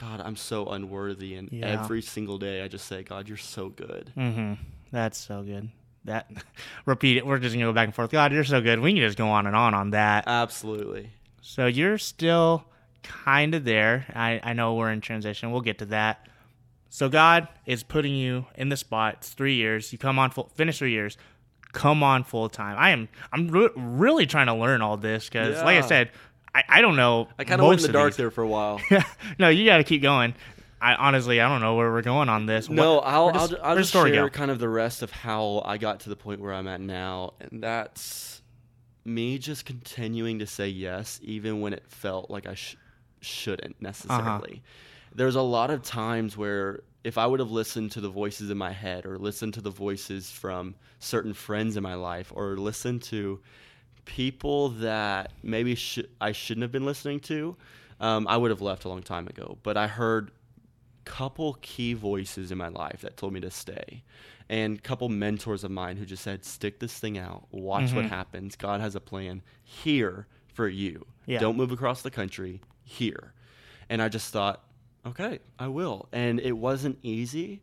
God, 0.00 0.20
I'm 0.24 0.36
so 0.36 0.66
unworthy, 0.66 1.34
and 1.34 1.48
Yeah. 1.52 1.66
every 1.66 2.00
single 2.02 2.38
day 2.38 2.62
I 2.62 2.68
just 2.68 2.86
say, 2.86 3.02
God, 3.02 3.28
you're 3.28 3.36
so 3.36 3.68
good. 3.68 4.12
Mm-hmm. 4.16 4.54
That's 4.90 5.18
so 5.18 5.42
good. 5.42 5.68
That 6.04 6.30
repeat 6.86 7.18
it. 7.18 7.26
We're 7.26 7.38
just 7.38 7.54
gonna 7.54 7.66
go 7.66 7.72
back 7.72 7.86
and 7.86 7.94
forth. 7.94 8.10
God, 8.10 8.32
you're 8.32 8.44
so 8.44 8.60
good. 8.60 8.80
We 8.80 8.92
can 8.92 9.02
just 9.02 9.18
go 9.18 9.28
on 9.28 9.46
and 9.46 9.54
on 9.54 9.74
on 9.74 9.90
that. 9.90 10.24
Absolutely. 10.26 11.10
So 11.42 11.66
you're 11.66 11.98
still 11.98 12.64
kind 13.02 13.54
of 13.54 13.64
there. 13.64 14.06
I, 14.14 14.40
I 14.42 14.52
know 14.54 14.74
we're 14.74 14.90
in 14.90 15.00
transition. 15.00 15.52
We'll 15.52 15.60
get 15.60 15.78
to 15.78 15.86
that. 15.86 16.26
So 16.88 17.08
God 17.08 17.48
is 17.66 17.82
putting 17.82 18.14
you 18.14 18.46
in 18.56 18.68
the 18.68 18.76
spot. 18.76 19.16
It's 19.18 19.30
three 19.30 19.54
years. 19.54 19.92
You 19.92 19.98
come 19.98 20.18
on 20.18 20.30
full, 20.30 20.50
finish 20.54 20.78
three 20.78 20.90
years. 20.92 21.16
Come 21.72 22.02
on 22.02 22.24
full 22.24 22.48
time. 22.48 22.76
I 22.78 22.90
am. 22.90 23.08
I'm 23.32 23.48
re- 23.48 23.68
really 23.76 24.26
trying 24.26 24.46
to 24.48 24.54
learn 24.54 24.82
all 24.82 24.96
this 24.96 25.28
because, 25.28 25.62
like 25.62 25.76
I 25.76 25.86
said, 25.86 26.10
I, 26.54 26.64
I 26.68 26.80
don't 26.80 26.96
know. 26.96 27.28
I 27.38 27.44
kind 27.44 27.60
of 27.60 27.66
went 27.66 27.80
in 27.80 27.86
the 27.86 27.92
dark 27.92 28.12
these. 28.12 28.16
there 28.16 28.30
for 28.30 28.42
a 28.42 28.48
while. 28.48 28.80
no, 29.38 29.48
you 29.48 29.64
got 29.64 29.78
to 29.78 29.84
keep 29.84 30.02
going. 30.02 30.34
I 30.80 30.94
honestly, 30.94 31.40
I 31.40 31.48
don't 31.48 31.60
know 31.60 31.74
where 31.74 31.90
we're 31.90 32.02
going 32.02 32.28
on 32.28 32.46
this. 32.46 32.68
No, 32.68 32.94
What- 32.96 33.06
I'll 33.06 33.32
does- 33.32 33.54
I'll, 33.54 33.60
I'll 33.62 33.76
just 33.76 33.90
story 33.90 34.12
share 34.12 34.28
go? 34.28 34.30
kind 34.30 34.50
of 34.50 34.58
the 34.58 34.68
rest 34.68 35.02
of 35.02 35.10
how 35.10 35.62
I 35.64 35.78
got 35.78 36.00
to 36.00 36.08
the 36.08 36.16
point 36.16 36.40
where 36.40 36.54
I'm 36.54 36.66
at 36.66 36.80
now, 36.80 37.34
and 37.40 37.62
that's 37.62 38.40
me 39.04 39.38
just 39.38 39.64
continuing 39.64 40.38
to 40.38 40.46
say 40.46 40.68
yes, 40.68 41.20
even 41.22 41.60
when 41.60 41.72
it 41.72 41.84
felt 41.88 42.30
like 42.30 42.46
I 42.46 42.54
sh- 42.54 42.76
shouldn't 43.20 43.72
uh-huh. 43.76 43.80
necessarily. 43.80 44.62
There's 45.14 45.36
a 45.36 45.42
lot 45.42 45.70
of 45.70 45.82
times 45.82 46.36
where 46.36 46.80
if 47.04 47.18
I 47.18 47.26
would 47.26 47.40
have 47.40 47.50
listened 47.50 47.92
to 47.92 48.00
the 48.00 48.10
voices 48.10 48.50
in 48.50 48.58
my 48.58 48.72
head, 48.72 49.06
or 49.06 49.18
listened 49.18 49.54
to 49.54 49.60
the 49.60 49.70
voices 49.70 50.30
from 50.30 50.74
certain 50.98 51.34
friends 51.34 51.76
in 51.76 51.82
my 51.82 51.94
life, 51.94 52.32
or 52.34 52.56
listened 52.56 53.02
to 53.04 53.40
people 54.16 54.70
that 54.70 55.32
maybe 55.42 55.76
sh- 55.76 56.00
I 56.20 56.32
shouldn't 56.32 56.62
have 56.62 56.72
been 56.72 56.84
listening 56.84 57.20
to, 57.20 57.56
um, 58.00 58.26
I 58.28 58.36
would 58.36 58.50
have 58.50 58.60
left 58.60 58.84
a 58.84 58.88
long 58.88 59.02
time 59.02 59.28
ago. 59.28 59.58
But 59.62 59.76
I 59.76 59.86
heard 59.86 60.32
couple 61.04 61.56
key 61.62 61.94
voices 61.94 62.50
in 62.50 62.58
my 62.58 62.68
life 62.68 63.00
that 63.02 63.16
told 63.16 63.32
me 63.32 63.40
to 63.40 63.50
stay 63.50 64.02
and 64.48 64.80
couple 64.82 65.08
mentors 65.08 65.64
of 65.64 65.70
mine 65.70 65.96
who 65.96 66.04
just 66.04 66.22
said 66.22 66.44
stick 66.44 66.78
this 66.78 66.96
thing 66.98 67.16
out 67.18 67.48
watch 67.50 67.92
what 67.92 68.04
Mhm. 68.04 68.10
happens 68.10 68.54
god 68.54 68.80
has 68.80 68.94
a 68.94 69.00
plan 69.00 69.42
here 69.64 70.26
for 70.52 70.68
you 70.68 71.04
Yeah. 71.26 71.40
don't 71.40 71.56
move 71.56 71.72
across 71.72 72.02
the 72.02 72.10
country 72.12 72.60
here 72.84 73.32
and 73.88 74.00
i 74.02 74.08
just 74.08 74.30
thought 74.32 74.62
okay 75.06 75.40
i 75.58 75.66
will 75.66 76.06
and 76.12 76.38
it 76.38 76.52
wasn't 76.52 76.98
easy 77.02 77.60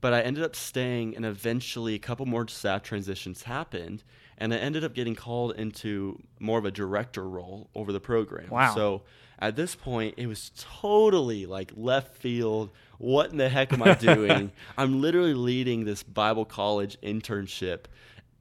but 0.00 0.12
i 0.14 0.20
ended 0.22 0.42
up 0.42 0.56
staying 0.56 1.14
and 1.14 1.24
eventually 1.26 1.94
a 1.94 1.98
couple 2.00 2.24
more 2.26 2.48
staff 2.48 2.82
transitions 2.82 3.42
happened 3.44 4.02
and 4.38 4.54
i 4.54 4.56
ended 4.56 4.82
up 4.84 4.94
getting 4.94 5.14
called 5.14 5.54
into 5.56 6.18
more 6.40 6.58
of 6.58 6.64
a 6.64 6.70
director 6.70 7.28
role 7.28 7.68
over 7.74 7.92
the 7.92 8.00
program 8.00 8.48
Wow. 8.50 8.74
so 8.74 9.02
at 9.38 9.54
this 9.56 9.74
point 9.74 10.14
it 10.16 10.26
was 10.26 10.50
totally 10.58 11.46
like 11.46 11.72
left 11.76 12.16
field 12.16 12.70
what 12.98 13.30
in 13.30 13.36
the 13.36 13.48
heck 13.48 13.72
am 13.72 13.82
i 13.82 13.94
doing 14.10 14.50
i'm 14.76 15.00
literally 15.00 15.34
leading 15.34 15.84
this 15.84 16.02
bible 16.02 16.44
college 16.44 16.96
internship 17.02 17.80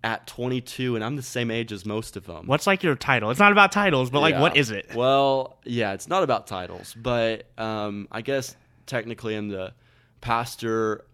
at 0.03 0.25
22 0.27 0.95
and 0.95 1.03
i'm 1.03 1.15
the 1.15 1.21
same 1.21 1.49
age 1.51 1.71
as 1.71 1.86
most 1.86 2.15
of 2.15 2.25
them 2.25 2.45
What's 2.45 2.67
like 2.67 2.83
your 2.83 2.95
title? 2.95 3.31
It's 3.31 3.39
not 3.39 3.51
about 3.51 3.71
titles, 3.71 4.10
but 4.12 4.19
like, 4.21 4.36
Yeah. 4.36 4.41
what 4.41 4.55
is 4.55 4.69
it? 4.71 4.93
well 4.95 5.57
yeah 5.65 5.93
it's 5.93 6.07
not 6.07 6.23
about 6.23 6.47
titles 6.47 6.93
but 6.95 7.45
um, 7.60 8.07
i 8.12 8.21
guess 8.21 8.55
technically 8.86 9.36
i'm 9.36 9.49
the 9.49 9.73
pastor 10.21 11.05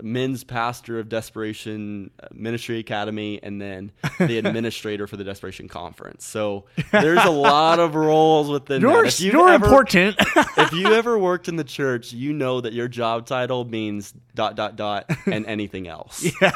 men's 0.00 0.44
pastor 0.44 0.98
of 0.98 1.08
desperation 1.08 2.10
uh, 2.22 2.28
ministry 2.32 2.78
academy 2.78 3.38
and 3.42 3.60
then 3.60 3.92
the 4.18 4.38
administrator 4.38 5.06
for 5.06 5.16
the 5.16 5.24
desperation 5.24 5.68
conference 5.68 6.24
so 6.24 6.64
there's 6.92 7.24
a 7.24 7.30
lot 7.30 7.78
of 7.78 7.94
roles 7.94 8.48
within 8.48 8.80
You're, 8.80 9.02
that. 9.02 9.08
If 9.08 9.20
you're 9.20 9.48
ever- 9.50 9.66
important. 9.66 10.16
if 10.56 10.72
you 10.72 10.92
ever 10.92 11.18
worked 11.18 11.48
in 11.48 11.56
the 11.56 11.64
church, 11.64 12.12
you 12.12 12.32
know 12.32 12.60
that 12.60 12.72
your 12.72 12.88
job 12.88 13.26
title 13.26 13.64
means 13.64 14.14
dot 14.34 14.56
dot 14.56 14.76
dot 14.76 15.10
and 15.26 15.46
anything 15.46 15.88
else. 15.88 16.24
yeah. 16.40 16.52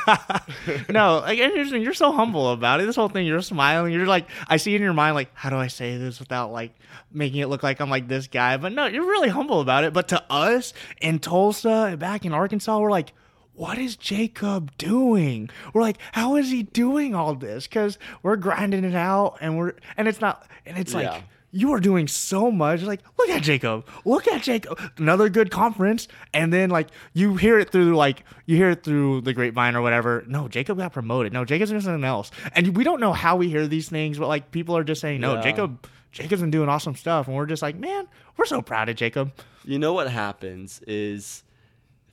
no, 0.88 1.18
like 1.18 1.38
and 1.38 1.54
you're, 1.54 1.78
you're 1.78 1.94
so 1.94 2.12
humble 2.12 2.52
about 2.52 2.80
it. 2.80 2.86
This 2.86 2.96
whole 2.96 3.08
thing, 3.08 3.26
you're 3.26 3.42
smiling. 3.42 3.92
You're 3.92 4.06
like, 4.06 4.28
I 4.48 4.56
see 4.56 4.74
in 4.74 4.82
your 4.82 4.92
mind, 4.92 5.14
like, 5.14 5.30
how 5.34 5.50
do 5.50 5.56
I 5.56 5.68
say 5.68 5.96
this 5.96 6.18
without 6.18 6.52
like 6.52 6.74
making 7.12 7.40
it 7.40 7.46
look 7.46 7.62
like 7.62 7.80
I'm 7.80 7.90
like 7.90 8.08
this 8.08 8.26
guy? 8.26 8.56
But 8.56 8.72
no, 8.72 8.86
you're 8.86 9.06
really 9.06 9.28
humble 9.28 9.60
about 9.60 9.84
it. 9.84 9.92
But 9.92 10.08
to 10.08 10.22
us 10.30 10.72
in 11.00 11.18
Tulsa 11.18 11.88
and 11.90 11.98
back 11.98 12.24
in 12.24 12.32
Arkansas, 12.32 12.78
we're 12.78 12.90
like, 12.90 13.12
what 13.56 13.78
is 13.78 13.96
Jacob 13.96 14.70
doing? 14.78 15.50
We're 15.72 15.82
like, 15.82 15.98
how 16.12 16.36
is 16.36 16.50
he 16.50 16.62
doing 16.62 17.14
all 17.14 17.34
this? 17.34 17.66
Because 17.66 17.98
we're 18.22 18.36
grinding 18.36 18.84
it 18.84 18.94
out, 18.94 19.38
and 19.40 19.56
we're 19.58 19.74
and 19.96 20.06
it's 20.08 20.20
not, 20.20 20.46
and 20.64 20.78
it's 20.78 20.94
like. 20.94 21.22
You 21.52 21.72
are 21.72 21.80
doing 21.80 22.06
so 22.06 22.50
much. 22.50 22.82
Like, 22.82 23.00
look 23.16 23.30
at 23.30 23.42
Jacob. 23.42 23.86
Look 24.04 24.28
at 24.28 24.42
Jacob. 24.42 24.78
Another 24.98 25.30
good 25.30 25.50
conference. 25.50 26.06
And 26.34 26.52
then, 26.52 26.68
like, 26.68 26.88
you 27.14 27.36
hear 27.36 27.58
it 27.58 27.70
through, 27.70 27.96
like, 27.96 28.24
you 28.44 28.56
hear 28.56 28.70
it 28.70 28.84
through 28.84 29.22
the 29.22 29.32
grapevine 29.32 29.74
or 29.74 29.80
whatever. 29.80 30.22
No, 30.26 30.48
Jacob 30.48 30.76
got 30.76 30.92
promoted. 30.92 31.32
No, 31.32 31.46
Jacob's 31.46 31.70
doing 31.70 31.80
something 31.80 32.04
else. 32.04 32.30
And 32.54 32.76
we 32.76 32.84
don't 32.84 33.00
know 33.00 33.14
how 33.14 33.36
we 33.36 33.48
hear 33.48 33.66
these 33.66 33.88
things, 33.88 34.18
but, 34.18 34.28
like, 34.28 34.50
people 34.50 34.76
are 34.76 34.84
just 34.84 35.00
saying, 35.00 35.22
no, 35.22 35.36
Yeah. 35.36 35.40
Jacob, 35.40 35.86
Jacob's 36.12 36.42
been 36.42 36.50
doing 36.50 36.68
awesome 36.68 36.94
stuff. 36.94 37.26
And 37.26 37.34
we're 37.34 37.46
just 37.46 37.62
like, 37.62 37.76
man, 37.76 38.06
we're 38.36 38.44
so 38.44 38.60
proud 38.60 38.90
of 38.90 38.96
Jacob. 38.96 39.32
You 39.64 39.78
know 39.78 39.94
what 39.94 40.10
happens 40.10 40.82
is, 40.86 41.42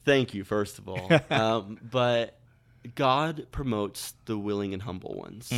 thank 0.05 0.33
you 0.33 0.43
first 0.43 0.79
of 0.79 0.87
all, 0.89 1.09
um, 1.29 1.77
but 1.81 2.37
God 2.95 3.47
promotes 3.51 4.13
the 4.25 4.37
willing 4.37 4.73
and 4.73 4.81
humble 4.81 5.15
ones, 5.15 5.51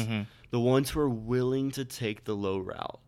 the 0.52 0.60
ones 0.60 0.90
who 0.92 1.00
are 1.00 1.10
willing 1.10 1.72
to 1.72 1.86
take 1.86 2.24
the 2.26 2.36
low 2.36 2.60
route 2.60 3.00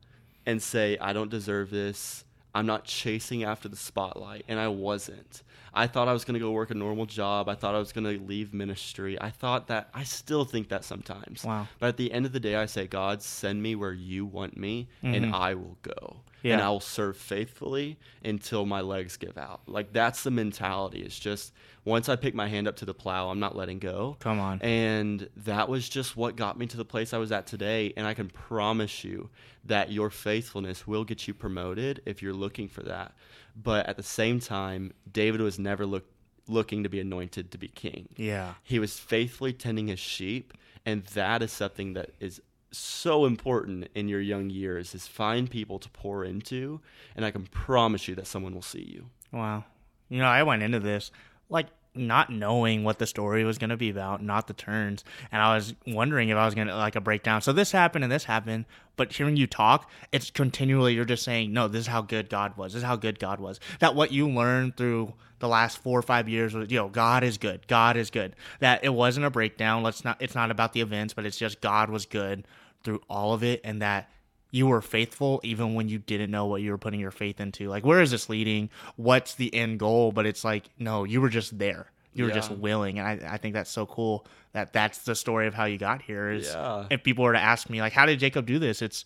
and 0.46 0.62
say, 0.62 0.98
I 1.00 1.14
don't 1.14 1.30
deserve 1.30 1.70
this. 1.70 2.24
I'm 2.56 2.66
not 2.66 2.86
chasing 2.86 3.44
after 3.44 3.70
the 3.70 3.76
spotlight, 3.76 4.44
and 4.48 4.60
I 4.60 4.70
wasn't. 4.70 5.44
I 5.76 5.86
thought 5.86 6.08
I 6.08 6.14
was 6.14 6.26
going 6.26 6.34
to 6.34 6.40
go 6.40 6.50
work 6.52 6.72
a 6.72 6.74
normal 6.74 7.06
job. 7.06 7.48
I 7.50 7.54
thought 7.54 7.76
I 7.76 7.78
was 7.78 7.92
going 7.92 8.06
to 8.06 8.24
leave 8.26 8.52
ministry. 8.52 9.22
I 9.22 9.30
thought 9.30 9.68
that, 9.68 9.90
I 9.94 10.04
still 10.04 10.44
think 10.44 10.70
that 10.70 10.84
sometimes. 10.84 11.44
Wow. 11.44 11.68
But 11.78 11.90
at 11.90 11.98
the 11.98 12.12
end 12.12 12.26
of 12.26 12.32
the 12.32 12.40
day, 12.40 12.56
I 12.56 12.66
say, 12.66 12.88
God, 12.88 13.22
send 13.22 13.62
me 13.62 13.76
where 13.76 13.94
you 13.94 14.26
want 14.26 14.58
me, 14.58 14.88
and 15.04 15.36
I 15.36 15.54
will 15.54 15.78
go. 15.84 16.22
And 16.44 16.62
I 16.62 16.70
will 16.70 16.80
serve 16.80 17.18
faithfully 17.18 17.98
until 18.24 18.66
my 18.66 18.82
legs 18.82 19.18
give 19.18 19.38
out. 19.38 19.62
Like, 19.68 19.92
that's 19.92 20.24
the 20.24 20.32
mentality. 20.32 21.02
It's 21.02 21.20
just 21.20 21.54
once 21.84 22.10
I 22.10 22.16
pick 22.16 22.34
my 22.34 22.48
hand 22.48 22.68
up 22.68 22.78
to 22.78 22.86
the 22.86 22.94
plow, 22.94 23.30
I'm 23.30 23.40
not 23.40 23.56
letting 23.56 23.80
go. 23.80 24.18
Come 24.20 24.40
on. 24.40 24.62
And 24.62 25.30
that 25.38 25.68
was 25.68 25.90
just 25.90 26.16
what 26.16 26.36
got 26.36 26.58
me 26.58 26.66
to 26.68 26.78
the 26.78 26.86
place 26.86 27.14
I 27.14 27.18
was 27.18 27.32
at 27.32 27.48
today. 27.48 27.94
And 27.98 28.08
I 28.08 28.14
can 28.14 28.30
promise 28.30 29.04
you 29.04 29.30
that 29.66 29.92
your 29.92 30.10
faithfulness 30.10 30.88
will 30.88 31.04
get 31.04 31.28
you 31.28 31.34
promoted 31.34 32.02
if 32.06 32.22
you're 32.22 32.34
looking 32.34 32.70
for 32.70 32.84
that. 32.84 33.14
But 33.56 33.88
at 33.88 33.98
the 33.98 34.04
same 34.04 34.40
time, 34.40 34.94
David 35.12 35.42
was 35.42 35.60
never 35.60 35.86
look, 35.86 36.06
looking 36.48 36.84
to 36.84 36.90
be 36.90 37.00
anointed 37.00 37.52
to 37.52 37.58
be 37.58 37.68
king. 37.68 38.10
Yeah. 38.16 38.54
He 38.64 38.80
was 38.80 39.00
faithfully 39.00 39.54
tending 39.54 39.88
his 39.88 40.00
sheep. 40.00 40.54
And 40.86 41.04
that 41.08 41.42
is 41.42 41.52
something 41.52 41.94
that 41.94 42.12
is 42.22 42.42
so 42.72 43.26
important 43.26 43.88
in 43.96 44.08
your 44.08 44.22
young 44.22 44.50
years 44.50 44.94
is 44.94 45.08
find 45.08 45.50
people 45.50 45.80
to 45.80 45.90
pour 45.90 46.26
into 46.26 46.82
and 47.16 47.26
i 47.26 47.32
can 47.32 47.44
promise 47.48 48.08
you 48.08 48.16
that 48.16 48.28
someone 48.28 48.54
will 48.54 48.62
see 48.62 48.84
you 48.84 49.10
Wow. 49.32 49.66
You 50.10 50.20
know, 50.20 50.26
I 50.26 50.44
went 50.44 50.64
into 50.64 50.80
this 50.80 51.12
like 51.50 51.68
not 51.98 52.30
knowing 52.30 52.84
what 52.84 53.00
the 53.00 53.08
story 53.08 53.44
was 53.44 53.58
going 53.58 53.70
to 53.70 53.78
be 53.78 53.90
about, 53.90 54.24
not 54.24 54.48
the 54.48 54.54
turns. 54.54 55.04
And 55.32 55.42
I 55.42 55.56
was 55.56 55.76
wondering 55.86 56.30
if 56.30 56.38
I 56.38 56.46
was 56.46 56.56
going 56.56 56.68
to 56.68 56.76
like 56.76 56.96
a 56.96 57.02
breakdown. 57.02 57.42
So 57.42 57.54
this 57.54 57.72
happened 57.72 58.04
and 58.04 58.12
this 58.12 58.26
happened. 58.26 58.66
But 58.96 59.14
hearing 59.14 59.38
you 59.38 59.46
talk, 59.46 59.90
it's 60.12 60.32
continually, 60.32 60.96
you're 60.96 61.06
just 61.06 61.24
saying, 61.24 61.54
no, 61.54 61.68
this 61.68 61.82
is 61.82 61.88
how 61.88 62.02
good 62.02 62.30
God 62.30 62.58
was. 62.58 62.74
This 62.74 62.82
is 62.82 62.86
how 62.86 62.96
good 62.96 63.20
God 63.20 63.40
was. 63.40 63.60
That 63.80 63.94
what 63.96 64.12
you 64.12 64.28
learned 64.28 64.76
through 64.76 65.14
the 65.40 65.48
last 65.48 65.78
four 65.78 66.00
or 66.00 66.02
five 66.02 66.28
years 66.28 66.56
was, 66.56 66.72
you 66.72 66.78
know, 66.78 66.90
God 66.90 67.24
is 67.24 67.38
good. 67.38 67.68
God 67.68 67.96
is 67.96 68.10
good. 68.10 68.36
That 68.60 68.84
it 68.84 68.90
wasn't 68.90 69.28
a 69.28 69.30
breakdown. 69.30 69.84
Let's 69.84 70.04
not, 70.04 70.20
it's 70.20 70.34
not 70.34 70.50
about 70.50 70.74
the 70.74 70.82
events, 70.82 71.14
but 71.14 71.26
it's 71.26 71.38
just 71.38 71.62
God 71.62 71.92
was 71.92 72.08
good 72.08 72.48
through 72.84 73.02
all 73.08 73.34
of 73.34 73.44
it. 73.44 73.62
And 73.64 73.82
that 73.84 74.10
you 74.52 74.68
were 74.68 74.82
faithful 74.82 75.40
even 75.44 75.74
when 75.74 75.90
you 75.90 76.00
didn't 76.00 76.32
know 76.32 76.46
what 76.46 76.62
you 76.62 76.72
were 76.72 76.78
putting 76.78 77.00
your 77.00 77.12
faith 77.12 77.40
into. 77.42 77.68
Like, 77.68 77.86
where 77.86 78.02
is 78.02 78.12
this 78.12 78.30
leading? 78.30 78.70
What's 78.96 79.36
the 79.36 79.54
end 79.54 79.80
goal? 79.80 80.12
But 80.12 80.26
it's 80.26 80.44
like, 80.44 80.70
no, 80.80 81.04
you 81.04 81.20
were 81.22 81.30
just 81.30 81.58
there. 81.60 81.92
You 82.14 82.24
were 82.24 82.32
just 82.32 82.50
willing, 82.50 82.98
and 82.98 83.08
I, 83.08 83.34
I 83.34 83.38
think 83.38 83.54
that's 83.54 83.70
so 83.70 83.86
cool 83.86 84.26
that 84.54 84.74
that's 84.74 85.00
the 85.04 85.14
story 85.14 85.46
of 85.46 85.54
how 85.54 85.66
you 85.66 85.78
got 85.78 86.02
here. 86.02 86.32
Is 86.32 86.48
Yeah. 86.48 86.88
if 86.90 87.04
people 87.04 87.24
were 87.24 87.34
to 87.34 87.40
ask 87.40 87.70
me 87.70 87.80
like, 87.80 87.94
how 87.94 88.08
did 88.08 88.18
Jacob 88.20 88.48
do 88.48 88.58
this? 88.58 88.82
It's 88.82 89.06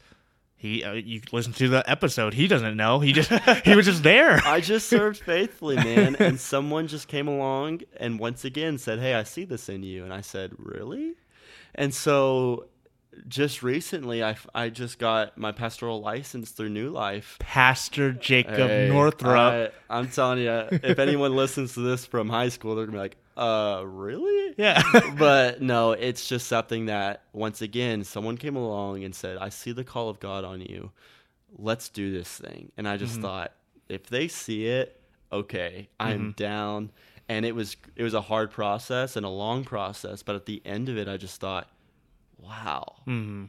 he. 0.55 0.81
Uh, 0.81 0.93
you 0.93 1.19
listen 1.33 1.51
to 1.53 1.67
the 1.67 1.83
episode. 1.91 2.33
He 2.33 2.47
doesn't 2.47 2.77
know. 2.77 2.99
He 3.01 3.11
just 3.11 3.29
he 3.65 3.75
was 3.75 3.85
just 3.85 4.03
there. 4.03 4.39
I 4.45 4.61
just 4.61 4.87
served 4.87 5.19
faithfully, 5.25 5.75
man. 5.75 6.15
And 6.19 6.39
someone 6.39 6.87
just 6.87 7.09
came 7.09 7.27
along 7.27 7.81
and 7.97 8.17
once 8.17 8.45
again 8.45 8.77
said, 8.77 8.99
Hey, 8.99 9.13
I 9.13 9.23
see 9.23 9.43
this 9.43 9.67
in 9.67 9.83
you. 9.83 10.05
And 10.05 10.13
I 10.13 10.21
said, 10.21 10.53
Really? 10.57 11.15
And 11.75 11.93
so 11.93 12.67
just 13.27 13.61
recently, 13.63 14.23
I, 14.23 14.35
I 14.55 14.69
just 14.69 14.99
got 14.99 15.37
my 15.37 15.51
pastoral 15.51 16.01
license 16.01 16.51
through 16.51 16.69
New 16.69 16.89
Life. 16.89 17.37
Pastor 17.39 18.11
Jacob 18.13 18.69
Hey, 18.69 18.87
Northrop. 18.89 19.73
I, 19.89 19.97
I'm 19.97 20.07
telling 20.09 20.39
you, 20.39 20.67
if 20.71 20.97
anyone 20.99 21.35
listens 21.35 21.73
to 21.73 21.81
this 21.81 22.05
from 22.05 22.29
high 22.29 22.49
school, 22.49 22.75
they're 22.75 22.85
going 22.85 22.93
to 22.93 22.97
be 22.97 23.01
like, 23.01 23.17
Uh, 23.37 23.83
really? 23.85 24.53
yeah. 24.57 24.81
but 25.17 25.61
no, 25.61 25.91
it's 25.91 26.27
just 26.27 26.47
something 26.47 26.85
that 26.85 27.23
once 27.33 27.61
again, 27.61 28.03
someone 28.03 28.37
came 28.37 28.55
along 28.55 29.03
and 29.03 29.13
said, 29.15 29.37
"I 29.37 29.49
see 29.49 29.71
the 29.71 29.83
call 29.83 30.09
of 30.09 30.19
God 30.19 30.43
on 30.43 30.61
you. 30.61 30.91
Let's 31.57 31.89
do 31.89 32.11
this 32.11 32.29
thing." 32.37 32.71
And 32.77 32.87
I 32.87 32.97
just 32.97 33.19
thought, 33.21 33.51
if 33.89 34.07
they 34.07 34.27
see 34.27 34.67
it, 34.67 34.99
okay, 35.31 35.89
I'm 35.99 36.31
down. 36.33 36.91
And 37.29 37.45
it 37.45 37.55
was 37.55 37.77
it 37.95 38.03
was 38.03 38.13
a 38.13 38.21
hard 38.21 38.51
process 38.51 39.15
and 39.15 39.25
a 39.25 39.29
long 39.29 39.63
process, 39.63 40.21
but 40.23 40.35
at 40.35 40.45
the 40.45 40.61
end 40.65 40.89
of 40.89 40.97
it, 40.97 41.07
I 41.07 41.15
just 41.17 41.39
thought, 41.39 41.69
wow, 42.41 42.95
hmm 43.05 43.45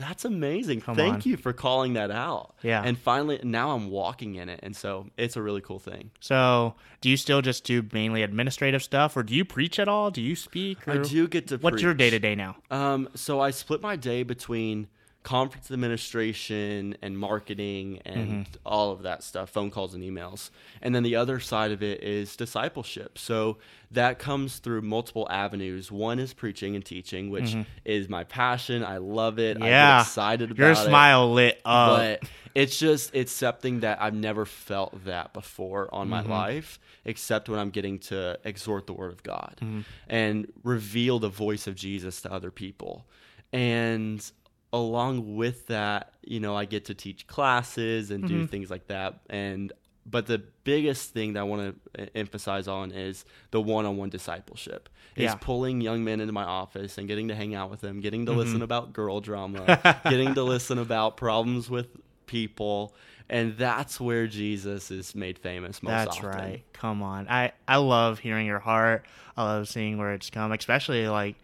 that's 0.00 0.24
amazing. 0.24 0.80
Come 0.80 0.96
Thank 0.96 1.14
on. 1.14 1.22
you 1.24 1.36
for 1.36 1.52
calling 1.52 1.92
that 1.92 2.10
out. 2.10 2.54
Yeah. 2.62 2.82
And 2.82 2.98
finally, 2.98 3.38
now 3.42 3.72
I'm 3.72 3.90
walking 3.90 4.36
in 4.36 4.48
it, 4.48 4.60
and 4.62 4.74
so 4.74 5.06
it's 5.16 5.36
a 5.36 5.42
really 5.42 5.60
cool 5.60 5.78
thing. 5.78 6.10
So, 6.20 6.74
do 7.00 7.10
you 7.10 7.16
still 7.16 7.42
just 7.42 7.64
do 7.64 7.84
mainly 7.92 8.22
administrative 8.22 8.82
stuff, 8.82 9.16
or 9.16 9.22
do 9.22 9.34
you 9.34 9.44
preach 9.44 9.78
at 9.78 9.88
all? 9.88 10.10
Do 10.10 10.22
you 10.22 10.34
speak? 10.34 10.88
I 10.88 10.98
do 10.98 11.28
get 11.28 11.48
to. 11.48 11.58
What's 11.58 11.82
your 11.82 11.94
day 11.94 12.10
to 12.10 12.18
day 12.18 12.34
now? 12.34 12.56
Um, 12.70 13.08
so 13.14 13.40
I 13.40 13.50
split 13.50 13.82
my 13.82 13.96
day 13.96 14.22
between 14.22 14.88
conference 15.22 15.70
administration 15.70 16.96
and 17.02 17.18
marketing 17.18 18.00
and 18.06 18.28
mm-hmm. 18.28 18.52
all 18.64 18.90
of 18.90 19.02
that 19.02 19.22
stuff, 19.22 19.50
phone 19.50 19.70
calls 19.70 19.94
and 19.94 20.02
emails. 20.02 20.50
And 20.80 20.94
then 20.94 21.02
the 21.02 21.16
other 21.16 21.40
side 21.40 21.72
of 21.72 21.82
it 21.82 22.02
is 22.02 22.36
discipleship. 22.36 23.18
So 23.18 23.58
that 23.90 24.18
comes 24.18 24.58
through 24.58 24.80
multiple 24.80 25.26
avenues. 25.30 25.92
One 25.92 26.18
is 26.18 26.32
preaching 26.32 26.74
and 26.74 26.84
teaching, 26.84 27.28
which 27.28 27.50
mm-hmm. 27.50 27.62
is 27.84 28.08
my 28.08 28.24
passion. 28.24 28.82
I 28.82 28.96
love 28.96 29.38
it. 29.38 29.58
Yeah. 29.58 29.98
get 29.98 30.06
excited 30.06 30.50
about 30.52 30.62
Your 30.62 30.72
it. 30.72 30.76
smile 30.76 31.32
lit 31.32 31.60
up. 31.66 31.98
But 31.98 32.28
it's 32.54 32.78
just 32.78 33.14
it's 33.14 33.32
something 33.32 33.80
that 33.80 34.00
I've 34.00 34.14
never 34.14 34.46
felt 34.46 35.04
that 35.04 35.34
before 35.34 35.92
on 35.94 36.08
my 36.08 36.22
mm-hmm. 36.22 36.30
life, 36.30 36.80
except 37.04 37.50
when 37.50 37.58
I'm 37.58 37.70
getting 37.70 37.98
to 37.98 38.38
exhort 38.44 38.86
the 38.86 38.94
word 38.94 39.12
of 39.12 39.22
God 39.22 39.60
and 40.08 40.50
reveal 40.64 41.18
the 41.18 41.28
voice 41.28 41.66
of 41.66 41.74
Jesus 41.74 42.22
to 42.22 42.32
other 42.32 42.50
people. 42.50 43.04
And 43.52 44.24
along 44.72 45.36
with 45.36 45.66
that, 45.68 46.12
you 46.22 46.40
know, 46.40 46.56
I 46.56 46.64
get 46.64 46.86
to 46.86 46.94
teach 46.94 47.26
classes 47.26 48.10
and 48.10 48.26
do 48.26 48.34
mm-hmm. 48.34 48.46
things 48.46 48.70
like 48.70 48.86
that. 48.88 49.20
And 49.28 49.72
but 50.06 50.26
the 50.26 50.42
biggest 50.64 51.10
thing 51.10 51.34
that 51.34 51.40
I 51.40 51.42
want 51.44 51.76
to 51.94 52.16
emphasize 52.16 52.66
on 52.66 52.90
is 52.90 53.24
the 53.50 53.60
one-on-one 53.60 54.10
discipleship. 54.10 54.88
Is 55.14 55.24
Yeah. 55.24 55.34
pulling 55.34 55.80
young 55.80 56.04
men 56.04 56.20
into 56.20 56.32
my 56.32 56.44
office 56.44 56.98
and 56.98 57.06
getting 57.06 57.28
to 57.28 57.34
hang 57.34 57.54
out 57.54 57.70
with 57.70 57.80
them, 57.80 58.00
getting 58.00 58.26
to 58.26 58.32
listen 58.32 58.54
mm-hmm. 58.54 58.62
about 58.62 58.92
girl 58.92 59.20
drama, 59.20 60.00
getting 60.04 60.34
to 60.34 60.42
listen 60.42 60.78
about 60.78 61.16
problems 61.16 61.68
with 61.68 61.88
people, 62.26 62.94
and 63.28 63.56
that's 63.56 64.00
where 64.00 64.26
Jesus 64.26 64.90
is 64.90 65.14
made 65.14 65.38
famous 65.38 65.82
most 65.82 65.90
That's 65.90 66.16
often. 66.18 66.28
right. 66.28 66.64
Come 66.72 67.02
on. 67.02 67.28
I 67.28 67.52
I 67.68 67.76
love 67.76 68.20
hearing 68.20 68.46
your 68.46 68.58
heart. 68.58 69.06
I 69.36 69.44
love 69.44 69.68
seeing 69.68 69.98
where 69.98 70.12
it's 70.12 70.30
come, 70.30 70.52
especially 70.52 71.06
like 71.08 71.36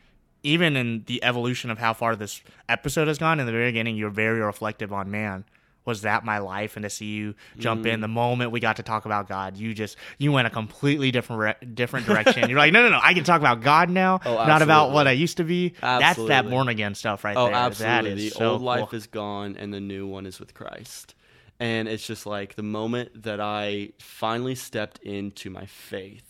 even 0.47 0.76
in 0.76 1.05
the 1.07 1.22
evolution 1.24 1.70
of 1.70 1.78
how 1.78 1.92
far 1.92 2.16
this 2.16 2.40
episode 2.68 3.09
has 3.09 3.18
gone. 3.18 3.40
In 3.40 3.47
the 3.47 3.53
very 3.53 3.68
beginning, 3.70 3.97
you're 3.97 4.11
very 4.11 4.40
reflective 4.40 4.92
on 4.92 5.11
man. 5.11 5.44
Was 5.84 6.03
that 6.03 6.24
my 6.24 6.38
life? 6.38 6.76
And 6.76 6.82
to 6.82 6.90
see 6.90 7.07
you 7.14 7.34
jump 7.59 7.84
Mm. 7.84 7.92
in 7.94 8.01
the 8.01 8.09
moment 8.09 8.51
we 8.51 8.59
got 8.59 8.76
to 8.76 8.82
talk 8.82 9.05
about 9.05 9.28
God, 9.28 9.57
you 9.57 9.72
just 9.72 9.97
you 10.18 10.32
went 10.32 10.49
a 10.49 10.51
completely 10.51 11.12
different 11.12 11.40
re- 11.40 11.66
different 11.74 12.07
direction. 12.07 12.49
You're 12.51 12.59
like, 12.59 12.72
no, 12.72 12.82
no, 12.82 12.88
no, 12.90 12.99
I 13.01 13.14
can 13.14 13.22
talk 13.22 13.40
about 13.40 13.61
God 13.62 13.88
now, 13.88 14.18
Oh, 14.26 14.34
not 14.47 14.62
about 14.62 14.90
what 14.90 15.07
I 15.07 15.12
used 15.12 15.36
to 15.36 15.44
be. 15.44 15.74
That's 15.80 16.18
that 16.26 16.51
born 16.51 16.68
again 16.68 16.97
stuff 16.97 17.22
right 17.22 17.36
Oh, 17.36 17.44
there. 17.44 17.53
That 17.53 17.66
absolutely. 17.66 18.26
is 18.26 18.32
the 18.32 18.38
so 18.38 18.51
old 18.55 18.62
life 18.62 18.92
is 18.94 19.07
gone 19.07 19.57
and 19.57 19.72
the 19.72 19.80
new 19.80 20.09
one 20.09 20.26
is 20.26 20.40
with 20.40 20.55
Christ. 20.55 21.14
And 21.61 21.86
it's 21.88 22.05
just 22.07 22.26
like 22.26 22.57
the 22.57 22.64
moment 22.64 23.22
that 23.22 23.40
I 23.40 23.90
finally 24.01 24.57
stepped 24.57 24.99
into 24.99 25.51
my 25.51 25.66
faith. 25.66 26.25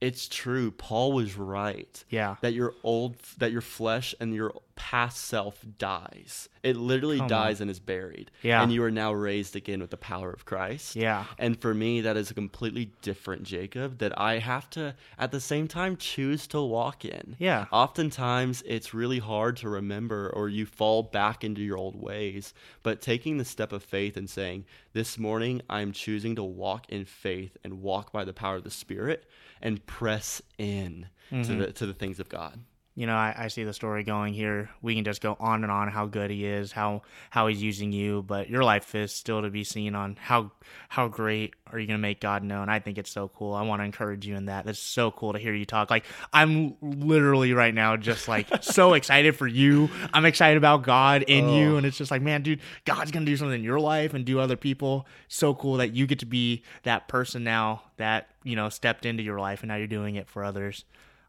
It's 0.00 0.28
true. 0.28 0.70
Paul 0.70 1.12
was 1.12 1.36
right. 1.36 2.04
Yeah. 2.08 2.36
That 2.40 2.54
your 2.54 2.74
old 2.82 3.16
that 3.38 3.52
your 3.52 3.60
flesh 3.60 4.14
and 4.20 4.34
your 4.34 4.54
past 4.80 5.18
self 5.26 5.62
dies. 5.76 6.48
It 6.62 6.74
literally 6.74 7.18
Come 7.18 7.28
dies 7.28 7.60
and 7.60 7.70
is 7.70 7.78
buried. 7.78 8.30
Yeah. 8.40 8.62
And 8.62 8.72
you 8.72 8.82
are 8.82 8.90
now 8.90 9.12
raised 9.12 9.54
again 9.54 9.80
with 9.80 9.90
the 9.90 9.98
power 9.98 10.30
of 10.30 10.46
Christ. 10.46 10.96
Yeah. 10.96 11.26
And 11.38 11.60
for 11.60 11.74
me, 11.74 12.00
that 12.00 12.16
is 12.16 12.30
a 12.30 12.34
completely 12.34 12.90
different 13.02 13.42
Jacob 13.42 13.98
that 13.98 14.18
I 14.18 14.38
have 14.38 14.70
to, 14.70 14.94
at 15.18 15.32
the 15.32 15.40
same 15.40 15.68
time, 15.68 15.98
choose 15.98 16.46
to 16.48 16.62
walk 16.62 17.04
in. 17.04 17.36
Yeah. 17.38 17.66
Oftentimes, 17.70 18.62
it's 18.66 18.94
really 18.94 19.18
hard 19.18 19.58
to 19.58 19.68
remember, 19.68 20.30
or 20.34 20.48
you 20.48 20.64
fall 20.64 21.02
back 21.02 21.44
into 21.44 21.60
your 21.60 21.76
old 21.76 22.00
ways. 22.00 22.54
But 22.82 23.02
taking 23.02 23.36
the 23.36 23.44
step 23.44 23.72
of 23.72 23.82
faith 23.82 24.16
and 24.16 24.28
saying, 24.30 24.64
This 24.94 25.18
morning, 25.18 25.60
I'm 25.68 25.92
choosing 25.92 26.36
to 26.36 26.42
walk 26.42 26.88
in 26.88 27.04
faith 27.04 27.58
and 27.62 27.82
walk 27.82 28.12
by 28.12 28.24
the 28.24 28.32
power 28.32 28.56
of 28.56 28.64
the 28.64 28.70
Spirit 28.70 29.26
and 29.60 29.84
press 29.84 30.40
in 30.56 31.08
Mm-hmm. 31.30 31.42
to, 31.42 31.66
the, 31.66 31.72
to 31.74 31.86
the 31.86 31.94
things 31.94 32.18
of 32.18 32.28
God. 32.28 32.58
You 32.96 33.06
know, 33.06 33.14
I, 33.14 33.34
I 33.36 33.48
see 33.48 33.62
the 33.62 33.72
story 33.72 34.02
going 34.02 34.34
here. 34.34 34.68
We 34.82 34.96
can 34.96 35.04
just 35.04 35.20
go 35.20 35.36
on 35.38 35.62
and 35.62 35.70
on 35.70 35.88
how 35.88 36.06
good 36.06 36.30
he 36.30 36.44
is, 36.44 36.72
how 36.72 37.02
how 37.30 37.46
he's 37.46 37.62
using 37.62 37.92
you, 37.92 38.22
but 38.22 38.50
your 38.50 38.64
life 38.64 38.94
is 38.94 39.12
still 39.12 39.42
to 39.42 39.48
be 39.48 39.62
seen 39.62 39.94
on 39.94 40.16
how 40.20 40.50
how 40.88 41.06
great 41.06 41.54
are 41.72 41.78
you 41.78 41.86
going 41.86 41.98
to 41.98 42.02
make 42.02 42.20
God 42.20 42.42
known. 42.42 42.68
I 42.68 42.80
think 42.80 42.98
it's 42.98 43.10
so 43.10 43.28
cool. 43.28 43.54
I 43.54 43.62
want 43.62 43.80
to 43.80 43.84
encourage 43.84 44.26
you 44.26 44.34
in 44.34 44.46
that. 44.46 44.66
That's 44.66 44.80
so 44.80 45.12
cool 45.12 45.32
to 45.32 45.38
hear 45.38 45.54
you 45.54 45.64
talk. 45.64 45.88
Like 45.88 46.04
I'm 46.32 46.76
literally 46.82 47.52
right 47.52 47.72
now 47.72 47.96
just 47.96 48.26
like 48.26 48.48
so 48.60 48.94
excited 48.94 49.36
for 49.36 49.46
you. 49.46 49.88
I'm 50.12 50.24
excited 50.24 50.56
about 50.56 50.82
God 50.82 51.22
in 51.22 51.48
you, 51.48 51.76
and 51.76 51.86
it's 51.86 51.96
just 51.96 52.10
like, 52.10 52.22
man, 52.22 52.42
dude, 52.42 52.60
God's 52.84 53.12
going 53.12 53.24
to 53.24 53.30
do 53.30 53.36
something 53.36 53.60
in 53.60 53.64
your 53.64 53.80
life 53.80 54.14
and 54.14 54.24
do 54.24 54.40
other 54.40 54.56
people. 54.56 55.06
So 55.28 55.54
cool 55.54 55.76
that 55.76 55.94
you 55.94 56.08
get 56.08 56.18
to 56.18 56.26
be 56.26 56.64
that 56.82 57.06
person 57.06 57.44
now 57.44 57.82
that 57.98 58.30
you 58.42 58.56
know 58.56 58.68
stepped 58.68 59.06
into 59.06 59.22
your 59.22 59.38
life, 59.38 59.60
and 59.62 59.68
now 59.68 59.76
you're 59.76 59.86
doing 59.86 60.16
it 60.16 60.28
for 60.28 60.42
others. 60.44 60.84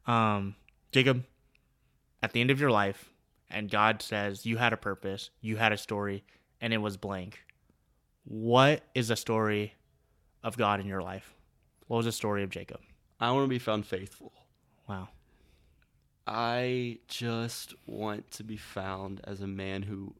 Um, 0.08 0.56
Jacob, 0.92 1.24
at 2.24 2.34
the 2.34 2.42
end 2.42 2.52
of 2.52 2.60
your 2.60 2.72
life 2.72 3.12
and 3.50 3.70
God 3.70 4.02
says 4.02 4.46
you 4.46 4.58
had 4.58 4.74
a 4.74 4.78
purpose, 4.78 5.30
you 5.42 5.58
had 5.58 5.72
a 5.74 5.78
story, 5.78 6.24
and 6.62 6.74
it 6.74 6.78
was 6.78 6.96
blank. 6.98 7.40
What 8.24 8.84
is 8.96 9.10
the 9.10 9.16
story 9.16 9.74
of 10.44 10.58
God 10.58 10.80
in 10.80 10.86
your 10.88 11.02
life? 11.02 11.34
What 11.88 11.98
was 11.98 12.06
the 12.06 12.12
story 12.12 12.44
of 12.44 12.50
Jacob? 12.50 12.80
I 13.20 13.32
want 13.32 13.44
to 13.46 13.50
be 13.50 13.60
found 13.60 13.86
faithful. 13.86 14.32
Wow. 14.88 15.10
I 16.28 17.00
just 17.08 17.74
want 17.88 18.30
to 18.32 18.44
be 18.44 18.58
found 18.58 19.22
as 19.24 19.42
a 19.42 19.48
man 19.48 19.84
who 19.84 20.14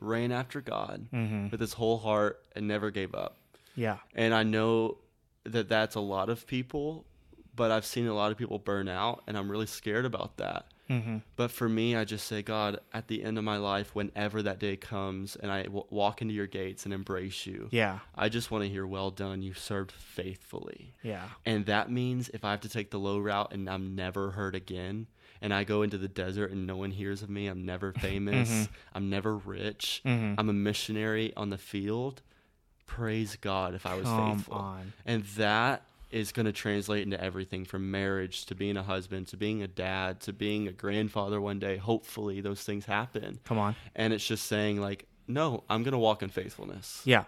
ran 0.00 0.32
after 0.32 0.60
God 0.60 1.06
Mm-hmm. 1.12 1.48
with 1.50 1.60
his 1.60 1.72
whole 1.74 1.98
heart 1.98 2.42
and 2.54 2.68
never 2.68 2.90
gave 2.90 3.14
up. 3.14 3.36
Yeah. 3.74 3.98
And 4.14 4.34
I 4.34 4.42
know 4.42 4.98
that 5.44 5.68
that's 5.68 5.94
a 5.94 6.00
lot 6.00 6.28
of 6.28 6.46
people, 6.46 7.06
but 7.54 7.70
I've 7.70 7.86
seen 7.86 8.06
a 8.06 8.14
lot 8.14 8.30
of 8.32 8.38
people 8.38 8.58
burn 8.58 8.88
out, 8.88 9.22
and 9.26 9.38
I'm 9.38 9.50
really 9.50 9.66
scared 9.66 10.04
about 10.04 10.36
that. 10.38 10.66
Mm-hmm. 10.90 11.18
But 11.36 11.50
for 11.50 11.68
me, 11.68 11.94
I 11.96 12.04
just 12.04 12.26
say, 12.26 12.42
God, 12.42 12.80
at 12.94 13.08
the 13.08 13.22
end 13.22 13.36
of 13.38 13.44
my 13.44 13.56
life, 13.58 13.94
whenever 13.94 14.42
that 14.42 14.58
day 14.58 14.76
comes 14.76 15.36
and 15.36 15.50
I 15.52 15.64
w- 15.64 15.84
walk 15.90 16.22
into 16.22 16.32
your 16.34 16.46
gates 16.46 16.84
and 16.84 16.94
embrace 16.94 17.46
you, 17.46 17.68
Yeah. 17.70 17.98
I 18.14 18.28
just 18.28 18.50
want 18.50 18.64
to 18.64 18.70
hear, 18.70 18.86
well 18.86 19.10
done, 19.10 19.42
you 19.42 19.52
served 19.54 19.92
faithfully. 19.92 20.94
Yeah. 21.02 21.28
And 21.44 21.66
that 21.66 21.90
means 21.90 22.28
if 22.30 22.44
I 22.44 22.50
have 22.52 22.60
to 22.62 22.68
take 22.68 22.90
the 22.90 22.98
low 22.98 23.18
route 23.18 23.52
and 23.52 23.68
I'm 23.68 23.94
never 23.94 24.30
heard 24.32 24.54
again, 24.54 25.06
and 25.40 25.54
I 25.54 25.62
go 25.64 25.82
into 25.82 25.98
the 25.98 26.08
desert 26.08 26.50
and 26.50 26.66
no 26.66 26.76
one 26.76 26.90
hears 26.90 27.22
of 27.22 27.30
me, 27.30 27.46
I'm 27.46 27.64
never 27.64 27.92
famous, 28.00 28.68
I'm 28.94 29.08
never 29.10 29.36
rich, 29.36 30.00
Mhm. 30.04 30.34
I'm 30.38 30.48
a 30.48 30.52
missionary 30.54 31.32
on 31.36 31.50
the 31.50 31.58
field, 31.58 32.22
praise 32.86 33.36
God 33.36 33.74
if 33.74 33.84
I 33.86 33.94
was 33.94 34.04
Come 34.06 34.36
faithful. 34.38 34.54
on. 34.56 34.92
And 35.04 35.24
that 35.36 35.82
is 36.10 36.32
going 36.32 36.46
to 36.46 36.52
translate 36.52 37.02
into 37.02 37.22
everything 37.22 37.64
from 37.64 37.90
marriage 37.90 38.46
to 38.46 38.54
being 38.54 38.76
a 38.76 38.82
husband 38.82 39.28
to 39.28 39.36
being 39.36 39.62
a 39.62 39.68
dad 39.68 40.20
to 40.20 40.32
being 40.32 40.66
a 40.66 40.72
grandfather 40.72 41.40
one 41.40 41.58
day. 41.58 41.76
Hopefully, 41.76 42.40
those 42.40 42.62
things 42.62 42.86
happen. 42.86 43.40
Come 43.44 43.58
on. 43.58 43.76
And 43.94 44.12
it's 44.12 44.26
just 44.26 44.46
saying, 44.46 44.80
like, 44.80 45.06
no, 45.26 45.64
I'm 45.68 45.82
going 45.82 45.92
to 45.92 45.98
walk 45.98 46.22
in 46.22 46.30
faithfulness. 46.30 47.02
Yeah. 47.04 47.24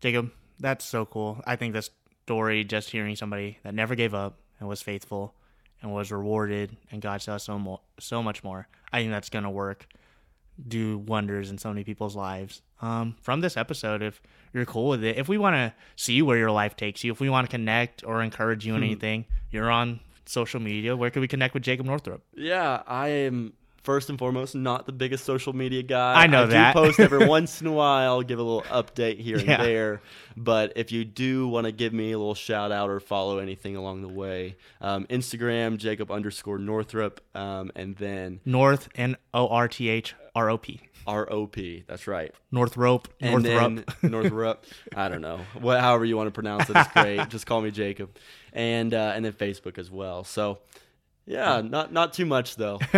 Jacob, 0.00 0.30
that's 0.60 0.84
so 0.84 1.04
cool. 1.04 1.40
I 1.44 1.56
think 1.56 1.74
this 1.74 1.90
story, 2.24 2.62
just 2.62 2.90
hearing 2.90 3.16
somebody 3.16 3.58
that 3.64 3.74
never 3.74 3.94
gave 3.94 4.14
up 4.14 4.38
and 4.60 4.68
was 4.68 4.82
faithful 4.82 5.34
and 5.82 5.92
was 5.92 6.12
rewarded 6.12 6.76
and 6.90 7.00
God 7.00 7.22
saw 7.22 7.36
so 7.36 7.58
more, 7.58 7.80
so 7.98 8.22
much 8.22 8.44
more. 8.44 8.68
I 8.92 9.00
think 9.00 9.10
that's 9.10 9.30
gonna 9.30 9.50
work, 9.50 9.86
do 10.66 10.98
wonders 10.98 11.50
in 11.50 11.58
so 11.58 11.68
many 11.68 11.84
people's 11.84 12.16
lives. 12.16 12.62
Um, 12.80 13.16
from 13.20 13.40
this 13.40 13.56
episode, 13.56 14.02
if 14.02 14.20
you're 14.52 14.64
cool 14.64 14.88
with 14.88 15.04
it, 15.04 15.16
if 15.16 15.28
we 15.28 15.38
want 15.38 15.54
to 15.54 15.72
see 15.96 16.22
where 16.22 16.38
your 16.38 16.50
life 16.50 16.76
takes 16.76 17.04
you, 17.04 17.12
if 17.12 17.20
we 17.20 17.28
want 17.28 17.48
to 17.48 17.50
connect 17.50 18.04
or 18.04 18.22
encourage 18.22 18.66
you 18.66 18.74
in 18.74 18.82
anything, 18.82 19.24
you're 19.50 19.70
on 19.70 20.00
social 20.26 20.60
media, 20.60 20.96
where 20.96 21.10
can 21.10 21.20
we 21.20 21.28
connect 21.28 21.54
with 21.54 21.62
Jacob 21.62 21.86
Northrop? 21.86 22.22
Yeah, 22.34 22.82
I 22.86 23.08
am 23.08 23.54
first 23.88 24.10
and 24.10 24.18
foremost 24.18 24.54
not 24.54 24.84
the 24.84 24.92
biggest 24.92 25.24
social 25.24 25.54
media 25.54 25.82
guy. 25.82 26.12
I 26.12 26.26
know 26.26 26.42
I 26.42 26.46
that. 26.48 26.74
do 26.74 26.78
post 26.78 27.00
every 27.00 27.26
once 27.26 27.62
in 27.62 27.66
a 27.66 27.72
while, 27.72 28.20
give 28.20 28.38
a 28.38 28.42
little 28.42 28.60
update 28.64 29.18
here 29.18 29.38
and 29.38 29.48
there. 29.48 30.02
But 30.36 30.74
if 30.76 30.92
you 30.92 31.06
do 31.06 31.48
want 31.48 31.64
to 31.64 31.72
give 31.72 31.94
me 31.94 32.12
a 32.12 32.18
little 32.18 32.34
shout 32.34 32.70
out 32.70 32.90
or 32.90 33.00
follow 33.00 33.38
anything 33.38 33.76
along 33.76 34.02
the 34.02 34.08
way, 34.08 34.56
um, 34.82 35.06
Instagram 35.06 35.78
Jacob 35.78 36.10
underscore 36.10 36.58
Northrop, 36.58 37.22
um, 37.34 37.72
and 37.74 37.96
then 37.96 38.40
North 38.44 38.90
N 38.94 39.16
O 39.32 39.48
R 39.48 39.68
T 39.68 39.88
H 39.88 40.14
R 40.34 40.50
O 40.50 40.58
P. 40.58 40.82
R 41.06 41.26
O 41.32 41.46
P. 41.46 41.84
That's 41.86 42.06
right. 42.06 42.34
Northrope. 42.52 43.08
Northrup. 43.22 43.42
then 43.42 43.84
Northrup. 44.02 44.66
I 44.94 45.08
don't 45.08 45.22
know. 45.22 45.40
What, 45.58 45.80
however 45.80 46.04
you 46.04 46.18
want 46.18 46.26
to 46.26 46.32
pronounce 46.32 46.68
it 46.68 46.76
is 46.76 46.86
great. 46.88 47.26
Just 47.30 47.46
call 47.46 47.62
me 47.62 47.70
Jacob, 47.70 48.10
and 48.52 48.92
uh, 48.92 49.12
and 49.16 49.24
then 49.24 49.32
Facebook 49.32 49.78
as 49.78 49.90
well. 49.90 50.24
So 50.24 50.58
yeah, 51.24 51.62
not 51.62 51.90
not 51.90 52.12
too 52.12 52.26
much 52.26 52.56
though. 52.56 52.80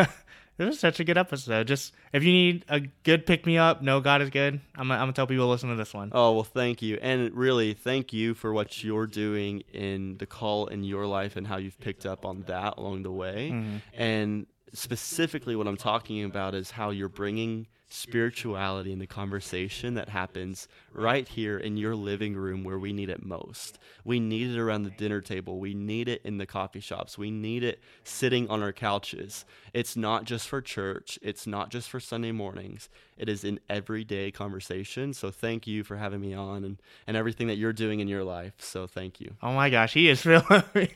This 0.61 0.67
was 0.69 0.79
such 0.79 1.01
a 1.01 1.05
good 1.05 1.17
episode. 1.17 1.67
Just 1.69 1.95
if 2.13 2.23
you 2.23 2.31
need 2.31 2.67
a 2.69 2.81
good 2.81 3.25
pick 3.25 3.47
me 3.47 3.57
up, 3.57 3.81
no 3.81 4.03
God 4.03 4.21
is 4.21 4.29
good. 4.29 4.61
I'm 4.77 4.89
gonna, 4.89 4.95
I'm 4.97 5.01
gonna 5.05 5.15
tell 5.15 5.27
people 5.27 5.47
to 5.47 5.51
listen 5.51 5.71
to 5.71 5.75
this 5.75 5.95
one. 5.95 6.13
Oh 6.13 6.35
well, 6.35 6.45
thank 6.45 6.83
you, 6.83 6.99
and 7.01 7.35
really 7.35 7.73
thank 7.73 8.13
you 8.13 8.35
for 8.35 8.53
what 8.53 8.85
you're 8.85 9.07
doing 9.07 9.63
in 9.73 10.19
the 10.19 10.27
call 10.27 10.67
in 10.67 10.85
your 10.85 11.07
life 11.07 11.37
and 11.37 11.47
how 11.47 11.57
you've 11.57 11.81
picked 11.81 12.05
up 12.05 12.27
on 12.27 12.43
that 12.43 12.75
along 12.77 13.05
the 13.05 13.11
way. 13.11 13.53
Mm-hmm. 13.55 13.77
And 13.95 14.47
specifically, 14.75 15.57
what 15.57 15.67
I'm 15.67 15.79
talking 15.79 16.25
about 16.25 16.55
is 16.55 16.71
how 16.71 16.91
you're 16.91 17.09
bringing 17.09 17.67
spirituality 17.93 18.93
in 18.93 18.99
the 18.99 19.07
conversation 19.07 19.95
that 19.95 20.09
happens 20.09 20.69
right 20.93 21.27
here 21.27 21.59
in 21.59 21.77
your 21.77 21.95
living 21.95 22.35
room 22.35 22.65
where 22.65 22.79
we 22.79 22.93
need 22.93 23.11
it 23.11 23.25
most. 23.25 23.79
We 24.05 24.21
need 24.21 24.51
it 24.51 24.59
around 24.59 24.85
the 24.85 24.91
dinner 24.91 25.21
table. 25.21 25.59
We 25.59 25.75
need 25.75 26.09
it 26.09 26.23
in 26.25 26.39
the 26.39 26.47
coffee 26.47 26.81
shops. 26.81 27.19
We 27.19 27.31
need 27.31 27.63
it 27.65 27.81
sitting 28.05 28.49
on 28.49 28.63
our 28.63 28.73
couches. 28.73 29.45
It's 29.75 29.97
not 29.97 30.25
just 30.25 30.49
for 30.49 30.61
church. 30.61 31.19
It's 31.23 31.47
not 31.47 31.71
just 31.71 31.91
for 31.91 32.01
Sunday 32.01 32.33
mornings. 32.33 32.89
It 33.21 33.29
is 33.29 33.45
in 33.45 33.61
everyday 33.69 34.31
conversation. 34.31 35.13
So 35.13 35.31
thank 35.31 35.67
you 35.67 35.85
for 35.85 35.95
having 35.95 36.23
me 36.23 36.33
on 36.33 36.65
and, 36.65 36.81
and 37.07 37.19
everything 37.19 37.49
that 37.49 37.57
you're 37.59 37.75
doing 37.75 38.01
in 38.01 38.09
your 38.09 38.25
life. 38.25 38.55
So 38.57 38.87
thank 38.87 39.21
you. 39.21 39.35
Oh 39.43 39.53
my 39.53 39.69
gosh, 39.69 39.93
he 39.93 40.09
is 40.09 40.23
feeling. 40.23 40.63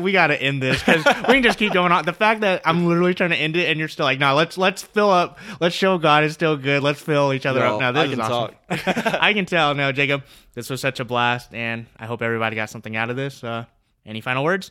we 0.00 0.12
got 0.12 0.26
to 0.26 0.40
end 0.40 0.62
this 0.62 0.82
because 0.82 1.02
we 1.26 1.34
can 1.34 1.42
just 1.42 1.58
keep 1.58 1.72
going 1.72 1.92
on. 1.92 2.04
The 2.04 2.12
fact 2.12 2.42
that 2.42 2.60
I'm 2.66 2.86
literally 2.86 3.14
trying 3.14 3.30
to 3.30 3.36
end 3.36 3.56
it 3.56 3.70
and 3.70 3.78
you're 3.78 3.88
still 3.88 4.04
like, 4.04 4.18
no, 4.18 4.34
let's 4.34 4.58
let's 4.58 4.82
fill 4.82 5.10
up. 5.10 5.38
Let's 5.58 5.74
show 5.74 5.96
God 5.96 6.24
is 6.24 6.34
still 6.34 6.58
good. 6.58 6.82
Let's 6.82 7.00
fill 7.00 7.32
each 7.32 7.46
other 7.46 7.60
No, 7.60 7.76
up. 7.76 7.80
Now 7.80 7.92
this 7.92 8.02
I 8.02 8.04
is 8.04 8.10
can 8.10 8.20
awesome. 8.20 8.54
I 9.22 9.32
can 9.32 9.46
tell. 9.46 9.74
No, 9.74 9.92
Jacob, 9.92 10.24
this 10.52 10.68
was 10.68 10.82
such 10.82 11.00
a 11.00 11.06
blast, 11.06 11.54
and 11.54 11.86
I 11.96 12.04
hope 12.04 12.20
everybody 12.20 12.54
got 12.54 12.68
something 12.68 12.94
out 12.96 13.08
of 13.08 13.16
this. 13.16 13.42
Uh, 13.42 13.64
any 14.04 14.20
final 14.20 14.44
words? 14.44 14.70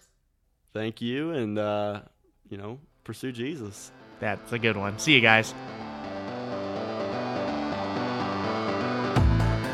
Thank 0.74 1.02
you. 1.02 1.32
And, 1.32 1.58
uh, 1.58 2.02
you 2.50 2.58
know, 2.58 2.80
pursue 3.04 3.32
Jesus. 3.32 3.92
That's 4.20 4.52
a 4.52 4.60
good 4.60 4.78
one. 4.78 5.00
See 5.00 5.14
you 5.14 5.22
guys. 5.22 5.54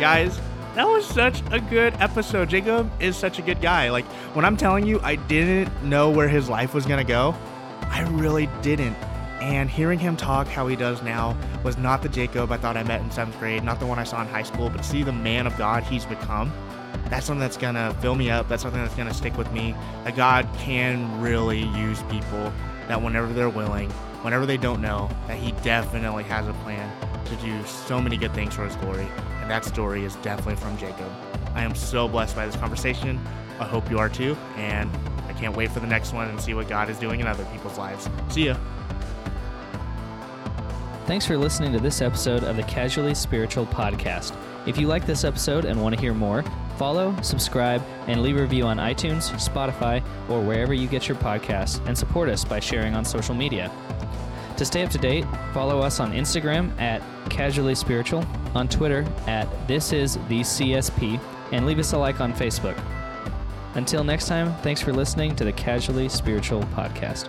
Guys, 0.02 0.42
that 0.74 0.88
was 0.88 1.06
such 1.06 1.44
a 1.52 1.60
good 1.60 1.94
episode. 2.00 2.50
Jacob 2.50 2.92
is 3.00 3.16
such 3.16 3.38
a 3.38 3.44
good 3.44 3.62
guy. 3.62 3.92
Like, 3.92 4.06
when 4.34 4.44
I'm 4.44 4.58
telling 4.58 4.88
you, 4.88 5.00
I 5.02 5.16
didn't 5.16 5.72
know 5.84 6.10
where 6.10 6.28
his 6.28 6.50
life 6.50 6.74
was 6.74 6.88
going 6.88 6.98
to 6.98 7.08
go, 7.08 7.36
I 7.82 8.02
really 8.10 8.50
didn't. 8.64 8.96
And 9.44 9.70
hearing 9.70 10.00
him 10.00 10.18
talk 10.18 10.48
how 10.48 10.66
he 10.66 10.76
does 10.76 11.04
now 11.04 11.38
was 11.64 11.78
not 11.78 12.02
the 12.02 12.10
Jacob 12.10 12.52
I 12.52 12.58
thought 12.58 12.78
I 12.78 12.84
met 12.84 13.02
in 13.02 13.12
seventh 13.12 13.38
grade, 13.38 13.64
not 13.64 13.80
the 13.80 13.86
one 13.86 14.00
I 14.00 14.04
saw 14.04 14.20
in 14.24 14.28
high 14.28 14.42
school, 14.42 14.72
but 14.72 14.84
see 14.84 15.04
the 15.04 15.14
man 15.14 15.46
of 15.46 15.56
God 15.56 15.84
he's 15.84 16.06
become. 16.06 16.52
That's 17.12 17.28
something 17.28 17.40
that's 17.40 17.58
gonna 17.58 17.96
fill 18.02 18.16
me 18.16 18.32
up. 18.32 18.50
That's 18.50 18.64
something 18.64 18.82
that's 18.82 18.96
gonna 18.96 19.14
stick 19.14 19.38
with 19.38 19.52
me. 19.52 19.76
That 20.04 20.16
God 20.16 20.50
can 20.58 21.22
really 21.22 21.62
use 21.78 22.02
people 22.10 22.52
that 22.88 23.00
whenever 23.00 23.32
they're 23.34 23.50
willing, 23.50 23.92
whenever 24.24 24.48
they 24.48 24.58
don't 24.58 24.82
know, 24.82 25.12
that 25.28 25.38
He 25.38 25.52
definitely 25.62 26.24
has 26.24 26.48
a 26.48 26.54
plan 26.54 26.92
to 27.26 27.36
do 27.38 27.66
so 27.66 28.02
many 28.02 28.18
good 28.18 28.34
things 28.34 28.54
for 28.54 28.66
His 28.66 28.76
glory. 28.78 29.08
And 29.42 29.50
that 29.50 29.66
story 29.66 30.06
is 30.06 30.16
definitely 30.18 30.56
from 30.56 30.78
Jacob. 30.78 31.12
I 31.54 31.64
am 31.64 31.76
so 31.76 32.08
blessed 32.08 32.36
by 32.36 32.46
this 32.46 32.56
conversation. 32.56 33.20
I 33.60 33.66
hope 33.66 33.90
you 33.90 34.00
are 34.00 34.10
too. 34.10 34.36
And 34.56 34.90
I 35.28 35.34
can't 35.34 35.56
wait 35.56 35.72
for 35.72 35.80
the 35.80 35.88
next 35.88 36.14
one 36.14 36.28
and 36.28 36.40
see 36.40 36.54
what 36.54 36.68
God 36.68 36.90
is 36.90 36.98
doing 37.00 37.20
in 37.20 37.28
other 37.28 37.46
people's 37.46 37.78
lives. 37.78 38.10
See 38.30 38.46
ya. 38.46 38.58
Thanks 41.06 41.26
for 41.26 41.38
listening 41.38 41.74
to 41.74 41.80
this 41.80 42.02
episode 42.02 42.44
of 42.44 42.56
the 42.56 42.64
Casually 42.64 43.16
Spiritual 43.16 43.66
Podcast. 43.66 44.36
If 44.66 44.78
you 44.78 44.88
like 44.88 45.06
this 45.06 45.24
episode 45.24 45.66
and 45.66 45.82
want 45.82 45.96
to 45.96 46.00
hear 46.00 46.14
more, 46.14 46.44
follow, 46.78 47.16
subscribe, 47.22 47.84
and 48.08 48.22
leave 48.22 48.38
a 48.38 48.42
review 48.42 48.66
on 48.66 48.78
iTunes, 48.78 49.32
Spotify, 49.34 50.04
or 50.30 50.42
wherever 50.42 50.74
you 50.74 50.88
get 50.88 51.08
your 51.08 51.18
podcasts, 51.18 51.86
and 51.88 51.98
support 51.98 52.30
us 52.30 52.46
by 52.46 52.60
sharing 52.60 52.94
on 52.94 53.04
social 53.04 53.36
media. 53.36 53.72
To 54.62 54.66
stay 54.66 54.84
up 54.84 54.92
to 54.92 55.00
date, 55.00 55.26
follow 55.56 55.80
us 55.80 56.00
on 56.00 56.12
Instagram 56.14 56.80
at 56.80 57.02
Casually 57.32 57.74
Spiritual, 57.74 58.24
on 58.54 58.68
Twitter 58.68 59.04
at 59.26 59.48
This 59.68 59.92
Is 59.92 60.20
the 60.30 60.42
CSP, 60.42 61.20
and 61.52 61.66
leave 61.66 61.80
us 61.80 61.94
a 61.94 61.98
like 61.98 62.22
on 62.22 62.32
Facebook. 62.32 62.80
Until 63.74 64.04
next 64.04 64.28
time, 64.28 64.54
thanks 64.58 64.80
for 64.80 64.94
listening 64.94 65.36
to 65.38 65.46
the 65.46 65.52
Casually 65.52 66.08
Spiritual 66.10 66.62
Podcast. 66.76 67.28